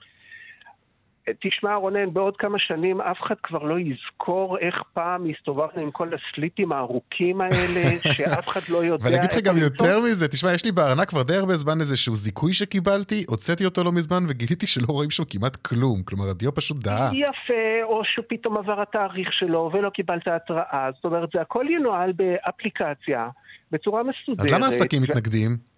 תשמע 1.41 1.75
רונן, 1.75 2.12
בעוד 2.12 2.37
כמה 2.37 2.59
שנים 2.59 3.01
אף 3.01 3.22
אחד 3.22 3.35
כבר 3.43 3.62
לא 3.62 3.77
יזכור 3.79 4.59
איך 4.59 4.83
פעם 4.93 5.27
הסתובבנו 5.31 5.83
עם 5.83 5.91
כל 5.91 6.09
הסליטים 6.14 6.72
הארוכים 6.72 7.41
האלה, 7.41 7.99
שאף 8.16 8.49
אחד 8.49 8.61
לא 8.72 8.85
יודע... 8.85 9.05
ואני 9.05 9.16
אגיד 9.16 9.33
לך 9.33 9.39
גם 9.39 9.57
יותר 9.57 10.01
מזה, 10.01 10.29
תשמע, 10.29 10.53
יש 10.53 10.64
לי 10.64 10.72
בארנק 10.72 11.09
כבר 11.09 11.22
די 11.22 11.37
הרבה 11.37 11.55
זמן 11.55 11.81
איזשהו 11.81 12.14
זיכוי 12.14 12.53
שקיבלתי, 12.53 13.25
הוצאתי 13.29 13.64
אותו 13.64 13.85
לא 13.85 13.93
מזמן 13.93 14.25
וגיליתי 14.29 14.66
שלא 14.66 14.87
רואים 14.89 15.11
שם 15.11 15.25
כמעט 15.25 15.57
כלום, 15.57 16.03
כלומר 16.03 16.29
הדיו 16.31 16.55
פשוט 16.55 16.77
דהה. 16.79 17.11
יפה, 17.14 17.83
או 17.83 18.03
שפתאום 18.05 18.57
עבר 18.57 18.81
התאריך 18.81 19.33
שלו 19.33 19.70
ולא 19.72 19.91
קיבלת 19.91 20.29
התראה, 20.29 20.89
זאת 20.95 21.05
אומרת, 21.05 21.29
זה 21.35 21.41
הכל 21.41 21.64
ינוהל 21.70 22.12
באפליקציה, 22.12 23.29
בצורה 23.72 24.03
מסודרת. 24.03 24.47
אז 24.47 24.53
למה 24.53 24.66
עסקים 24.66 25.03
מתנגדים? 25.03 25.74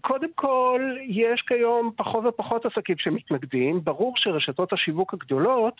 קודם 0.00 0.28
כל, 0.34 0.80
יש 1.08 1.42
כיום 1.48 1.90
פחות 1.96 2.24
ופחות 2.24 2.66
עסקים 2.66 2.96
שמתנגדים. 2.98 3.84
ברור 3.84 4.14
שרשתות 4.16 4.72
השיווק 4.72 5.14
הגדולות 5.14 5.74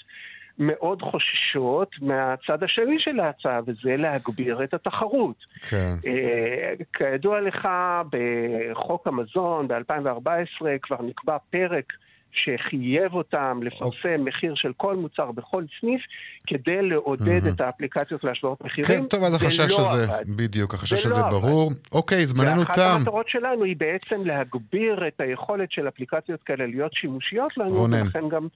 מאוד 0.58 1.02
חוששות 1.02 1.88
מהצד 2.00 2.62
השני 2.62 2.98
של 2.98 3.20
ההצעה, 3.20 3.60
וזה 3.66 3.96
להגביר 3.96 4.64
את 4.64 4.74
התחרות. 4.74 5.36
כן. 5.68 5.92
Uh, 6.02 6.84
כידוע 6.92 7.40
לך, 7.40 7.68
בחוק 8.10 9.06
המזון 9.06 9.68
ב-2014 9.68 10.66
כבר 10.82 11.02
נקבע 11.02 11.36
פרק 11.50 11.92
שחייב 12.33 13.14
אותם 13.14 13.61
לפרסם 13.62 13.87
אוקיי. 13.87 14.16
מחיר 14.16 14.55
של 14.55 14.72
כל 14.76 14.97
מוצר 14.97 15.33
בכל 15.33 15.64
סניף, 15.80 16.01
כדי 16.47 16.83
לעודד 16.83 17.47
את 17.47 17.61
האפליקציות 17.61 18.24
להשוואות 18.24 18.61
מחירים. 18.64 19.01
כן, 19.01 19.07
טוב, 19.07 19.24
אז 19.24 19.35
החשש 19.35 19.70
לא 19.70 19.80
הזה, 19.80 20.07
בדיוק, 20.37 20.74
החשש 20.74 21.07
הזה 21.07 21.20
לא 21.20 21.28
ברור. 21.28 21.72
אוקיי, 21.93 22.26
זמננו 22.26 22.64
תם. 22.64 22.70
ואחת 22.70 22.78
המטרות 22.78 23.28
שלנו 23.28 23.64
היא 23.64 23.76
בעצם 23.76 24.26
להגביר 24.26 25.07
את 25.09 25.20
היכולת 25.20 25.72
של 25.72 25.89
אפליקציות 25.89 26.43
כאלה 26.43 26.66
להיות 26.66 26.93
שימושיות 26.95 27.57
לנו, 27.57 27.83
ולכן 27.83 28.28
גם... 28.28 28.49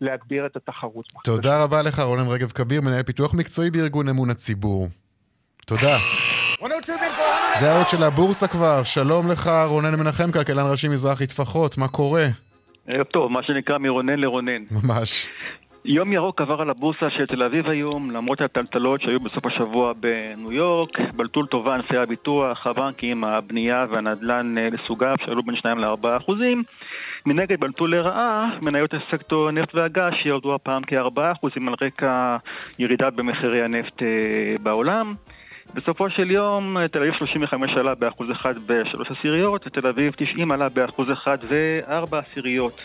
להגביר 0.00 0.46
את 0.46 0.56
התחרות. 0.56 1.06
תודה 1.24 1.62
רבה 1.62 1.82
לך, 1.82 1.98
רונן 2.00 2.28
רגב 2.28 2.50
כביר, 2.50 2.80
מנהל 2.80 3.02
פיתוח 3.02 3.34
מקצועי 3.34 3.70
בארגון 3.70 4.08
אמון 4.08 4.30
הציבור. 4.30 4.88
תודה. 5.66 5.98
זה 7.60 7.72
האות 7.72 7.88
של 7.88 8.02
הבורסה 8.02 8.46
כבר, 8.46 8.82
שלום 8.82 9.30
לך, 9.30 9.50
רונן 9.66 9.94
מנחם, 9.94 10.32
כלכלן 10.32 10.70
ראשי 10.70 10.88
מזרחי 10.88 11.26
טפחות, 11.26 11.78
מה 11.78 11.88
קורה? 11.88 12.26
ערב 12.86 13.06
טוב, 13.06 13.32
מה 13.32 13.42
שנקרא 13.42 13.78
מרונן 13.78 14.18
לרונן. 14.18 14.62
ממש. 14.70 15.28
יום 15.84 16.12
ירוק 16.12 16.40
עבר 16.40 16.60
על 16.60 16.70
הבורסה 16.70 17.10
של 17.10 17.26
תל 17.26 17.42
אביב 17.42 17.68
היום, 17.68 18.10
למרות 18.10 18.40
הטלטלות 18.40 19.00
שהיו 19.00 19.20
בסוף 19.20 19.46
השבוע 19.46 19.92
בניו 19.92 20.52
יורק, 20.52 21.00
בלטו 21.16 21.42
לטובה 21.42 21.74
ענפי 21.74 21.96
הביטוח, 21.96 22.66
הבנקים, 22.66 23.24
הבנייה 23.24 23.86
והנדל"ן 23.90 24.58
אה, 24.58 24.68
לסוגיו 24.72 25.16
שעלו 25.26 25.42
בין 25.42 25.56
2 25.56 25.78
ל-4 25.78 26.16
אחוזים. 26.16 26.62
מנגד 27.26 27.60
בלטו 27.60 27.86
לרעה 27.86 28.58
מניות 28.62 28.94
הסקטור 28.94 29.50
נפט 29.50 29.74
והגז 29.74 30.12
שירדו 30.22 30.54
הפעם 30.54 30.82
כ-4 30.86 31.20
אחוזים 31.32 31.68
על 31.68 31.74
רקע 31.82 32.36
ירידה 32.78 33.10
במחירי 33.10 33.62
הנפט 33.64 34.02
אה, 34.02 34.56
בעולם. 34.62 35.14
בסופו 35.74 36.10
של 36.10 36.30
יום 36.30 36.76
תל 36.86 36.98
אביב 36.98 37.14
35 37.14 37.72
עלה 37.72 37.94
באחוז 37.94 38.30
אחד 38.30 38.54
ושלוש 38.66 39.10
עשיריות, 39.10 39.66
ותל 39.66 39.86
אביב 39.86 40.12
90 40.16 40.50
עלה 40.50 40.68
באחוז 40.68 41.12
אחד 41.12 41.38
וארבע 41.48 42.18
עשיריות. 42.18 42.80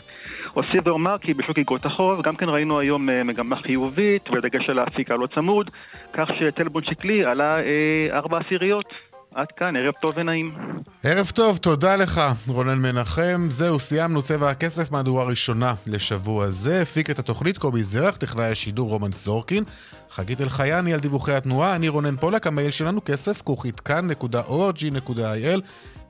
אוסיף 0.55 0.87
ואומר 0.87 1.17
כי 1.17 1.33
בשוק 1.33 1.57
איגרות 1.57 1.85
החוב 1.85 2.21
גם 2.21 2.35
כן 2.35 2.49
ראינו 2.49 2.79
היום 2.79 3.09
אה, 3.09 3.23
מגמה 3.23 3.55
חיובית 3.55 4.29
ודגש 4.29 4.69
על 4.69 4.79
האפיק 4.79 5.11
הלא 5.11 5.27
צמוד, 5.35 5.69
כך 6.13 6.29
שטלבון 6.39 6.83
שקלי 6.83 7.25
עלה 7.25 7.59
אה, 7.59 8.07
ארבע 8.11 8.37
עשיריות. 8.37 9.08
עד 9.35 9.47
כאן, 9.57 9.75
ערב 9.75 9.93
טוב 10.01 10.11
ונעים. 10.15 10.55
ערב 11.03 11.31
טוב, 11.35 11.57
תודה 11.57 11.95
לך, 11.95 12.21
רונן 12.47 12.77
מנחם. 12.77 13.47
זהו, 13.49 13.79
סיימנו 13.79 14.21
צבע 14.21 14.49
הכסף 14.49 14.91
מהדורה 14.91 15.23
ראשונה 15.25 15.73
לשבוע 15.87 16.49
זה. 16.49 16.81
הפיק 16.81 17.09
את 17.09 17.19
התוכנית 17.19 17.57
קובי 17.57 17.83
זרח, 17.83 18.15
טכנאי 18.15 18.51
השידור 18.51 18.89
רומן 18.89 19.11
סורקין. 19.11 19.63
חגית 20.11 20.41
אלחייני 20.41 20.93
על 20.93 20.99
דיווחי 20.99 21.33
התנועה, 21.33 21.75
אני 21.75 21.89
רונן 21.89 22.15
פולק, 22.15 22.47
המייל 22.47 22.71
שלנו 22.71 23.01
כסף, 23.05 23.41
כרוכית 23.41 23.79
כאן.org.il. 23.79 25.61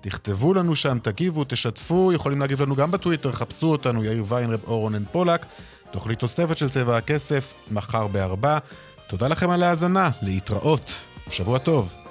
תכתבו 0.02 0.54
לנו 0.54 0.76
שם, 0.76 0.98
תגיבו, 1.02 1.44
תשתפו, 1.44 2.14
יכולים 2.14 2.40
להגיב 2.40 2.62
לנו 2.62 2.76
גם 2.76 2.92
בטוויטר, 2.92 3.32
חפשו 3.32 3.68
אותנו, 3.68 4.04
יאיר 4.04 4.24
ויינרב 4.28 4.60
או 4.68 4.80
רונן 4.80 5.06
פולק. 5.12 5.46
תוכנית 5.92 6.20
תוספת 6.20 6.58
של 6.58 6.70
צבע 6.70 6.98
הכסף, 6.98 7.54
מחר 7.72 8.08
בארבע. 8.08 8.58
תודה 9.08 9.28
לכם 9.28 9.50
על 9.50 9.64
ההאזנה, 9.64 10.10
להתראות. 10.22 11.06
שבוע 11.30 11.58
טוב. 11.58 12.09